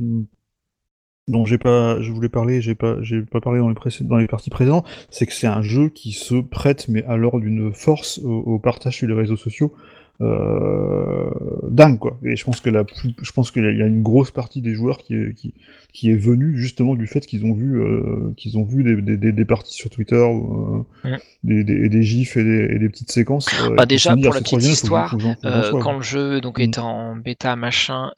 dont 1.28 1.46
j'ai 1.46 1.58
pas, 1.58 2.00
je 2.02 2.12
voulais 2.12 2.30
parler, 2.30 2.62
j'ai 2.62 2.76
pas, 2.76 3.02
j'ai 3.02 3.22
pas 3.22 3.42
parlé 3.42 3.60
dans 3.60 3.70
les, 3.70 3.76
dans 4.02 4.18
les 4.18 4.28
parties 4.28 4.50
présentes, 4.50 4.86
c'est 5.10 5.26
que 5.26 5.34
c'est 5.34 5.48
un 5.48 5.62
jeu 5.62 5.90
qui 5.90 6.12
se 6.12 6.36
prête, 6.36 6.88
mais 6.88 7.04
alors 7.06 7.40
d'une 7.40 7.74
force 7.74 8.20
au, 8.20 8.60
partage 8.60 8.98
sur 8.98 9.08
les 9.08 9.14
réseaux 9.14 9.38
sociaux 9.38 9.74
euh, 10.22 11.30
dingue 11.70 12.00
quoi. 12.00 12.18
Et 12.24 12.36
je 12.36 12.46
pense 12.46 12.62
que 12.62 12.70
la, 12.70 12.86
je 13.22 13.32
pense 13.32 13.52
qu'il 13.52 13.64
y 13.64 13.82
a 13.82 13.88
une 13.88 14.04
grosse 14.04 14.32
partie 14.32 14.62
des 14.62 14.74
joueurs 14.74 15.00
qui, 15.00 15.16
qui, 15.36 15.54
qui 15.96 16.12
est 16.12 16.18
venue 16.18 16.58
justement 16.58 16.94
du 16.94 17.08
fait 17.08 17.26
qu'ils 17.26 17.46
ont 17.46 17.54
vu, 17.54 17.80
euh, 17.80 18.34
qu'ils 18.36 18.58
ont 18.58 18.66
vu 18.66 18.84
des, 18.84 19.02
des, 19.02 19.32
des, 19.32 19.46
parties 19.46 19.74
sur 19.74 19.90
Twitter, 19.90 20.18
euh, 20.18 21.18
des, 21.46 21.64
des, 21.64 21.88
des, 21.88 22.04
gifs 22.04 22.36
et 22.36 22.44
des, 22.44 22.76
et 22.76 22.80
des 22.80 22.90
petites 22.90 23.14
séquences. 23.14 23.48
Euh, 23.64 23.74
bah 23.76 23.86
déjà 23.86 24.14
pour 24.14 24.34
la 24.34 24.42
petite 24.42 24.62
histoire, 24.62 25.16
quand 25.42 25.94
le 25.94 26.02
jeu 26.02 26.42
donc 26.42 26.60
était 26.60 26.80
en 26.80 27.16
bêta 27.16 27.56
machin, 27.56 28.12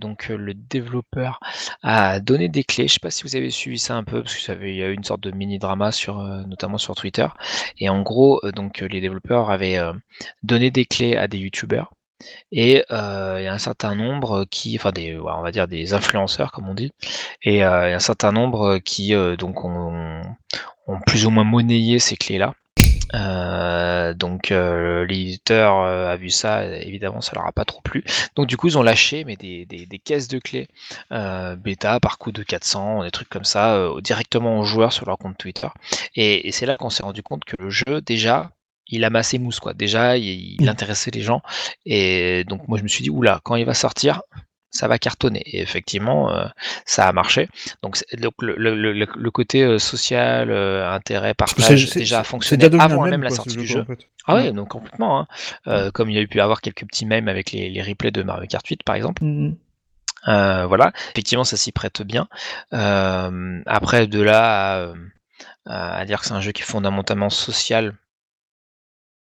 donc 0.00 0.28
le 0.28 0.54
développeur 0.54 1.38
a 1.84 2.18
donné 2.18 2.48
des 2.48 2.64
clés. 2.64 2.88
Je 2.88 2.94
sais 2.94 3.00
pas 3.00 3.12
si 3.12 3.22
vous 3.22 3.36
avez 3.36 3.50
suivi 3.50 3.78
ça 3.78 3.94
un 3.94 4.02
peu 4.02 4.22
parce 4.22 4.34
que 4.34 4.66
il 4.66 4.74
y 4.74 4.82
a 4.82 4.88
eu 4.88 4.94
une 4.94 5.04
sorte 5.04 5.20
de 5.20 5.30
mini 5.30 5.60
drama 5.60 5.92
sur, 5.92 6.20
notamment 6.48 6.78
sur 6.78 6.96
Twitter. 6.96 7.28
Et 7.78 7.88
en 7.88 8.02
gros, 8.02 8.40
donc 8.56 8.80
les 8.80 9.00
développeurs 9.00 9.50
avaient 9.50 9.78
donné 10.42 10.72
des 10.72 10.84
clés 10.84 11.16
à 11.16 11.28
des 11.28 11.38
youtubeurs. 11.38 11.92
Et 12.52 12.84
euh, 12.90 13.36
il 13.40 13.44
y 13.44 13.46
a 13.46 13.52
un 13.52 13.58
certain 13.58 13.94
nombre 13.94 14.44
qui, 14.44 14.76
enfin 14.76 14.92
des, 14.92 15.18
on 15.18 15.42
va 15.42 15.52
dire 15.52 15.68
des 15.68 15.94
influenceurs 15.94 16.52
comme 16.52 16.68
on 16.68 16.74
dit, 16.74 16.92
et 17.42 17.64
euh, 17.64 17.88
il 17.88 17.90
y 17.90 17.92
a 17.92 17.96
un 17.96 18.00
certain 18.00 18.32
nombre 18.32 18.78
qui 18.78 19.14
euh, 19.14 19.36
donc 19.36 19.64
ont, 19.64 20.22
plus 21.06 21.26
ou 21.26 21.30
moins 21.30 21.44
monnayé 21.44 21.98
ces 22.00 22.16
clés-là. 22.16 22.54
donc 24.14 24.50
l'éditeur 24.50 25.82
a 25.82 26.16
vu 26.16 26.30
ça, 26.30 26.64
évidemment 26.64 27.20
ça 27.20 27.32
leur 27.34 27.46
a 27.46 27.52
pas 27.52 27.64
trop 27.64 27.80
plu. 27.80 28.04
Donc 28.34 28.48
du 28.48 28.56
coup 28.56 28.66
ils 28.66 28.76
ont 28.78 28.82
lâché 28.82 29.24
mais 29.24 29.36
des, 29.36 30.00
caisses 30.04 30.28
de 30.28 30.38
clés 30.40 30.66
bêta 31.10 32.00
par 32.00 32.18
coup 32.18 32.32
de 32.32 32.42
400, 32.42 33.04
des 33.04 33.10
trucs 33.12 33.28
comme 33.28 33.44
ça 33.44 33.88
directement 34.02 34.58
aux 34.58 34.64
joueurs 34.64 34.92
sur 34.92 35.06
leur 35.06 35.16
compte 35.16 35.38
Twitter. 35.38 35.68
Et 36.16 36.50
c'est 36.52 36.66
là 36.66 36.76
qu'on 36.76 36.90
s'est 36.90 37.04
rendu 37.04 37.22
compte 37.22 37.44
que 37.44 37.54
le 37.60 37.70
jeu 37.70 38.00
déjà 38.00 38.50
il 38.90 39.04
amassait 39.04 39.38
mousse 39.38 39.60
quoi. 39.60 39.74
Déjà, 39.74 40.16
il, 40.16 40.56
mmh. 40.60 40.68
intéressait 40.68 41.10
les 41.10 41.22
gens 41.22 41.42
et 41.86 42.44
donc 42.44 42.68
moi 42.68 42.78
je 42.78 42.82
me 42.82 42.88
suis 42.88 43.02
dit 43.02 43.10
oula, 43.10 43.40
quand 43.44 43.56
il 43.56 43.64
va 43.64 43.74
sortir, 43.74 44.22
ça 44.70 44.88
va 44.88 44.98
cartonner. 44.98 45.42
Et 45.46 45.60
effectivement, 45.60 46.32
euh, 46.32 46.46
ça 46.84 47.08
a 47.08 47.12
marché. 47.12 47.48
Donc, 47.82 47.98
donc 48.18 48.34
le, 48.40 48.54
le, 48.56 48.92
le, 48.92 49.30
côté 49.30 49.62
euh, 49.62 49.78
social, 49.78 50.50
euh, 50.50 50.90
intérêt, 50.90 51.34
partage, 51.34 51.90
déjà 51.90 52.20
a 52.20 52.24
fonctionné 52.24 52.64
avant 52.78 53.06
même, 53.06 53.22
la 53.22 53.30
sortie 53.30 53.56
du 53.56 53.66
jeu. 53.66 53.84
Ah 54.26 54.36
oui, 54.36 54.52
donc 54.52 54.68
complètement. 54.68 55.20
Hein. 55.20 55.26
Mmh. 55.66 55.90
comme 55.90 56.10
il 56.10 56.16
y 56.16 56.18
a 56.18 56.22
eu 56.22 56.28
pu 56.28 56.40
avoir 56.40 56.60
quelques 56.60 56.86
petits 56.86 57.06
mèmes 57.06 57.28
avec 57.28 57.52
les, 57.52 57.68
les 57.68 57.82
replays 57.82 58.12
de 58.12 58.22
Mario 58.22 58.46
Kart 58.46 58.66
8, 58.66 58.82
par 58.84 58.94
exemple. 58.94 59.22
Voilà, 60.24 60.92
effectivement, 61.12 61.44
ça 61.44 61.56
s'y 61.56 61.72
prête 61.72 62.02
bien. 62.02 62.28
après, 62.70 64.06
de 64.06 64.20
là 64.22 64.92
à 65.66 66.00
à 66.00 66.04
dire 66.04 66.20
que 66.20 66.26
c'est 66.26 66.32
un 66.32 66.40
jeu 66.40 66.52
qui 66.52 66.62
est 66.62 66.66
fondamentalement 66.66 67.30
social. 67.30 67.94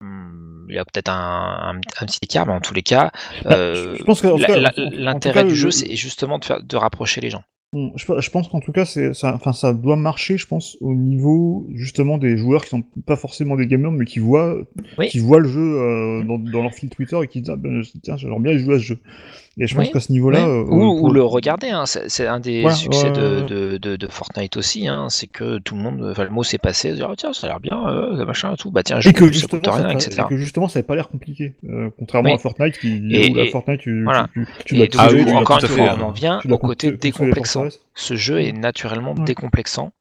Hmm, 0.01 0.65
il 0.69 0.75
y 0.75 0.79
a 0.79 0.85
peut-être 0.85 1.09
un, 1.09 1.79
un, 1.99 2.05
petit 2.05 2.19
écart, 2.21 2.45
mais 2.45 2.53
en 2.53 2.61
tous 2.61 2.73
les 2.73 2.83
cas, 2.83 3.11
l'intérêt 3.45 5.43
du 5.43 5.55
jeu, 5.55 5.71
c'est 5.71 5.95
justement 5.95 6.39
de, 6.39 6.45
faire, 6.45 6.61
de 6.61 6.77
rapprocher 6.77 7.21
les 7.21 7.29
gens. 7.29 7.43
Je, 7.73 8.29
pense 8.29 8.47
qu'en 8.47 8.61
tout 8.61 8.71
cas, 8.71 8.85
ça, 8.85 9.33
enfin, 9.35 9.51
ça 9.51 9.73
doit 9.73 9.97
marcher, 9.97 10.37
je 10.37 10.47
pense, 10.47 10.77
au 10.79 10.95
niveau 10.95 11.67
justement 11.73 12.17
des 12.17 12.37
joueurs 12.37 12.63
qui 12.63 12.69
sont 12.69 12.83
pas 13.05 13.17
forcément 13.17 13.57
des 13.57 13.67
gamers, 13.67 13.91
mais 13.91 14.05
qui 14.05 14.19
voient, 14.19 14.57
qui 15.09 15.19
voient 15.19 15.39
le 15.39 15.49
jeu 15.49 15.59
euh, 15.59 16.23
dans, 16.23 16.39
dans, 16.39 16.63
leur 16.63 16.73
fil 16.73 16.89
Twitter 16.89 17.17
et 17.21 17.27
qui 17.27 17.41
disent 17.41 17.51
ah, 17.51 17.57
ben, 17.57 17.81
tiens, 18.01 18.15
j'aimerais 18.15 18.39
bien 18.39 18.57
jouer 18.57 18.75
à 18.75 18.79
ce 18.79 18.83
jeu. 18.83 18.99
Et 19.59 19.65
je 19.65 19.75
pense 19.75 19.89
qu'à 19.89 19.99
ce 19.99 20.11
niveau-là. 20.11 20.47
Euh, 20.47 20.63
ou, 20.65 21.11
le 21.11 21.23
regarder, 21.23 21.69
hein, 21.69 21.85
c'est 21.85 22.27
un 22.27 22.39
des 22.39 22.69
succès 22.71 23.09
de, 23.09 23.41
de, 23.41 23.77
de, 23.77 24.07
Fortnite 24.07 24.55
aussi, 24.55 24.87
hein, 24.87 25.07
c'est 25.09 25.27
que 25.27 25.57
tout 25.59 25.75
le 25.75 25.81
monde, 25.81 26.07
enfin 26.11 26.23
le 26.25 26.29
mot 26.29 26.43
s'est 26.43 26.57
passé, 26.57 26.93
dire, 26.93 27.07
oh, 27.11 27.15
tiens, 27.15 27.33
ça 27.33 27.47
a 27.47 27.49
l'air 27.49 27.59
bien, 27.59 27.87
euh, 27.87 28.25
machin, 28.25 28.55
tout, 28.55 28.71
bah 28.71 28.83
tiens, 28.83 28.99
je 28.99 29.09
et 29.09 29.13
que 29.13 29.31
justement, 29.31 29.61
ça 29.63 29.73
rien, 29.73 29.89
etc. 29.89 30.21
Et 30.25 30.29
que 30.29 30.37
justement, 30.37 30.67
ça 30.67 30.79
n'avait 30.79 30.87
pas 30.87 30.95
l'air 30.95 31.09
compliqué, 31.09 31.55
euh, 31.69 31.89
contrairement 31.97 32.35
à 32.35 32.37
Fortnite 32.37 32.77
qui, 32.77 33.01
et, 33.11 33.31
où 33.31 33.51
Fortnite, 33.51 33.81
tu, 33.81 34.03
voilà. 34.03 34.27
tu, 34.33 34.47
tu, 34.65 34.89
tu, 34.89 34.97
ah, 34.99 35.09
oui, 35.11 35.31
encore 35.31 35.59
une 35.61 35.67
fois, 35.67 35.95
on 35.97 36.03
en 36.03 36.11
vient 36.11 36.39
au 36.47 36.57
côté 36.57 36.91
décomplexant. 36.91 37.67
Ce 37.95 38.15
jeu 38.15 38.41
est 38.41 38.51
naturellement 38.51 39.15
décomplexant 39.15 39.91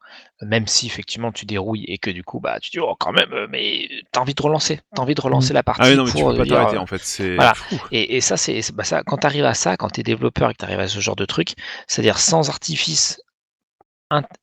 même 0.42 0.66
si 0.66 0.86
effectivement 0.86 1.32
tu 1.32 1.46
dérouilles 1.46 1.84
et 1.88 1.98
que 1.98 2.10
du 2.10 2.22
coup 2.22 2.40
bah 2.40 2.58
tu 2.60 2.70
dis 2.70 2.78
oh 2.78 2.94
quand 2.98 3.12
même 3.12 3.32
euh, 3.32 3.46
mais 3.50 3.88
t'as 4.12 4.20
envie 4.20 4.34
de 4.34 4.42
relancer. 4.42 4.80
T'as 4.94 5.02
envie 5.02 5.14
de 5.14 5.20
relancer 5.20 5.52
la 5.52 5.62
partie 5.62 5.82
ah 5.84 5.88
oui, 5.88 5.96
non 5.96 6.04
mais 6.04 6.12
tu 6.12 6.24
peux 6.24 6.36
pas 6.36 6.46
t'arrêter 6.46 6.78
en 6.78 6.86
fait 6.86 7.00
c'est 7.02 7.34
voilà. 7.36 7.54
et, 7.90 8.16
et, 8.16 8.20
ça 8.20 8.36
c'est 8.36 8.60
bah 8.74 8.84
ça 8.84 9.02
quand 9.04 9.18
t'arrives 9.18 9.44
à 9.44 9.54
ça 9.54 9.76
quand 9.76 9.88
t'es 9.88 10.02
développeur 10.02 10.50
et 10.50 10.52
que 10.52 10.58
t'arrives 10.58 10.80
à 10.80 10.88
ce 10.88 11.00
genre 11.00 11.16
de 11.16 11.24
truc 11.24 11.54
c'est 11.86 12.00
à 12.00 12.02
dire 12.02 12.18
sans 12.18 12.50
artifice 12.50 13.20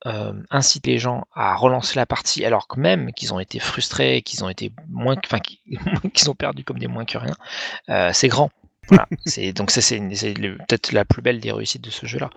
euh, 0.06 0.34
inciter 0.50 0.90
les 0.90 0.98
gens 0.98 1.24
à 1.34 1.54
relancer 1.54 1.96
la 1.96 2.04
partie 2.04 2.44
alors 2.44 2.68
que 2.68 2.78
même 2.78 3.12
qu'ils 3.12 3.32
ont 3.32 3.40
été 3.40 3.58
frustrés 3.58 4.20
qu'ils 4.20 4.44
ont 4.44 4.50
été 4.50 4.72
moins 4.90 5.16
enfin 5.24 5.38
qu'ils 5.38 6.28
ont 6.28 6.34
perdu 6.34 6.64
comme 6.64 6.78
des 6.78 6.86
moins 6.86 7.06
que 7.06 7.16
rien 7.16 7.34
euh, 7.88 8.10
c'est 8.12 8.28
grand 8.28 8.50
voilà, 8.88 9.06
c'est 9.26 9.52
donc 9.52 9.70
ça 9.70 9.80
c'est 9.80 9.98
peut-être 10.00 10.92
la 10.92 11.04
plus 11.04 11.22
belle 11.22 11.40
des 11.40 11.52
réussites 11.52 11.82
de 11.82 11.90
ce 11.90 12.06
jeu-là. 12.06 12.30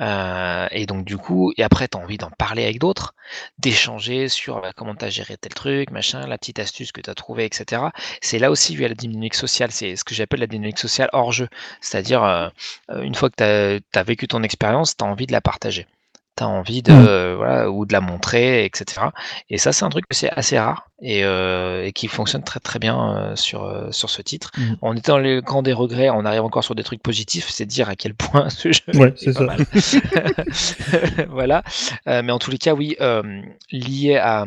Euh, 0.00 0.66
et 0.72 0.86
donc 0.86 1.04
du 1.04 1.16
coup, 1.16 1.52
et 1.56 1.62
après 1.62 1.88
tu 1.88 1.96
as 1.96 2.00
envie 2.00 2.18
d'en 2.18 2.30
parler 2.30 2.64
avec 2.64 2.78
d'autres, 2.78 3.14
d'échanger 3.58 4.28
sur 4.28 4.60
bah, 4.60 4.72
comment 4.74 4.94
tu 4.94 5.04
as 5.04 5.10
géré 5.10 5.36
tel 5.36 5.54
truc, 5.54 5.90
machin, 5.90 6.26
la 6.26 6.38
petite 6.38 6.58
astuce 6.58 6.92
que 6.92 7.00
tu 7.00 7.10
as 7.10 7.14
trouvée, 7.14 7.44
etc. 7.44 7.82
C'est 8.20 8.38
là 8.38 8.50
aussi 8.50 8.74
vu 8.76 8.84
à 8.84 8.88
la 8.88 8.94
dynamique 8.94 9.34
sociale, 9.34 9.70
c'est 9.70 9.96
ce 9.96 10.04
que 10.04 10.14
j'appelle 10.14 10.40
la 10.40 10.46
dynamique 10.46 10.78
sociale 10.78 11.08
hors 11.12 11.32
jeu. 11.32 11.48
C'est-à-dire, 11.80 12.24
euh, 12.24 12.48
une 13.02 13.14
fois 13.14 13.30
que 13.30 13.36
tu 13.36 13.98
as, 13.98 14.02
vécu 14.02 14.28
ton 14.28 14.42
expérience, 14.42 14.96
tu 14.96 15.04
as 15.04 15.06
envie 15.06 15.26
de 15.26 15.32
la 15.32 15.40
partager 15.40 15.86
tu 16.36 16.44
as 16.44 16.48
envie 16.48 16.82
de 16.82 16.92
mmh. 16.92 17.34
voilà 17.36 17.70
ou 17.70 17.86
de 17.86 17.92
la 17.92 18.00
montrer 18.00 18.64
etc 18.64 19.08
et 19.50 19.58
ça 19.58 19.72
c'est 19.72 19.84
un 19.84 19.88
truc 19.88 20.06
que 20.08 20.14
c'est 20.14 20.30
assez 20.30 20.58
rare 20.58 20.88
et, 21.00 21.24
euh, 21.24 21.84
et, 21.84 21.92
qui 21.92 22.08
fonctionne 22.08 22.42
très 22.42 22.60
très 22.60 22.78
bien 22.78 23.16
euh, 23.16 23.36
sur 23.36 23.64
euh, 23.64 23.90
sur 23.90 24.08
ce 24.08 24.22
titre. 24.22 24.50
Mmh. 24.56 24.74
on 24.82 24.96
était 24.96 25.12
dans 25.12 25.18
les 25.18 25.42
grands 25.42 25.62
des 25.62 25.72
regrets 25.72 26.10
on 26.10 26.24
arrive 26.24 26.42
encore 26.42 26.64
sur 26.64 26.74
des 26.74 26.84
trucs 26.84 27.02
positifs 27.02 27.48
c'est 27.48 27.66
dire 27.66 27.88
à 27.88 27.96
quel 27.96 28.14
point 28.14 28.48
ce 28.50 28.72
jeu 28.72 28.82
ouais, 28.94 29.14
est, 29.20 29.32
pas 29.32 29.44
mal. 29.44 29.66
Voilà. 31.28 31.62
Mais 32.06 32.32
en 32.32 32.38
tous 32.38 32.50
les 32.50 32.58
cas 32.58 32.74
oui 32.74 32.96
lié 33.70 34.16
à 34.16 34.46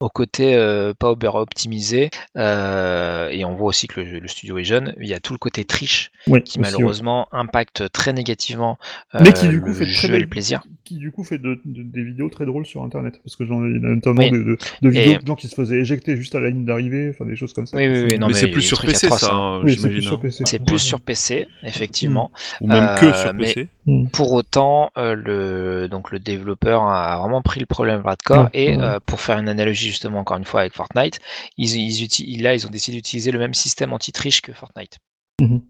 au 0.00 0.08
côté 0.08 0.54
euh, 0.54 0.94
pas 0.94 1.10
over 1.10 1.30
optimisé 1.34 2.10
euh, 2.36 3.28
et 3.30 3.44
on 3.44 3.54
voit 3.54 3.68
aussi 3.68 3.88
que 3.88 4.00
le, 4.00 4.28
studio 4.28 4.58
est 4.58 4.64
jeune 4.64 4.94
il 5.00 5.08
y 5.08 5.14
a 5.14 5.18
tout 5.18 5.32
le 5.32 5.38
côté 5.38 5.64
triche 5.64 6.10
qui 6.44 6.60
malheureusement 6.60 7.28
impacte 7.32 7.90
très 7.90 8.12
négativement 8.12 8.78
euh, 9.14 9.20
mais 9.22 9.32
qui 9.32 9.48
du 9.48 9.60
coup 9.60 9.72
fait 9.72 9.86
jeu 9.86 10.14
et 10.14 10.20
le 10.20 10.28
plaisir. 10.28 10.62
qui 10.84 10.96
du 10.96 11.10
coup 11.10 11.24
fait 11.24 11.38
de, 11.38 11.60
des 11.64 12.04
vidéos 12.04 12.28
très 12.28 12.46
drôles 12.46 12.64
sur 12.64 12.82
internet 12.82 13.20
parce 13.24 13.34
que 13.34 13.44
j'en 13.44 13.64
ai 13.64 13.78
notamment 13.80 14.22
de, 14.30 14.58
vidéos 14.82 15.18
de 15.20 15.26
gens 15.26 15.34
qui 15.34 15.48
se 15.48 15.54
faisaient 15.54 15.78
éjecter 15.78 16.16
juste 16.16 16.34
à 16.36 16.40
la 16.40 16.50
ligne 16.50 16.64
d'arrivée 16.64 17.10
enfin 17.10 17.24
des 17.24 17.36
choses 17.36 17.52
comme 17.52 17.66
ça. 17.66 17.76
Oui, 17.76 17.88
oui, 17.88 18.18
non, 18.18 18.28
mais, 18.28 18.34
c'est 18.34 18.48
plus 18.48 18.62
sur 18.62 18.80
PC 18.80 19.08
ça 19.08 19.30
hein, 19.32 19.62
c'est 19.66 19.88
plus, 19.88 20.02
sur 20.02 20.20
PC, 20.20 20.58
plus 20.60 20.78
sur 20.78 21.00
PC 21.00 21.48
effectivement. 21.64 22.30
Ou 22.60 22.68
même 22.68 22.94
que 23.00 23.12
sur 23.12 23.36
PC 23.36 23.68
pour 24.12 24.32
autant 24.32 24.90
le 24.96 25.88
donc 25.88 26.12
le 26.12 26.20
développeur 26.20 26.84
a 26.84 27.18
vraiment 27.18 27.42
pris 27.42 27.58
le 27.58 27.66
problème 27.66 28.02
hardcore 28.04 28.48
et 28.54 28.76
pour 29.06 29.20
faire 29.20 29.38
une 29.38 29.48
analogie 29.48 29.87
justement 29.88 30.20
encore 30.20 30.36
une 30.36 30.44
fois 30.44 30.60
avec 30.60 30.74
Fortnite, 30.74 31.20
ils, 31.56 31.76
ils, 31.76 32.42
là 32.42 32.54
ils 32.54 32.66
ont 32.66 32.70
décidé 32.70 32.96
d'utiliser 32.96 33.30
le 33.30 33.38
même 33.38 33.54
système 33.54 33.92
anti-triche 33.92 34.42
que 34.42 34.52
Fortnite. 34.52 34.98
Mhm. 35.40 35.62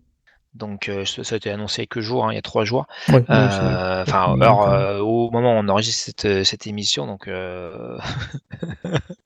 Donc 0.54 0.88
euh, 0.88 1.04
ça, 1.04 1.34
a 1.34 1.36
été 1.36 1.50
annoncé 1.50 1.86
quelques 1.86 2.00
jours, 2.00 2.26
hein, 2.26 2.32
il 2.32 2.34
y 2.34 2.38
a 2.38 2.42
trois 2.42 2.64
jours. 2.64 2.86
Euh, 3.10 4.02
enfin, 4.02 4.36
euh, 4.36 4.98
au 4.98 5.30
moment 5.30 5.54
où 5.54 5.58
on 5.58 5.68
enregistre 5.68 6.10
cette, 6.42 6.66
émission, 6.66 7.06
donc 7.06 7.26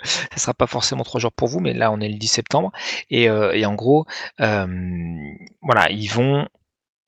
ça 0.02 0.36
sera 0.36 0.52
pas 0.54 0.66
forcément 0.66 1.04
trois 1.04 1.20
jours 1.20 1.32
pour 1.32 1.48
vous, 1.48 1.60
mais 1.60 1.72
là 1.72 1.90
on 1.90 2.00
est 2.00 2.08
le 2.08 2.16
10 2.16 2.26
septembre 2.26 2.72
et, 3.10 3.24
et 3.24 3.66
en 3.66 3.74
gros, 3.74 4.06
voilà, 4.38 5.90
ils 5.90 6.08
vont 6.08 6.46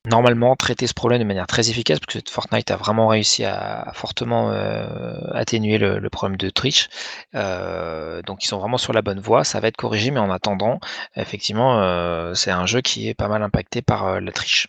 normalement 0.06 0.54
traiter 0.56 0.86
ce 0.86 0.94
problème 0.94 1.20
de 1.20 1.24
manière 1.24 1.46
très 1.46 1.70
efficace, 1.70 1.98
parce 1.98 2.20
que 2.20 2.30
Fortnite 2.30 2.70
a 2.70 2.76
vraiment 2.76 3.08
réussi 3.08 3.44
à, 3.44 3.90
fortement 3.94 4.50
euh, 4.50 4.86
atténuer 5.32 5.78
le, 5.78 6.08
problème 6.10 6.36
de 6.36 6.50
triche. 6.50 6.88
Euh, 7.34 8.22
donc 8.22 8.44
ils 8.44 8.48
sont 8.48 8.58
vraiment 8.58 8.78
sur 8.78 8.92
la 8.92 9.02
bonne 9.02 9.20
voie, 9.20 9.44
ça 9.44 9.60
va 9.60 9.68
être 9.68 9.76
corrigé, 9.76 10.10
mais 10.10 10.20
en 10.20 10.30
attendant, 10.30 10.78
effectivement, 11.16 11.80
euh, 11.80 12.34
c'est 12.34 12.50
un 12.50 12.66
jeu 12.66 12.80
qui 12.80 13.08
est 13.08 13.14
pas 13.14 13.28
mal 13.28 13.42
impacté 13.42 13.82
par 13.82 14.20
la 14.20 14.32
triche. 14.32 14.68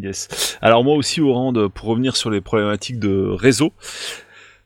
Yes. 0.00 0.58
Alors 0.62 0.84
moi 0.84 0.94
aussi, 0.94 1.20
au 1.20 1.32
rang 1.32 1.52
de, 1.52 1.66
pour 1.66 1.88
revenir 1.88 2.16
sur 2.16 2.30
les 2.30 2.40
problématiques 2.40 3.00
de 3.00 3.28
réseau, 3.28 3.72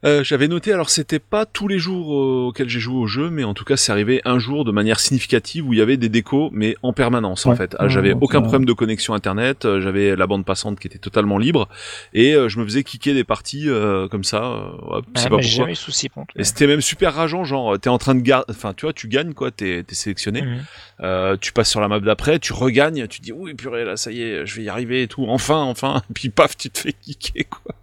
euh, 0.04 0.22
j'avais 0.22 0.48
noté, 0.48 0.72
alors 0.72 0.90
c'était 0.90 1.18
pas 1.18 1.46
tous 1.46 1.66
les 1.66 1.78
jours 1.78 2.14
euh, 2.14 2.48
auxquels 2.48 2.68
j'ai 2.68 2.80
joué 2.80 2.96
au 2.96 3.06
jeu, 3.06 3.30
mais 3.30 3.42
en 3.44 3.54
tout 3.54 3.64
cas 3.64 3.76
c'est 3.76 3.90
arrivé 3.90 4.20
un 4.26 4.38
jour 4.38 4.64
de 4.64 4.70
manière 4.70 5.00
significative 5.00 5.66
où 5.66 5.72
il 5.72 5.78
y 5.78 5.82
avait 5.82 5.96
des 5.96 6.10
décos, 6.10 6.50
mais 6.52 6.76
en 6.82 6.92
permanence 6.92 7.46
en 7.46 7.56
fait. 7.56 7.74
Ah, 7.78 7.88
j'avais 7.88 8.12
aucun 8.12 8.42
problème 8.42 8.66
de 8.66 8.72
connexion 8.74 9.14
internet, 9.14 9.64
euh, 9.64 9.80
j'avais 9.80 10.14
la 10.14 10.26
bande 10.26 10.44
passante 10.44 10.78
qui 10.78 10.88
était 10.88 10.98
totalement 10.98 11.38
libre, 11.38 11.68
et 12.12 12.32
je 12.32 12.58
me 12.58 12.64
faisais 12.64 12.82
kicker 12.82 13.14
des 13.14 13.24
parties 13.24 13.68
comme 14.10 14.24
ça. 14.24 14.72
c'est 15.14 15.30
pas 15.30 15.38
pourquoi. 15.38 15.70
Eu 15.70 15.74
souci, 15.74 16.10
et 16.36 16.44
c'était 16.44 16.66
même 16.66 16.82
super 16.82 17.14
rageant, 17.14 17.44
genre 17.44 17.78
t'es 17.78 17.88
en 17.88 17.98
train 17.98 18.14
de 18.14 18.20
garder, 18.20 18.46
enfin 18.50 18.74
tu 18.74 18.84
vois, 18.84 18.92
tu 18.92 19.08
gagnes 19.08 19.32
quoi, 19.32 19.50
t'es 19.50 19.84
es 19.88 19.94
sélectionné, 19.94 20.42
mhm. 20.42 21.38
tu 21.38 21.52
passes 21.52 21.70
sur 21.70 21.80
la 21.80 21.88
map 21.88 22.00
d'après, 22.00 22.38
tu 22.38 22.52
regagnes, 22.52 23.06
tu 23.06 23.20
dis 23.20 23.32
oui 23.32 23.54
purée 23.54 23.84
là 23.84 23.96
ça 23.96 24.10
y 24.10 24.22
est, 24.22 24.44
je 24.44 24.56
vais 24.56 24.64
y 24.64 24.68
arriver 24.68 25.02
et 25.02 25.08
tout, 25.08 25.24
enfin 25.28 25.62
enfin, 25.62 26.02
puis 26.14 26.28
paf 26.28 26.56
tu 26.56 26.68
te 26.68 26.78
fais 26.78 26.92
kicker 26.92 27.44
quoi. 27.48 27.74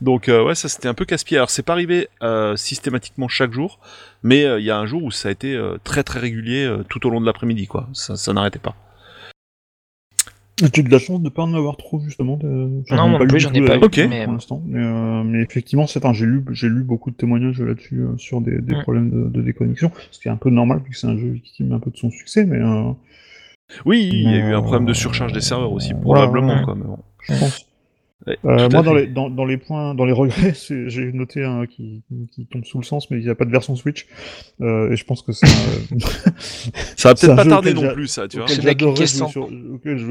Donc 0.00 0.28
ouais 0.28 0.54
ça 0.54 0.68
c'était 0.68 0.88
un 0.88 0.94
peu 0.94 1.04
casse-pied. 1.04 1.38
Alors 1.38 1.50
c'est 1.50 1.61
pas 1.62 1.72
arrivé 1.72 2.08
euh, 2.22 2.56
systématiquement 2.56 3.28
chaque 3.28 3.52
jour, 3.52 3.78
mais 4.22 4.44
euh, 4.44 4.60
il 4.60 4.66
y 4.66 4.70
a 4.70 4.78
un 4.78 4.86
jour 4.86 5.02
où 5.02 5.10
ça 5.10 5.28
a 5.28 5.32
été 5.32 5.54
euh, 5.54 5.78
très 5.84 6.02
très 6.02 6.20
régulier 6.20 6.70
tout 6.88 7.06
au 7.06 7.10
long 7.10 7.20
de 7.20 7.26
l'après-midi, 7.26 7.66
quoi. 7.66 7.88
Ça, 7.92 8.32
n'arrêtait 8.32 8.58
pas. 8.58 8.74
J'ai 10.74 10.82
de 10.82 10.90
la 10.90 10.98
chance 10.98 11.18
de 11.18 11.24
ne 11.24 11.28
pas 11.30 11.42
en 11.42 11.54
avoir 11.54 11.76
trop 11.76 12.00
justement. 12.00 12.38
Non, 12.42 13.08
non 13.08 13.18
plus, 13.26 13.40
j'en 13.40 13.52
ai 13.52 13.64
pas 13.64 13.76
eu 13.76 14.08
mais... 14.08 14.24
pour 14.24 14.34
l'instant. 14.34 14.62
Mais, 14.66 15.42
effectivement, 15.42 15.86
j'ai 15.86 16.26
lu, 16.26 16.44
j'ai 16.50 16.68
lu 16.68 16.84
beaucoup 16.84 17.10
de 17.10 17.16
témoignages 17.16 17.60
là-dessus 17.60 18.04
sur 18.18 18.40
des, 18.40 18.58
mm. 18.58 18.82
problèmes 18.82 19.30
de, 19.30 19.42
déconnexion, 19.42 19.90
ce 20.10 20.20
qui 20.20 20.28
est 20.28 20.30
un 20.30 20.36
peu 20.36 20.50
normal 20.50 20.80
vu 20.84 20.90
que 20.90 20.96
c'est 20.96 21.08
un 21.08 21.16
jeu 21.16 21.28
victime 21.28 21.72
un 21.72 21.80
peu 21.80 21.90
de 21.90 21.96
son 21.96 22.10
succès, 22.10 22.44
mais. 22.44 22.60
Oui, 23.86 24.10
il 24.12 24.30
y 24.30 24.34
a 24.34 24.50
eu 24.50 24.54
un 24.54 24.60
problème 24.60 24.84
de 24.84 24.92
surcharge 24.92 25.32
des 25.32 25.40
serveurs 25.40 25.72
aussi, 25.72 25.94
probablement. 25.94 26.62
Quoi, 26.64 26.76
Je 27.22 27.38
pense. 27.38 27.71
Euh, 28.28 28.68
moi, 28.70 28.82
dans 28.82 28.94
les, 28.94 29.06
dans, 29.06 29.30
dans, 29.30 29.44
les 29.44 29.56
points, 29.56 29.94
dans 29.94 30.04
les 30.04 30.12
regrets, 30.12 30.54
j'ai 30.86 31.12
noté 31.12 31.44
un 31.44 31.66
qui, 31.66 32.02
qui, 32.30 32.46
tombe 32.46 32.64
sous 32.64 32.78
le 32.78 32.84
sens, 32.84 33.10
mais 33.10 33.18
il 33.18 33.24
n'y 33.24 33.30
a 33.30 33.34
pas 33.34 33.44
de 33.44 33.50
version 33.50 33.74
Switch. 33.74 34.06
Euh, 34.60 34.92
et 34.92 34.96
je 34.96 35.04
pense 35.04 35.22
que 35.22 35.32
c'est. 35.32 35.46
ça 36.96 37.08
va 37.08 37.14
peut-être 37.14 37.36
pas 37.36 37.44
tarder 37.44 37.74
non 37.74 37.92
plus, 37.92 38.06
ça, 38.06 38.28
tu 38.28 38.38
vois. 38.38 38.46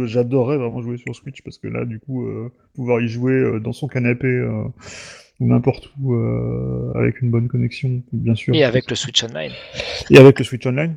J'adorerais 0.05 0.57
vraiment 0.57 0.81
jouer 0.81 0.97
sur 0.97 1.15
Switch 1.15 1.41
parce 1.41 1.57
que 1.57 1.67
là, 1.67 1.85
du 1.85 1.99
coup, 1.99 2.27
euh, 2.27 2.51
pouvoir 2.75 3.01
y 3.01 3.07
jouer 3.07 3.33
euh, 3.33 3.59
dans 3.59 3.73
son 3.73 3.87
canapé 3.87 4.27
euh, 5.41 5.45
n'importe 5.45 5.89
où 5.99 6.13
euh, 6.13 6.91
avec 6.95 7.21
une 7.21 7.31
bonne 7.31 7.47
connexion, 7.47 8.01
bien 8.11 8.35
sûr. 8.35 8.53
Et 8.53 8.63
avec 8.63 8.89
le 8.89 8.95
Switch 8.95 9.23
Online. 9.23 9.51
Et 10.09 10.17
avec 10.17 10.39
le 10.39 10.45
Switch 10.45 10.65
Online. 10.65 10.95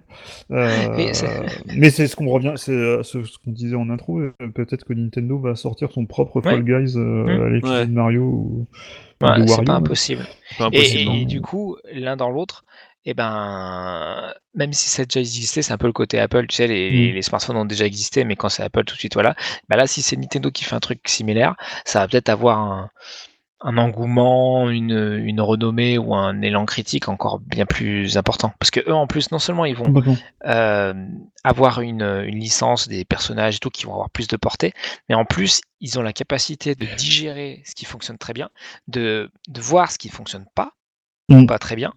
Euh, 0.50 1.12
mais 1.76 1.90
c'est 1.90 2.06
ce 2.06 2.16
qu'on 2.16 2.28
revient, 2.28 2.54
c'est 2.56 2.72
euh, 2.72 3.02
ce, 3.02 3.18
qu'on 3.18 3.52
disait 3.52 3.76
en 3.76 3.90
intro. 3.90 4.20
Peut-être 4.54 4.84
que 4.84 4.92
Nintendo 4.92 5.38
va 5.38 5.54
sortir 5.54 5.90
son 5.92 6.06
propre 6.06 6.40
Fall 6.40 6.64
Guys 6.64 6.96
mmh. 6.96 7.64
à 7.64 7.86
de 7.86 7.92
Mario 7.92 8.22
ou, 8.22 8.66
ouais, 9.22 9.46
C'est 9.46 9.64
pas 9.64 9.74
impossible. 9.74 10.26
et, 10.72 11.24
du 11.24 11.40
coup, 11.40 11.76
l'un 11.92 12.16
dans 12.16 12.30
l'autre, 12.30 12.64
et 13.06 13.10
eh 13.10 13.14
ben, 13.14 14.32
même 14.54 14.72
si 14.72 14.88
ça 14.88 15.02
a 15.02 15.04
déjà 15.04 15.20
existé, 15.20 15.60
c'est 15.60 15.74
un 15.74 15.76
peu 15.76 15.86
le 15.86 15.92
côté 15.92 16.18
Apple, 16.18 16.46
tu 16.46 16.56
sais, 16.56 16.66
les, 16.66 17.10
mmh. 17.10 17.14
les 17.14 17.22
smartphones 17.22 17.58
ont 17.58 17.66
déjà 17.66 17.84
existé, 17.84 18.24
mais 18.24 18.34
quand 18.34 18.48
c'est 18.48 18.62
Apple, 18.62 18.84
tout 18.84 18.94
de 18.94 18.98
suite, 18.98 19.12
voilà. 19.12 19.34
Bah 19.68 19.76
là, 19.76 19.86
si 19.86 20.00
c'est 20.00 20.16
Nintendo 20.16 20.50
qui 20.50 20.64
fait 20.64 20.74
un 20.74 20.80
truc 20.80 21.00
similaire, 21.06 21.54
ça 21.84 22.00
va 22.00 22.08
peut-être 22.08 22.30
avoir 22.30 22.58
un, 22.58 22.90
un 23.64 23.78
engouement, 23.78 24.70
une, 24.70 25.20
une, 25.24 25.40
renommée 25.40 25.98
ou 25.98 26.14
un 26.14 26.42
élan 26.42 26.66
critique 26.66 27.08
encore 27.08 27.40
bien 27.40 27.66
plus 27.66 28.16
important. 28.16 28.52
Parce 28.58 28.70
que 28.70 28.80
eux, 28.80 28.94
en 28.94 29.06
plus, 29.06 29.32
non 29.32 29.38
seulement 29.38 29.64
ils 29.64 29.74
vont 29.74 29.92
euh, 30.46 30.94
avoir 31.42 31.80
une, 31.80 32.02
une, 32.02 32.38
licence, 32.38 32.86
des 32.86 33.04
personnages 33.04 33.56
et 33.56 33.58
tout 33.58 33.70
qui 33.70 33.86
vont 33.86 33.92
avoir 33.92 34.10
plus 34.10 34.28
de 34.28 34.36
portée, 34.36 34.72
mais 35.08 35.14
en 35.14 35.24
plus, 35.24 35.62
ils 35.80 35.98
ont 35.98 36.02
la 36.02 36.12
capacité 36.12 36.74
de 36.74 36.86
digérer 36.96 37.62
ce 37.64 37.74
qui 37.74 37.86
fonctionne 37.86 38.18
très 38.18 38.34
bien, 38.34 38.50
de, 38.86 39.30
de 39.48 39.60
voir 39.60 39.90
ce 39.90 39.98
qui 39.98 40.10
fonctionne 40.10 40.46
pas, 40.54 40.74
Mm. 41.28 41.46
pas 41.46 41.58
très 41.58 41.76
bien, 41.76 41.92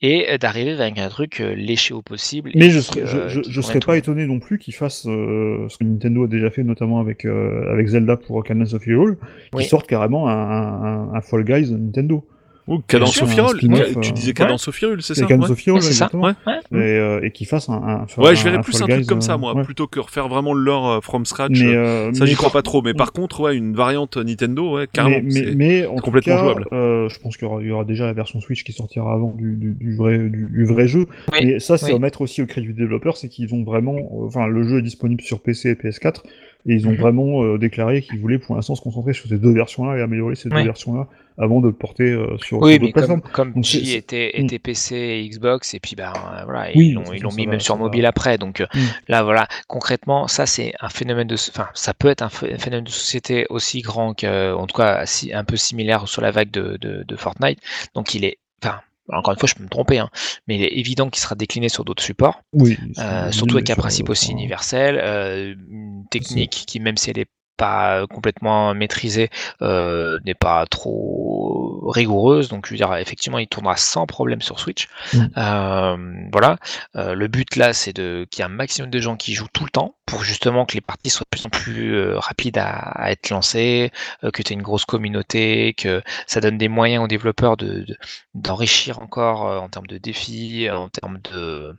et 0.00 0.30
euh, 0.30 0.38
d'arriver 0.38 0.72
avec 0.72 0.98
un 0.98 1.08
truc 1.08 1.40
euh, 1.40 1.54
léché 1.54 1.94
au 1.94 2.02
possible. 2.02 2.50
Mais 2.54 2.66
et 2.66 2.70
je 2.70 2.80
serais, 2.80 3.02
euh, 3.02 3.28
je, 3.28 3.28
je, 3.28 3.40
qui 3.40 3.52
je 3.52 3.60
serais 3.60 3.80
pas 3.80 3.96
étonné 3.96 4.26
non 4.26 4.38
plus 4.40 4.58
qu'ils 4.58 4.74
fassent 4.74 5.06
euh, 5.06 5.66
ce 5.68 5.78
que 5.78 5.84
Nintendo 5.84 6.24
a 6.24 6.28
déjà 6.28 6.50
fait, 6.50 6.62
notamment 6.64 7.00
avec, 7.00 7.24
euh, 7.24 7.72
avec 7.72 7.86
Zelda 7.88 8.16
pour 8.16 8.42
Cadence 8.44 8.74
of 8.74 8.86
Hyrule, 8.86 9.16
qu'ils 9.16 9.58
Oui. 9.58 9.64
sortent 9.64 9.86
carrément 9.86 10.28
un, 10.28 10.32
un, 10.34 11.14
un 11.14 11.20
Fall 11.20 11.44
Guys 11.44 11.70
Nintendo. 11.70 12.24
Ou 12.68 12.78
Cadence 12.86 13.20
un 13.20 13.26
Hyrule. 13.26 13.56
spin-off, 13.56 14.00
Tu 14.00 14.10
euh, 14.10 14.12
disais 14.12 14.32
Cadence 14.34 14.68
of 14.68 14.80
Hyrule, 14.80 15.02
c'est 15.02 15.14
ça 15.16 15.26
Cadence 15.26 15.48
c'est 15.56 15.64
ça. 15.64 15.88
exactement. 15.88 16.22
Ouais. 16.26 16.32
Ouais. 16.46 16.78
Et, 16.78 16.98
euh, 16.98 17.20
et 17.24 17.32
qu'ils 17.32 17.48
fassent 17.48 17.68
un, 17.68 17.74
un, 17.74 18.06
Ouais, 18.22 18.36
je 18.36 18.44
verrais 18.44 18.58
un 18.58 18.62
plus 18.62 18.80
un 18.80 18.86
truc 18.86 19.04
comme 19.06 19.20
ça, 19.20 19.34
euh, 19.34 19.38
moi, 19.38 19.54
ouais. 19.56 19.64
plutôt 19.64 19.88
que 19.88 19.98
refaire 19.98 20.28
vraiment 20.28 20.54
le 20.54 20.62
lore 20.62 20.88
euh, 20.88 21.00
from 21.00 21.26
scratch. 21.26 21.50
Mais, 21.60 21.64
euh, 21.74 22.10
euh, 22.10 22.12
ça, 22.14 22.24
j'y 22.24 22.36
crois 22.36 22.50
pas 22.50 22.62
trop. 22.62 22.80
Mais 22.80 22.94
par 22.94 23.12
contre, 23.12 23.40
ouais, 23.40 23.56
une 23.56 23.74
variante 23.74 24.16
Nintendo, 24.16 24.76
ouais, 24.76 24.86
carrément. 24.92 25.16
Mais, 25.16 25.22
mais, 25.24 25.32
c'est- 25.32 25.54
mais 25.56 25.86
en 25.86 25.96
tout 25.96 26.02
complètement 26.02 26.36
cas, 26.36 26.40
jouable. 26.42 26.66
euh, 26.72 27.08
je 27.08 27.18
pense 27.18 27.36
qu'il 27.36 27.48
y 27.48 27.50
aura, 27.50 27.60
il 27.62 27.66
y 27.68 27.72
aura 27.72 27.84
déjà 27.84 28.06
la 28.06 28.12
version 28.12 28.40
Switch 28.40 28.62
qui 28.62 28.72
sortira 28.72 29.12
avant 29.12 29.34
du, 29.36 29.56
du, 29.56 29.72
du 29.72 29.96
vrai, 29.96 30.18
du, 30.18 30.46
du 30.48 30.64
vrai 30.64 30.86
jeu. 30.86 31.06
Oui, 31.32 31.38
Mais 31.44 31.58
ça, 31.58 31.76
c'est 31.78 31.86
oui. 31.86 31.94
à 31.94 31.98
mettre 31.98 32.20
aussi 32.20 32.42
au 32.42 32.46
crédit 32.46 32.68
du 32.68 32.74
développeur, 32.74 33.16
c'est 33.16 33.28
qu'ils 33.28 33.52
ont 33.54 33.64
vraiment, 33.64 33.96
euh, 33.96 34.26
enfin, 34.26 34.46
le 34.46 34.62
jeu 34.62 34.78
est 34.78 34.82
disponible 34.82 35.20
sur 35.22 35.40
PC 35.40 35.70
et 35.70 35.74
PS4, 35.74 36.22
et 36.66 36.74
ils 36.74 36.86
ont 36.86 36.92
Mhm. 36.92 36.96
vraiment 36.96 37.42
euh, 37.42 37.58
déclaré 37.58 38.02
qu'ils 38.02 38.20
voulaient 38.20 38.38
pour 38.38 38.54
l'instant 38.54 38.76
se 38.76 38.82
concentrer 38.82 39.14
sur 39.14 39.28
ces 39.28 39.38
deux 39.38 39.52
versions-là 39.52 39.98
et 39.98 40.00
améliorer 40.02 40.36
ces 40.36 40.48
deux 40.48 40.62
versions-là 40.62 41.08
avant 41.38 41.60
de 41.60 41.68
le 41.68 41.72
porter 41.72 42.10
euh, 42.10 42.36
sur, 42.38 42.60
Oui, 42.60 42.74
sur 42.74 42.82
mais 42.82 42.92
comme, 42.92 43.20
comme 43.22 43.52
Donc, 43.54 43.74
était, 43.74 44.32
Mm. 44.38 44.44
était 44.44 44.58
PC 44.58 44.96
et 44.96 45.28
Xbox, 45.28 45.74
et 45.74 45.80
puis 45.80 45.96
ben 45.96 46.12
euh, 46.12 46.44
voilà, 46.44 46.70
Oui, 46.74 46.88
ils 46.88 46.94
l'ont 46.94 47.32
mis 47.32 47.44
ça 47.44 47.50
même 47.50 47.58
va, 47.58 47.58
sur 47.60 47.76
mobile 47.78 48.02
va. 48.02 48.08
après. 48.08 48.38
Donc 48.38 48.60
euh, 48.60 48.66
Mm. 48.74 48.86
là, 49.08 49.22
voilà, 49.22 49.48
concrètement, 49.68 50.28
ça 50.28 50.46
c'est 50.46 50.72
un 50.80 50.88
phénomène 50.88 51.26
de, 51.28 51.34
enfin, 51.34 51.68
ça 51.74 51.94
peut 51.94 52.08
être 52.08 52.22
un 52.22 52.28
ph- 52.28 52.52
un 52.54 52.58
phénomène 52.58 52.84
de 52.84 52.90
société 52.90 53.46
aussi 53.50 53.80
grand 53.82 54.14
que, 54.14 54.54
en 54.54 54.66
tout 54.66 54.76
cas, 54.76 55.04
un 55.32 55.44
peu 55.44 55.56
similaire 55.56 56.08
sur 56.08 56.22
la 56.22 56.30
vague 56.30 56.50
de, 56.50 56.76
de, 56.80 57.04
de 57.06 57.16
Fortnite. 57.16 57.58
Donc 57.94 58.14
il 58.14 58.24
est, 58.24 58.38
enfin, 58.62 58.80
encore 59.12 59.34
une 59.34 59.38
fois, 59.40 59.48
je 59.48 59.54
peux 59.54 59.64
me 59.64 59.68
tromper, 59.68 59.98
hein, 59.98 60.10
mais 60.46 60.56
il 60.56 60.62
est 60.62 60.78
évident 60.78 61.10
qu'il 61.10 61.20
sera 61.20 61.34
décliné 61.34 61.68
sur 61.68 61.84
d'autres 61.84 62.02
supports. 62.02 62.42
Oui, 62.52 62.78
Euh, 62.98 63.30
surtout 63.32 63.56
avec 63.56 63.68
un 63.70 63.74
principe 63.74 64.08
aussi 64.08 64.26
enfin, 64.26 64.34
universel, 64.38 64.98
euh, 65.02 65.54
une 65.70 66.04
technique 66.10 66.64
qui, 66.66 66.80
même 66.80 66.96
si 66.96 67.10
elle 67.10 67.16
n'est 67.18 67.26
pas 67.56 68.00
euh, 68.00 68.06
complètement 68.06 68.74
maîtrisée, 68.74 69.30
euh, 69.62 70.18
n'est 70.24 70.34
pas 70.34 70.66
trop 70.66 71.82
rigoureuse. 71.88 72.48
Donc, 72.48 72.66
je 72.66 72.72
veux 72.72 72.76
dire, 72.76 72.94
effectivement, 72.96 73.38
il 73.38 73.48
tournera 73.48 73.76
sans 73.76 74.06
problème 74.06 74.42
sur 74.42 74.58
Switch. 74.58 74.88
Mm. 75.12 75.18
Euh, 75.36 75.96
voilà. 76.32 76.56
Euh, 76.96 77.14
le 77.14 77.28
but 77.28 77.56
là, 77.56 77.72
c'est 77.72 77.92
de 77.92 78.26
qu'il 78.30 78.40
y 78.40 78.42
ait 78.42 78.46
un 78.46 78.48
maximum 78.48 78.90
de 78.90 79.00
gens 79.00 79.16
qui 79.16 79.34
jouent 79.34 79.48
tout 79.52 79.64
le 79.64 79.70
temps 79.70 79.94
pour 80.06 80.24
justement 80.24 80.66
que 80.66 80.74
les 80.74 80.80
parties 80.80 81.10
soient 81.10 81.24
de 81.24 81.36
plus 81.36 81.46
en 81.46 81.50
plus 81.50 82.14
rapides 82.14 82.58
à, 82.58 82.70
à 82.72 83.10
être 83.12 83.30
lancées, 83.30 83.90
que 84.22 84.42
tu 84.42 84.52
aies 84.52 84.56
une 84.56 84.62
grosse 84.62 84.84
communauté, 84.84 85.74
que 85.74 86.02
ça 86.26 86.40
donne 86.40 86.58
des 86.58 86.68
moyens 86.68 87.04
aux 87.04 87.08
développeurs 87.08 87.56
de, 87.56 87.80
de- 87.80 87.96
d'enrichir 88.34 89.00
encore 89.00 89.42
en 89.42 89.68
termes 89.68 89.86
de 89.86 89.98
défis, 89.98 90.68
en 90.70 90.88
termes 90.88 91.18
de 91.32 91.74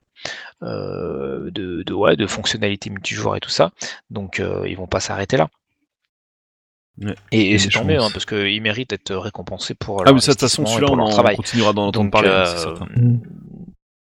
euh, 0.63 1.51
de, 1.51 1.83
de, 1.83 1.93
ouais, 1.93 2.15
de 2.15 2.27
fonctionnalités 2.27 2.89
multijoueurs 2.89 3.35
et 3.35 3.39
tout 3.41 3.49
ça. 3.49 3.71
Donc 4.09 4.39
euh, 4.39 4.63
ils 4.67 4.77
vont 4.77 4.87
pas 4.87 4.99
s'arrêter 4.99 5.37
là. 5.37 5.49
Ouais. 7.01 7.15
Et, 7.31 7.57
c'est 7.57 7.69
tant 7.69 7.83
mieux, 7.85 7.99
hein, 7.99 8.09
parce 8.13 8.25
qu'ils 8.25 8.61
méritent 8.61 8.91
d'être 8.91 9.15
récompensés 9.15 9.73
pour 9.73 10.01
Ah, 10.01 10.05
leur 10.05 10.13
mais 10.13 10.19
ça, 10.21 10.27
de 10.27 10.33
toute 10.33 10.41
façon, 10.41 10.65
celui-là, 10.65 10.85
pour 10.87 10.93
on 10.93 10.97
leur 10.97 11.07
en 11.07 11.09
travail. 11.09 11.35
continuera 11.35 11.73
d'en 11.73 11.87
entendre 11.87 12.05
Donc, 12.05 12.11
parler, 12.11 12.29
euh, 12.29 12.45
c'est 12.45 12.57
certain. 12.63 12.85
Mm. 12.95 13.19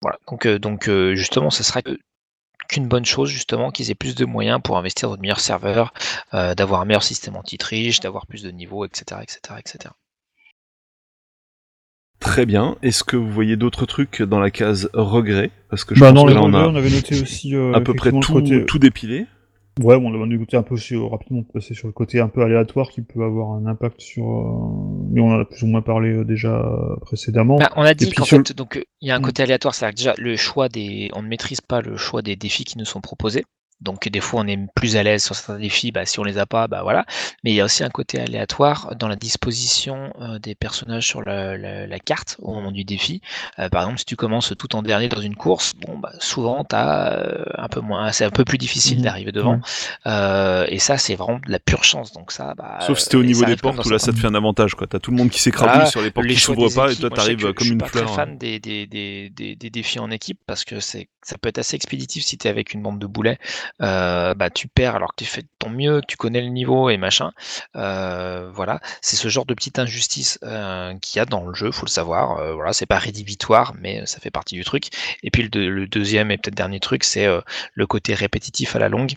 Voilà. 0.02 0.18
Donc, 0.30 0.46
euh, 0.46 0.60
donc 0.60 0.88
euh, 0.88 1.16
justement, 1.16 1.50
ce 1.50 1.64
sera 1.64 1.82
qu'une 1.82 2.88
bonne 2.88 3.06
chose 3.06 3.30
justement 3.30 3.72
qu'ils 3.72 3.90
aient 3.90 3.96
plus 3.96 4.14
de 4.16 4.26
moyens 4.26 4.60
pour 4.64 4.78
investir 4.78 5.10
dans 5.10 5.16
de 5.16 5.22
meilleurs 5.22 5.40
serveurs, 5.40 5.94
euh, 6.36 6.54
d'avoir 6.54 6.82
un 6.82 6.86
meilleur 6.86 7.02
système 7.04 7.36
anti-triche, 7.36 8.02
d'avoir 8.02 8.28
plus 8.28 8.44
de 8.44 8.52
niveaux, 8.52 8.86
etc., 8.86 9.22
etc., 9.24 9.40
etc. 9.60 9.94
Très 12.20 12.46
bien. 12.46 12.76
Est-ce 12.82 13.04
que 13.04 13.18
vous 13.18 13.30
voyez 13.32 13.56
d'autres 13.56 13.86
trucs 13.86 14.22
dans 14.22 14.40
la 14.40 14.50
case 14.52 14.90
regret 14.94 15.52
Parce 15.70 15.84
que 15.84 15.96
je 15.96 16.00
Bah, 16.00 16.08
pense 16.08 16.16
dans 16.16 16.24
que 16.26 16.30
les 16.30 16.36
là, 16.36 16.42
on 16.44 16.54
a 16.54 16.68
on 16.68 16.76
avait 16.76 16.90
noté 16.90 17.20
aussi 17.22 17.56
euh, 17.56 17.74
à 17.74 17.82
peu 17.82 17.94
près 17.94 18.12
tout, 18.12 18.34
côté- 18.34 18.66
tout 18.66 18.80
dépilé. 18.80 19.26
Ouais, 19.84 20.00
bon, 20.00 20.10
on 20.14 20.24
a 20.24 20.26
noté 20.26 20.56
un 20.56 20.64
peu 20.64 20.76
aussi, 20.76 20.96
euh, 20.96 21.06
rapidement 21.06 21.44
passer 21.44 21.74
sur 21.74 21.88
le 21.88 21.94
côté 21.94 22.22
un 22.22 22.30
peu 22.30 22.42
aléatoire 22.42 22.90
qui 22.90 23.02
peut 23.02 23.24
avoir 23.24 23.52
un 23.52 23.66
impact 23.66 24.00
sur. 24.00 24.24
euh, 24.26 25.06
Mais 25.12 25.20
on 25.20 25.32
en 25.32 25.40
a 25.40 25.46
plus 25.46 25.64
ou 25.64 25.68
moins 25.68 25.82
parlé 25.82 26.12
euh, 26.14 26.24
déjà 26.24 26.66
précédemment. 27.02 27.58
Bah, 27.58 27.70
on 27.76 27.82
a 27.84 27.94
dit 27.94 28.10
qu'en 28.12 28.24
sur 28.24 28.38
fait, 28.38 28.54
donc 28.54 28.82
il 29.02 29.08
y 29.10 29.12
a 29.12 29.16
un 29.16 29.20
Mm. 29.20 29.24
côté 29.24 29.44
aléatoire, 29.44 29.76
c'est-à-dire 29.76 30.14
que 30.14 30.18
déjà 30.22 30.30
le 30.30 30.38
choix 30.38 30.70
des, 30.70 31.10
on 31.14 31.22
ne 31.22 31.28
maîtrise 31.28 31.60
pas 31.60 31.82
le 31.82 31.98
choix 31.98 32.22
des 32.22 32.38
défis 32.38 32.64
qui 32.64 32.78
nous 32.78 32.86
sont 32.86 33.02
proposés. 33.02 33.44
Donc 33.82 34.08
des 34.08 34.20
fois 34.22 34.42
on 34.42 34.48
est 34.48 34.58
plus 34.76 34.96
à 34.96 35.04
l'aise 35.04 35.24
sur 35.24 35.36
certains 35.36 35.60
défis, 35.60 35.92
bah, 35.92 36.06
si 36.06 36.20
on 36.20 36.24
les 36.24 36.38
a 36.38 36.46
pas, 36.46 36.68
bah 36.68 36.82
voilà. 36.84 37.06
Mais 37.44 37.52
il 37.52 37.56
y 37.56 37.62
a 37.62 37.66
aussi 37.66 37.84
un 37.84 37.90
côté 37.90 38.20
aléatoire 38.20 38.96
dans 38.96 39.08
la 39.08 39.16
disposition 39.16 40.12
euh, 40.22 40.40
des 40.40 40.56
personnages 40.56 41.06
sur 41.06 41.22
la, 41.24 41.58
la- 41.58 41.86
la 41.88 42.00
carte 42.00 42.38
au 42.40 42.54
moment 42.54 42.72
du 42.72 42.84
défi. 42.86 43.22
Euh, 43.60 43.70
par 43.70 43.84
exemple, 43.84 44.00
si 44.00 44.06
tu 44.06 44.16
commences 44.16 44.54
tout 44.58 44.76
en 44.76 44.82
dernier 44.82 45.10
dans 45.10 45.22
une 45.22 45.36
course, 45.36 45.74
bon 45.76 45.98
bah 46.00 46.12
souvent 46.20 46.64
t'as 46.64 47.14
euh, 47.20 47.44
un 47.58 47.68
peu 47.68 47.82
moins, 47.82 48.12
c'est 48.12 48.26
un 48.26 48.30
peu 48.32 48.46
plus 48.46 48.58
difficile 48.58 48.98
Mhm. 49.00 49.04
d'arriver 49.04 49.32
devant. 49.32 49.56
Ouais. 49.56 49.60
Euh, 50.08 50.66
et 50.70 50.80
ça 50.80 50.98
c'est 50.98 51.16
vraiment 51.16 51.40
de 51.46 51.52
la 51.52 51.60
pure 51.60 51.84
chance. 51.84 52.12
Donc 52.14 52.32
ça, 52.32 52.54
bah, 52.56 52.80
Sauf 52.82 53.00
si 53.00 53.10
t'es 53.10 53.18
au 53.18 53.24
niveau 53.24 53.46
des 53.46 53.56
portes 53.58 53.84
où 53.86 53.90
là 53.90 54.00
ça 54.00 54.12
te 54.12 54.18
fait 54.18 54.28
un 54.28 54.36
avantage 54.36 54.76
quoi. 54.76 54.88
T'as 54.88 55.00
tout 55.00 55.12
le 55.12 55.18
monde 55.18 55.30
qui 55.30 55.42
s'écrabouille 55.42 55.74
Voilà, 55.76 55.86
sur 55.90 56.02
les 56.02 56.12
portes 56.12 56.28
les 56.28 56.34
qui 56.36 56.40
s'ouvrent 56.40 56.70
pas 56.74 56.92
et 56.92 56.96
toi 56.96 57.10
t'arrives 57.10 57.54
comme 57.54 57.56
je 57.60 57.64
suis 57.66 57.72
une 57.74 57.78
pas 57.80 57.88
fleur. 57.88 58.06
très 58.06 58.14
hein. 58.14 58.26
fan 58.28 58.38
des, 58.38 58.60
des, 58.60 58.88
des, 58.88 59.30
des, 59.30 59.56
des 59.56 59.70
défis 59.70 60.00
en 60.00 60.12
équipe 60.12 60.40
parce 60.46 60.64
que 60.66 60.80
c'est 60.80 61.10
ça 61.24 61.38
peut 61.40 61.50
être 61.50 61.58
assez 61.58 61.76
expéditif 61.76 62.24
si 62.24 62.38
tu 62.38 62.46
es 62.48 62.52
avec 62.52 62.74
une 62.76 62.84
bande 62.84 63.00
de 63.00 63.08
boulets. 63.08 63.40
Euh, 63.82 64.34
bah, 64.34 64.50
tu 64.50 64.68
perds 64.68 64.96
alors 64.96 65.16
que 65.16 65.24
tu 65.24 65.30
fais 65.30 65.44
ton 65.60 65.70
mieux, 65.70 66.02
tu 66.08 66.18
connais 66.18 66.42
le 66.42 66.50
niveau 66.50 66.90
et 66.90 66.98
machin. 66.98 67.32
Euh, 67.76 68.50
voilà, 68.54 68.80
c'est 69.02 69.16
ce 69.16 69.28
genre 69.28 69.46
de 69.46 69.54
petite 69.54 69.80
injustice 69.80 70.40
euh, 70.44 70.94
qu'il 71.00 71.18
y 71.18 71.22
a 71.22 71.26
dans 71.26 71.46
le 71.46 71.54
jeu, 71.54 71.72
faut 71.72 71.86
le 71.86 71.92
savoir. 71.92 72.40
Euh, 72.40 72.54
voilà, 72.54 72.74
c'est 72.74 72.86
pas 72.86 72.98
rédhibitoire, 73.00 73.74
mais 73.80 74.06
ça 74.06 74.20
fait 74.20 74.32
partie 74.32 74.56
du 74.56 74.64
truc. 74.64 74.90
Et 75.24 75.32
puis 75.32 75.50
le, 75.54 75.70
le 75.70 75.88
deuxième 75.88 76.32
et 76.32 76.38
peut-être 76.38 76.56
dernier 76.56 76.80
truc, 76.80 77.04
c'est 77.04 77.28
le 77.74 77.88
côté 77.88 78.14
répétitif 78.14 78.76
à 78.76 78.80
la 78.80 78.90
longue. 78.90 79.14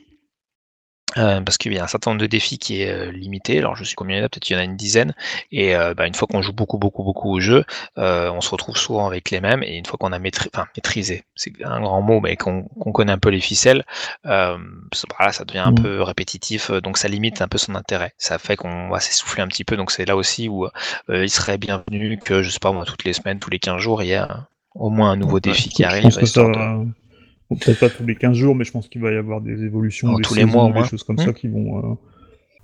Euh, 1.18 1.40
parce 1.40 1.58
qu'il 1.58 1.72
y 1.74 1.78
a 1.78 1.84
un 1.84 1.88
certain 1.88 2.10
nombre 2.12 2.20
de 2.20 2.26
défis 2.26 2.58
qui 2.58 2.82
est 2.82 2.90
euh, 2.90 3.10
limité. 3.10 3.58
Alors 3.58 3.76
je 3.76 3.84
sais 3.84 3.94
combien 3.94 4.16
il 4.16 4.20
y 4.20 4.22
en 4.22 4.26
a, 4.26 4.28
peut-être 4.28 4.48
il 4.48 4.52
y 4.52 4.56
en 4.56 4.60
a 4.60 4.64
une 4.64 4.76
dizaine. 4.76 5.14
Et 5.52 5.74
euh, 5.74 5.92
bah, 5.94 6.06
une 6.06 6.14
fois 6.14 6.28
qu'on 6.28 6.42
joue 6.42 6.52
beaucoup, 6.52 6.78
beaucoup, 6.78 7.02
beaucoup 7.02 7.30
au 7.34 7.40
jeu, 7.40 7.64
on 7.96 8.40
se 8.40 8.50
retrouve 8.50 8.76
souvent 8.76 9.06
avec 9.06 9.30
les 9.30 9.40
mêmes. 9.40 9.62
Et 9.62 9.76
une 9.76 9.84
fois 9.86 9.98
qu'on 9.98 10.12
a 10.12 10.18
maîtri- 10.18 10.48
enfin, 10.54 10.66
maîtrisé, 10.76 11.24
c'est 11.34 11.52
un 11.64 11.80
grand 11.80 12.02
mot, 12.02 12.20
mais 12.20 12.36
qu'on 12.36 12.62
connaît 12.94 13.12
un 13.12 13.18
peu 13.18 13.30
les 13.30 13.40
ficelles, 13.40 13.84
ça- 14.24 14.56
voilà, 15.16 15.32
ça 15.32 15.44
devient 15.44 15.58
un 15.60 15.70
Mhm. 15.72 15.82
peu 15.82 16.02
répétitif. 16.02 16.70
Donc 16.70 16.98
ça 16.98 17.08
limite 17.08 17.42
un 17.42 17.48
peu 17.48 17.58
son 17.58 17.74
intérêt. 17.74 18.12
Ça 18.18 18.38
fait 18.38 18.56
qu'on 18.56 18.88
va 18.88 19.00
s'essouffler 19.00 19.42
un 19.42 19.48
petit 19.48 19.64
peu. 19.64 19.76
Donc 19.76 19.90
c'est 19.90 20.04
là 20.04 20.16
aussi 20.16 20.48
où 20.48 20.66
il 21.08 21.30
serait 21.30 21.58
bienvenu 21.58 22.18
que, 22.18 22.42
je 22.42 22.50
sais 22.50 22.58
pas 22.60 22.72
moi, 22.72 22.84
toutes 22.84 23.04
les 23.04 23.12
semaines, 23.12 23.38
tous 23.40 23.50
les 23.50 23.58
15 23.58 23.80
jours, 23.80 24.02
il 24.02 24.08
y 24.08 24.14
a 24.14 24.46
au 24.74 24.90
moins 24.90 25.10
un 25.10 25.16
nouveau 25.16 25.34
Ouais, 25.36 25.40
défi 25.40 25.68
qui 25.70 25.82
je 25.82 25.88
arrive. 25.88 26.02
pense 26.04 26.14
que 26.16 26.20
ça 26.26 26.26
histoire 26.26 26.50
de- 26.52 26.88
Peut-être 27.50 27.80
pas 27.80 27.88
tous 27.90 28.04
les 28.04 28.14
15 28.14 28.36
jours, 28.36 28.54
mais 28.54 28.64
je 28.64 28.72
pense 28.72 28.88
qu'il 28.88 29.00
va 29.00 29.10
y 29.10 29.16
avoir 29.16 29.40
des 29.40 29.64
évolutions, 29.64 30.10
Oh, 30.12 30.16
des 30.16 30.22
tous 30.22 30.34
les 30.34 30.44
mois, 30.44 30.70
des 30.70 30.84
choses 30.84 31.02
comme 31.02 31.16
Hmm. 31.16 31.24
ça 31.26 31.32
qui 31.32 31.48
vont, 31.48 31.78
euh, 31.78 31.94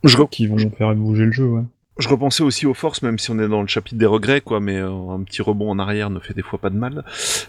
Je, 0.04 0.18
qui 0.30 0.46
vont 0.46 0.58
faire 0.76 0.94
bouger 0.94 1.24
le 1.24 1.32
jeu. 1.32 1.46
Ouais. 1.46 1.62
je 1.98 2.08
repensais 2.08 2.42
aussi 2.42 2.66
aux 2.66 2.74
forces, 2.74 3.00
même 3.02 3.18
si 3.18 3.30
on 3.30 3.38
est 3.38 3.48
dans 3.48 3.62
le 3.62 3.68
chapitre 3.68 3.96
des 3.96 4.04
regrets, 4.04 4.40
quoi, 4.42 4.60
mais 4.60 4.76
euh, 4.76 4.90
un 5.10 5.22
petit 5.22 5.40
rebond 5.40 5.70
en 5.70 5.78
arrière 5.78 6.10
ne 6.10 6.18
fait 6.20 6.34
des 6.34 6.42
fois 6.42 6.58
pas 6.58 6.68
de 6.68 6.76
mal. 6.76 7.02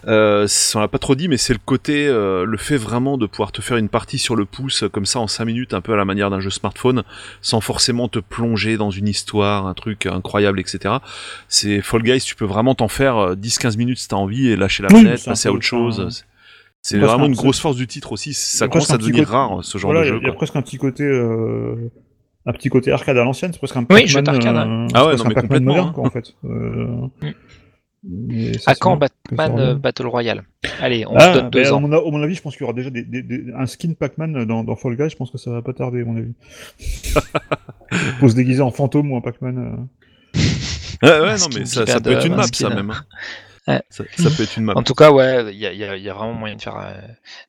Euh, 0.07 0.47
on 0.75 0.79
l'a 0.79 0.87
pas 0.87 0.97
trop 0.99 1.15
dit, 1.15 1.27
mais 1.27 1.35
c'est 1.35 1.51
le 1.51 1.59
côté, 1.65 2.07
euh, 2.07 2.45
le 2.45 2.55
fait 2.57 2.77
vraiment 2.77 3.17
de 3.17 3.25
pouvoir 3.25 3.51
te 3.51 3.61
faire 3.61 3.75
une 3.75 3.89
partie 3.89 4.17
sur 4.19 4.35
le 4.37 4.45
pouce, 4.45 4.83
euh, 4.83 4.87
comme 4.89 5.05
ça, 5.07 5.19
en 5.19 5.27
5 5.27 5.43
minutes, 5.45 5.73
un 5.73 5.81
peu 5.81 5.91
à 5.93 5.97
la 5.97 6.05
manière 6.05 6.29
d'un 6.29 6.39
jeu 6.39 6.51
smartphone, 6.51 7.03
sans 7.41 7.59
forcément 7.59 8.07
te 8.07 8.19
plonger 8.19 8.77
dans 8.77 8.91
une 8.91 9.09
histoire, 9.09 9.67
un 9.67 9.73
truc 9.73 10.05
incroyable, 10.05 10.59
etc. 10.61 10.95
C'est 11.49 11.81
Fall 11.81 12.03
Guys, 12.03 12.21
tu 12.21 12.35
peux 12.35 12.45
vraiment 12.45 12.75
t'en 12.75 12.87
faire 12.87 13.17
euh, 13.17 13.35
10-15 13.35 13.77
minutes 13.77 13.97
si 13.97 14.07
t'as 14.07 14.15
envie 14.15 14.47
et 14.47 14.55
lâcher 14.55 14.83
la 14.83 14.89
Oui, 14.93 15.03
passer 15.25 15.49
à 15.49 15.51
autre 15.51 15.63
chose. 15.63 16.23
C'est- 16.87 16.97
vraiment 16.99 17.23
un- 17.23 17.27
une 17.27 17.35
grosse 17.35 17.59
force 17.59 17.75
du 17.77 17.87
titre 17.87 18.11
aussi. 18.11 18.33
Ça 18.33 18.67
commence 18.67 18.91
à 18.91 18.97
devenir 18.97 19.23
côté- 19.25 19.31
rare, 19.31 19.63
ce 19.63 19.77
genre 19.77 19.91
Voilà, 19.91 20.01
de 20.01 20.05
il 20.05 20.09
y 20.09 20.11
a- 20.11 20.15
jeu. 20.15 20.21
il 20.23 20.27
y 20.27 20.29
a 20.29 20.33
presque 20.33 20.55
un 20.55 20.61
petit 20.61 20.77
côté, 20.77 21.03
euh, 21.03 21.75
un 22.45 22.53
petit 22.53 22.69
côté 22.69 22.91
arcade 22.91 23.17
à 23.17 23.23
l'ancienne. 23.23 23.51
C'est 23.53 23.57
presque 23.59 23.75
un 23.77 23.81
Oui, 23.81 23.85
Pac-Man, 23.87 24.07
jeu 24.07 24.21
d'arcade, 24.21 24.55
hein. 24.55 24.85
euh, 24.85 24.87
Ah 24.93 25.05
ouais, 25.07 25.17
c'est 25.17 25.23
non, 25.23 25.29
mais 25.29 25.31
un 25.31 25.33
Pac-Man 25.33 25.41
complètement, 25.41 25.71
moderne, 25.73 25.87
hein. 25.89 25.91
quoi, 25.93 26.05
en 26.05 26.09
fait. 26.11 26.33
Euh, 26.45 27.31
Mm. 28.07 28.53
ça, 28.59 28.69
À 28.71 28.75
quand 28.75 28.97
Batman 28.97 29.59
euh, 29.59 29.73
Battle 29.73 30.05
Royale? 30.05 30.43
Allez, 30.79 31.05
on 31.07 31.15
Ah, 31.15 31.33
se 31.33 31.39
donne 31.39 31.49
deux 31.49 31.63
ben, 31.63 31.67
à, 31.69 31.73
ans. 31.73 31.83
à 32.07 32.11
mon 32.11 32.21
avis, 32.21 32.35
je 32.35 32.41
pense 32.43 32.53
qu'il 32.55 32.61
y 32.61 32.65
aura 32.65 32.73
déjà 32.73 32.91
des, 32.91 33.01
des- 33.01 33.23
des- 33.23 33.51
un 33.57 33.65
skin 33.65 33.93
Pac-Man 33.99 34.45
dans, 34.45 34.63
dans 34.63 34.75
Fall 34.75 34.95
Guys. 34.95 35.09
Je 35.09 35.15
pense 35.15 35.31
que 35.31 35.39
ça 35.39 35.49
va 35.49 35.63
pas 35.63 35.73
tarder, 35.73 36.01
à 36.01 36.05
mon 36.05 36.15
avis. 36.17 36.33
Faut 38.19 38.29
se 38.29 38.35
déguiser 38.35 38.61
en 38.61 38.69
fantôme 38.69 39.11
ou 39.11 39.15
en 39.15 39.21
Pac-Man. 39.21 39.57
euh. 39.57 40.39
Ouais, 41.01 41.19
ouais, 41.19 41.29
Un 41.31 41.37
non, 41.37 41.45
mais 41.57 41.65
ça, 41.65 41.83
peut 41.99 42.11
être 42.11 42.25
une 42.27 42.33
un 42.33 42.37
map, 42.37 42.43
skin, 42.43 42.69
ça 42.69 42.75
même. 42.75 42.93
Ouais. 43.67 43.81
Ça, 43.89 44.03
ça 44.15 44.29
peut 44.31 44.43
être 44.43 44.57
une 44.57 44.65
map. 44.65 44.73
En 44.75 44.83
tout 44.83 44.93
cas, 44.93 45.11
ouais, 45.11 45.51
il 45.53 45.57
y 45.57 45.65
a, 45.65 45.73
y 45.73 45.83
a- 45.83 45.97
y 45.97 46.09
a 46.09 46.13
vraiment 46.13 46.33
moyen 46.33 46.55
de 46.55 46.61
faire, 46.61 46.77
euh, 46.77 46.93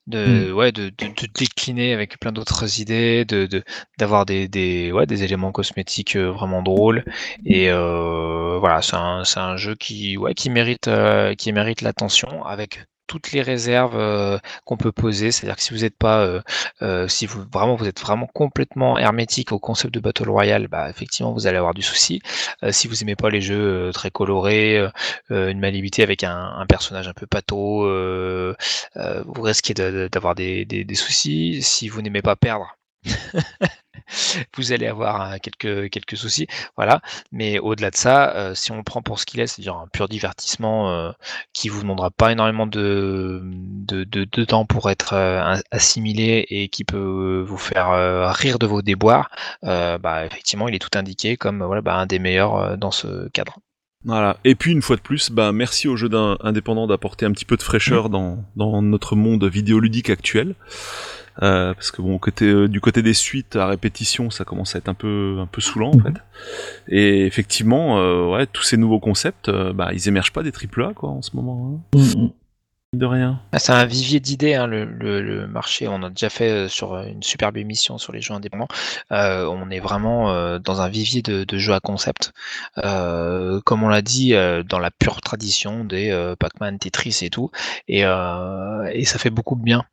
de, 0.07 0.51
Mm. 0.51 0.55
ouais, 0.55 0.73
de, 0.73 0.85
de, 0.89 1.09
de 1.09 1.27
décliner 1.35 1.93
avec 1.93 2.19
plein 2.19 2.33
d'autres 2.33 2.81
idées, 2.81 3.25
de, 3.27 3.45
de, 3.47 3.63
d'avoir 3.99 4.25
des, 4.25 4.49
des, 4.49 4.93
ouais, 4.93 5.07
des 5.07 5.25
éléments 5.25 5.53
cosmétiques 5.53 6.17
euh, 6.17 6.31
vraiment 6.31 6.63
drôles. 6.63 7.05
Et 7.45 7.71
euh, 7.71 8.59
voilà, 8.59 8.81
c'est 8.83 8.97
un, 8.97 9.25
un 9.37 9.57
jeu 9.59 9.75
qui, 9.75 10.17
ouais, 10.17 10.35
qui 10.35 10.49
mérite, 10.51 10.89
euh, 10.89 11.35
qui 11.35 11.53
mérite 11.53 11.83
l'attention 11.83 12.45
avec 12.45 12.85
toutes 13.07 13.33
les 13.33 13.43
réserves 13.43 13.97
euh, 13.97 14.39
qu'on 14.65 14.77
peut 14.77 14.93
poser. 14.93 15.31
C'est-à-dire 15.31 15.57
que 15.57 15.63
si 15.63 15.73
vous 15.73 15.81
n'êtes 15.81 15.97
pas, 15.97 16.21
euh, 16.21 16.41
euh, 16.83 17.09
si 17.09 17.27
vous 17.27 17.45
vraiment 17.53 17.77
vous 17.77 17.87
êtes 17.87 18.01
vraiment 18.01 18.27
complètement 18.27 18.99
hermétique 18.99 19.53
au 19.53 19.59
concept 19.59 19.95
de 19.95 20.01
Battle 20.01 20.31
Royale, 20.31 20.69
bah 20.69 20.89
effectivement 20.91 21.33
vous 21.33 21.47
allez 21.47 21.57
avoir 21.57 21.75
du 21.75 21.83
souci. 21.83 22.21
si 22.71 22.89
vous 22.89 23.03
aimez 23.03 23.17
pas 23.17 23.31
les 23.31 23.41
jeux 23.41 23.91
très 23.93 24.11
colorés, 24.11 24.87
une 25.31 25.61
malignité 25.61 26.03
avec 26.03 26.25
un, 26.25 26.65
personnage 26.69 27.09
un 27.09 27.13
peu 27.15 27.27
pâteau, 27.27 27.83
vous 27.85 29.43
risquez 29.43 29.75
d'avoir 29.75 30.35
des, 30.35 30.65
des 30.65 30.95
soucis. 30.95 31.63
Si 31.63 31.89
vous 31.89 32.03
n'aimez 32.03 32.23
pas 32.23 32.37
perdre, 32.37 32.77
vous 34.57 34.73
allez 34.73 34.87
avoir 34.87 35.21
hein, 35.21 35.39
quelques, 35.39 35.91
quelques 35.91 36.17
soucis. 36.17 36.47
Voilà. 36.77 37.01
Mais 37.33 37.59
au-delà 37.59 37.91
de 37.91 37.97
ça, 37.97 38.35
euh, 38.35 38.55
si 38.55 38.73
on 38.73 38.77
le 38.77 38.83
prend 38.83 39.03
pour 39.03 39.19
ce 39.19 39.27
qu'il 39.27 39.41
est, 39.41 39.47
c'est-à-dire 39.47 39.77
un 39.77 39.89
pur 39.89 40.09
divertissement 40.09 40.91
euh, 40.91 41.13
qui 41.53 41.69
vous 41.69 41.83
demandera 41.83 42.11
pas 42.11 42.33
énormément 42.33 42.67
de, 42.67 43.41
de, 43.45 44.05
de, 44.05 44.45
temps 44.45 44.67
pour 44.67 44.91
être 44.91 45.15
euh, 45.15 45.57
assimilé 45.71 46.47
et 46.51 46.69
qui 46.69 46.85
peut 46.85 47.45
vous 47.47 47.59
faire 47.59 47.91
rire 48.33 48.59
de 48.59 48.67
vos 48.67 48.83
déboires, 48.83 49.31
bah, 49.63 50.27
effectivement, 50.27 50.69
il 50.69 50.75
est 50.75 50.79
tout 50.79 50.97
indiqué 50.97 51.37
comme 51.37 51.65
voilà, 51.65 51.83
bah, 51.83 51.95
un 51.97 52.07
des 52.07 52.19
meilleurs 52.19 52.77
dans 52.79 52.91
ce 52.91 53.29
cadre. 53.31 53.59
Voilà. 54.05 54.37
Et 54.45 54.55
puis 54.55 54.71
une 54.71 54.83
fois 54.83 54.97
de 54.97 55.01
plus, 55.01 55.31
bah 55.31 55.51
merci 55.51 55.89
aux 55.89 55.97
jeux 55.97 56.11
indépendants 56.41 56.87
d'apporter 56.87 57.27
un 57.27 57.33
petit 57.33 57.45
peu 57.45 57.57
de 57.57 57.63
fraîcheur 57.63 58.09
mmh. 58.09 58.13
dans, 58.13 58.45
dans 58.55 58.83
notre 58.83 59.17
monde 59.17 59.45
vidéoludique 59.45 60.11
actuel. 60.11 60.55
Euh, 61.43 61.75
parce 61.75 61.91
que 61.91 62.03
bon, 62.03 62.19
côté, 62.19 62.47
euh, 62.47 62.69
du 62.69 62.81
côté 62.81 63.03
des 63.03 63.15
suites 63.15 63.57
à 63.57 63.67
répétition, 63.67 64.31
ça 64.31 64.45
commence 64.45 64.75
à 64.75 64.79
être 64.79 64.89
un 64.89 64.95
peu, 64.95 65.39
un 65.41 65.47
peu 65.47 65.61
saoulant 65.61 65.91
en 65.91 65.97
mhm. 65.97 66.03
fait. 66.03 66.15
Et 66.89 67.27
effectivement, 67.27 67.99
euh, 67.99 68.27
ouais, 68.27 68.47
tous 68.47 68.63
ces 68.63 68.77
nouveaux 68.77 69.01
concepts, 69.01 69.51
bah, 69.51 69.91
ils 69.93 70.09
émergent 70.09 70.33
pas 70.33 70.43
des 70.43 70.53
triple 70.53 70.85
A 70.85 70.93
quoi 70.95 71.11
en 71.11 71.23
ce 71.23 71.35
moment. 71.35 71.81
Hein. 71.95 71.99
Mhm. 71.99 72.31
De 72.93 73.05
rien. 73.05 73.41
Ah, 73.53 73.59
c'est 73.59 73.73
un 73.73 73.85
vivier 73.85 74.21
d'idées, 74.21 74.55
hein, 74.55 74.67
le, 74.67 74.85
le, 74.87 75.47
marché. 75.49 75.87
On 75.87 76.03
a 76.03 76.09
déjà 76.09 76.31
fait 76.31 76.69
sur 76.69 76.97
une 76.97 77.23
superbe 77.23 77.59
émission 77.59 77.99
sur 77.99 78.13
les 78.13 78.23
jeux 78.23 78.33
indépendants. 78.33 78.69
on 79.11 79.71
est 79.71 79.81
vraiment 79.81 80.59
dans 80.61 80.81
un 80.81 80.89
vivier 80.89 81.21
de, 81.21 81.45
de, 81.45 81.59
jeux 81.59 81.75
à 81.75 81.81
concept. 81.81 82.33
comme 82.77 83.83
on 83.83 83.89
l'a 83.89 84.03
dit, 84.03 84.35
dans 84.65 84.79
la 84.79 84.91
pure 84.91 85.21
tradition 85.21 85.85
des 85.85 86.35
Pac-Man, 86.39 86.79
Tetris 86.79 87.19
et 87.23 87.29
tout. 87.29 87.51
Et, 87.89 88.03
et 88.03 89.05
ça 89.05 89.19
fait 89.19 89.31
beaucoup 89.31 89.57
de 89.57 89.63
bien 89.63 89.85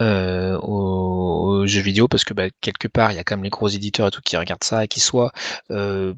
euh, 0.00 0.58
aux, 0.60 1.66
jeux 1.66 1.82
vidéo 1.82 2.08
parce 2.08 2.24
que 2.24 2.34
bah, 2.34 2.48
quelque 2.60 2.88
part 2.88 3.12
il 3.12 3.16
y 3.16 3.18
a 3.18 3.24
quand 3.24 3.36
même 3.36 3.44
les 3.44 3.50
gros 3.50 3.68
éditeurs 3.68 4.08
et 4.08 4.10
tout 4.10 4.22
qui 4.22 4.36
regardent 4.36 4.64
ça 4.64 4.84
et 4.84 4.88
qui 4.88 5.00
soit 5.00 5.32
euh, 5.70 6.14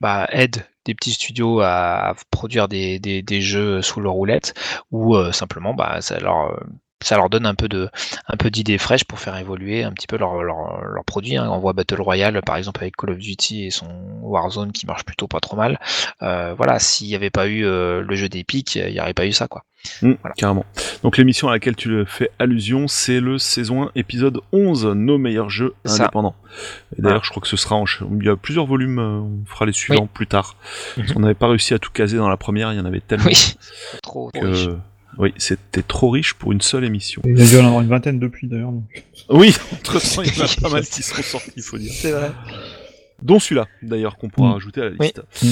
bah, 0.00 0.26
aident 0.30 0.64
des 0.86 0.94
petits 0.94 1.12
studios 1.12 1.60
à, 1.60 2.14
produire 2.30 2.66
des, 2.68 2.98
des, 2.98 3.40
jeux 3.42 3.82
sous 3.82 4.00
leur 4.00 4.14
roulette 4.14 4.54
ou 4.90 5.16
euh, 5.16 5.32
simplement 5.32 5.74
bah, 5.74 6.00
ça 6.00 6.18
leur 6.18 6.58
ça 7.02 7.16
leur 7.16 7.30
donne 7.30 7.46
un 7.46 7.54
peu 7.54 7.68
de 7.68 7.88
un 8.26 8.36
peu 8.36 8.50
d'idées 8.50 8.78
fraîches 8.78 9.04
pour 9.04 9.18
faire 9.18 9.36
évoluer 9.36 9.84
un 9.84 9.92
petit 9.92 10.06
peu 10.06 10.16
leur, 10.16 10.42
leur, 10.42 10.82
leur 10.82 11.04
produit. 11.04 11.36
Hein. 11.36 11.48
On 11.50 11.58
voit 11.58 11.72
Battle 11.72 12.00
Royale 12.00 12.40
par 12.42 12.56
exemple 12.56 12.82
avec 12.82 12.96
Call 12.96 13.10
of 13.10 13.18
Duty 13.18 13.66
et 13.66 13.70
son 13.70 13.86
Warzone 14.22 14.72
qui 14.72 14.86
marche 14.86 15.04
plutôt 15.04 15.26
pas 15.26 15.40
trop 15.40 15.56
mal. 15.56 15.78
Euh, 16.22 16.54
voilà, 16.56 16.78
s'il 16.78 17.08
n'y 17.08 17.14
avait 17.14 17.30
pas 17.30 17.48
eu 17.48 17.64
euh, 17.64 18.02
le 18.02 18.16
jeu 18.16 18.28
d'Epic, 18.28 18.76
il 18.76 18.92
n'y 18.92 19.00
aurait 19.00 19.14
pas 19.14 19.26
eu 19.26 19.32
ça 19.32 19.48
quoi. 19.48 19.64
Mmh, 20.02 20.12
carrément. 20.36 20.66
Donc 21.02 21.16
l'émission 21.16 21.48
à 21.48 21.52
laquelle 21.52 21.74
tu 21.74 22.04
fais 22.06 22.30
allusion, 22.38 22.86
c'est 22.86 23.20
le 23.20 23.38
saison 23.38 23.84
1, 23.84 23.92
épisode 23.94 24.40
11, 24.52 24.86
nos 24.88 25.16
meilleurs 25.16 25.48
jeux 25.48 25.74
indépendants. 25.86 26.34
Et 26.98 27.02
d'ailleurs, 27.02 27.24
je 27.24 27.30
crois 27.30 27.40
que 27.40 27.48
ce 27.48 27.56
sera 27.56 27.76
en... 27.76 27.84
Il 28.20 28.24
y 28.24 28.28
a 28.28 28.36
plusieurs 28.36 28.66
volumes, 28.66 28.98
euh, 28.98 29.20
on 29.20 29.46
fera 29.46 29.64
les 29.64 29.72
suivants 29.72 30.06
plus 30.06 30.26
tard. 30.26 30.56
Parce 30.96 31.08
mhm. 31.08 31.14
qu'on 31.14 31.20
n'avait 31.20 31.34
pas 31.34 31.48
réussi 31.48 31.72
à 31.72 31.78
tout 31.78 31.90
caser 31.90 32.18
dans 32.18 32.28
la 32.28 32.36
première, 32.36 32.72
il 32.72 32.76
y 32.76 32.80
en 32.80 32.84
avait 32.84 33.00
tellement. 33.00 33.26
Oui, 33.26 33.54
trop, 34.02 34.30
trop 34.32 34.46
oui, 35.20 35.34
c'était 35.36 35.82
trop 35.82 36.10
riche 36.10 36.34
pour 36.34 36.52
une 36.52 36.62
seule 36.62 36.84
émission. 36.84 37.20
Il 37.26 37.38
y 37.38 37.42
a 37.42 37.46
dû 37.46 37.58
en 37.58 37.66
avoir 37.66 37.82
une 37.82 37.88
vingtaine 37.88 38.18
depuis 38.18 38.48
d'ailleurs. 38.48 38.72
Oui, 39.28 39.54
entre 39.72 40.00
temps, 40.00 40.22
il 40.22 40.34
y 40.34 40.40
en 40.40 40.44
a 40.44 40.60
pas 40.60 40.70
mal 40.70 40.86
qui 40.86 41.02
sont 41.02 41.22
sortis, 41.22 41.52
il 41.56 41.62
faut 41.62 41.76
dire. 41.76 41.92
C'est 41.92 42.12
vrai. 42.12 42.32
Dont 43.22 43.38
celui-là, 43.38 43.68
d'ailleurs, 43.82 44.16
qu'on 44.16 44.30
pourra 44.30 44.54
mm. 44.54 44.56
ajouter 44.56 44.80
à 44.80 44.84
la 44.84 44.90
liste. 44.90 45.22
Mm. 45.42 45.48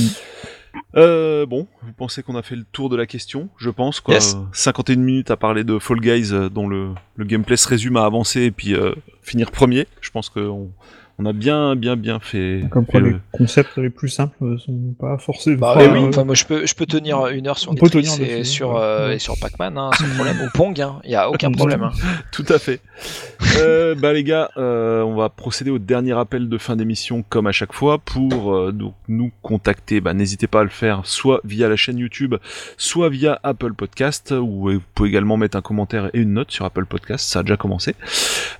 Euh, 0.96 1.44
bon, 1.44 1.66
vous 1.82 1.92
pensez 1.92 2.22
qu'on 2.22 2.36
a 2.36 2.42
fait 2.42 2.56
le 2.56 2.64
tour 2.64 2.88
de 2.88 2.96
la 2.96 3.06
question 3.06 3.50
Je 3.58 3.68
pense, 3.68 4.00
quoi. 4.00 4.18
51 4.52 4.96
minutes 4.96 5.30
à 5.30 5.36
parler 5.36 5.64
de 5.64 5.78
Fall 5.78 6.00
Guys, 6.00 6.32
euh, 6.32 6.48
dont 6.48 6.66
le, 6.66 6.94
le 7.16 7.24
gameplay 7.24 7.56
se 7.56 7.68
résume 7.68 7.96
à 7.96 8.04
avancer 8.04 8.42
et 8.42 8.50
puis 8.50 8.74
euh, 8.74 8.94
finir 9.22 9.50
premier. 9.50 9.86
Je 10.00 10.10
pense 10.10 10.30
qu'on 10.30 10.70
on 11.20 11.26
a 11.26 11.32
bien, 11.32 11.74
bien, 11.74 11.96
bien 11.96 12.20
fait. 12.20 12.62
Comme 12.70 12.86
quoi, 12.86 13.00
les 13.00 13.16
concepts 13.32 13.76
les 13.76 13.90
plus 13.90 14.08
simples 14.08 14.56
sont 14.58 14.94
pas 15.00 15.18
forcés. 15.18 15.56
Bah, 15.56 15.76
oui, 15.76 15.98
enfin, 15.98 16.24
moi 16.24 16.36
je 16.36 16.44
peux, 16.44 16.64
je 16.64 16.74
peux 16.76 16.86
tenir 16.86 17.26
une 17.26 17.48
heure 17.48 17.58
sur 17.58 17.74
Tetris 17.74 18.22
et, 18.22 18.44
sur, 18.44 18.76
euh, 18.76 19.10
et 19.10 19.18
sur 19.18 19.34
Pac-Man, 19.40 19.76
hein, 19.76 19.90
sans 19.98 20.06
problème. 20.14 20.36
Ou 20.42 20.48
Pong, 20.54 20.78
il 20.78 20.82
hein, 20.82 21.00
n'y 21.04 21.16
a 21.16 21.28
aucun 21.30 21.50
problème. 21.50 21.82
Hein. 21.82 21.90
Tout 22.30 22.44
à 22.48 22.60
fait. 22.60 22.80
euh, 23.56 23.96
bah 23.96 24.12
les 24.12 24.22
gars, 24.22 24.50
euh, 24.58 25.02
on 25.02 25.16
va 25.16 25.28
procéder 25.28 25.70
au 25.70 25.80
dernier 25.80 26.16
appel 26.16 26.48
de 26.48 26.58
fin 26.58 26.76
d'émission 26.76 27.24
comme 27.28 27.48
à 27.48 27.52
chaque 27.52 27.72
fois 27.72 27.98
pour 27.98 28.54
euh, 28.54 28.70
donc, 28.70 28.94
nous 29.08 29.32
contacter. 29.42 30.00
Bah, 30.00 30.14
n'hésitez 30.14 30.46
pas 30.46 30.60
à 30.60 30.64
le 30.64 30.70
faire 30.70 31.02
soit 31.04 31.40
via 31.42 31.68
la 31.68 31.74
chaîne 31.74 31.98
YouTube, 31.98 32.36
soit 32.76 33.08
via 33.08 33.40
Apple 33.42 33.72
Podcast, 33.72 34.30
où 34.30 34.70
vous 34.70 34.80
pouvez 34.94 35.08
également 35.08 35.36
mettre 35.36 35.56
un 35.56 35.62
commentaire 35.62 36.10
et 36.14 36.20
une 36.20 36.34
note 36.34 36.52
sur 36.52 36.64
Apple 36.64 36.86
Podcast. 36.86 37.28
Ça 37.28 37.40
a 37.40 37.42
déjà 37.42 37.56
commencé. 37.56 37.96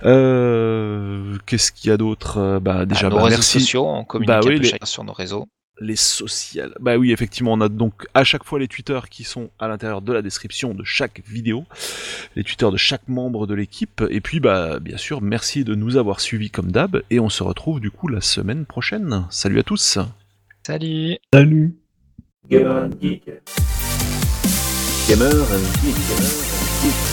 Qu'est-ce 0.01 1.71
qu'il 1.71 1.89
y 1.89 1.93
a 1.93 1.97
d'autre 1.97 2.48
euh, 2.49 2.59
bah 2.59 2.85
déjà 2.85 3.09
nos 3.09 3.17
bah, 3.17 3.23
réseaux 3.23 3.37
merci. 3.37 3.59
sociaux, 3.59 3.85
on 3.87 4.03
communique 4.03 4.27
bah, 4.27 4.41
oui, 4.43 4.59
les... 4.59 4.71
sur 4.83 5.03
nos 5.03 5.13
réseaux. 5.13 5.47
Les 5.81 5.95
sociales. 5.95 6.73
Bah 6.81 6.97
oui, 6.97 7.13
effectivement, 7.13 7.53
on 7.53 7.61
a 7.61 7.69
donc 7.69 8.05
à 8.13 8.25
chaque 8.25 8.43
fois 8.43 8.59
les 8.59 8.67
tweeters 8.67 9.07
qui 9.07 9.23
sont 9.23 9.49
à 9.59 9.69
l'intérieur 9.69 10.01
de 10.01 10.11
la 10.11 10.21
description 10.21 10.73
de 10.73 10.83
chaque 10.83 11.21
vidéo, 11.25 11.63
les 12.35 12.43
tweeters 12.43 12.71
de 12.71 12.77
chaque 12.77 13.07
membre 13.07 13.47
de 13.47 13.53
l'équipe. 13.53 14.03
Et 14.09 14.19
puis, 14.19 14.41
bah 14.41 14.79
bien 14.81 14.97
sûr, 14.97 15.21
merci 15.21 15.63
de 15.63 15.75
nous 15.75 15.95
avoir 15.95 16.19
suivis 16.19 16.49
comme 16.49 16.71
d'hab, 16.71 17.01
et 17.09 17.21
on 17.21 17.29
se 17.29 17.43
retrouve 17.43 17.79
du 17.79 17.91
coup 17.91 18.09
la 18.09 18.19
semaine 18.19 18.65
prochaine. 18.65 19.25
Salut 19.29 19.59
à 19.59 19.63
tous. 19.63 19.99
Salut. 20.67 21.17
Salut. 21.33 21.75
Gamer 22.49 22.83
and 22.83 22.91
Geek. 23.01 23.25
Gamer 25.07 25.31
and 25.31 25.65
Geek. 25.81 25.95
Gamer 25.95 26.27
and 26.27 26.83
Geek. 26.83 27.08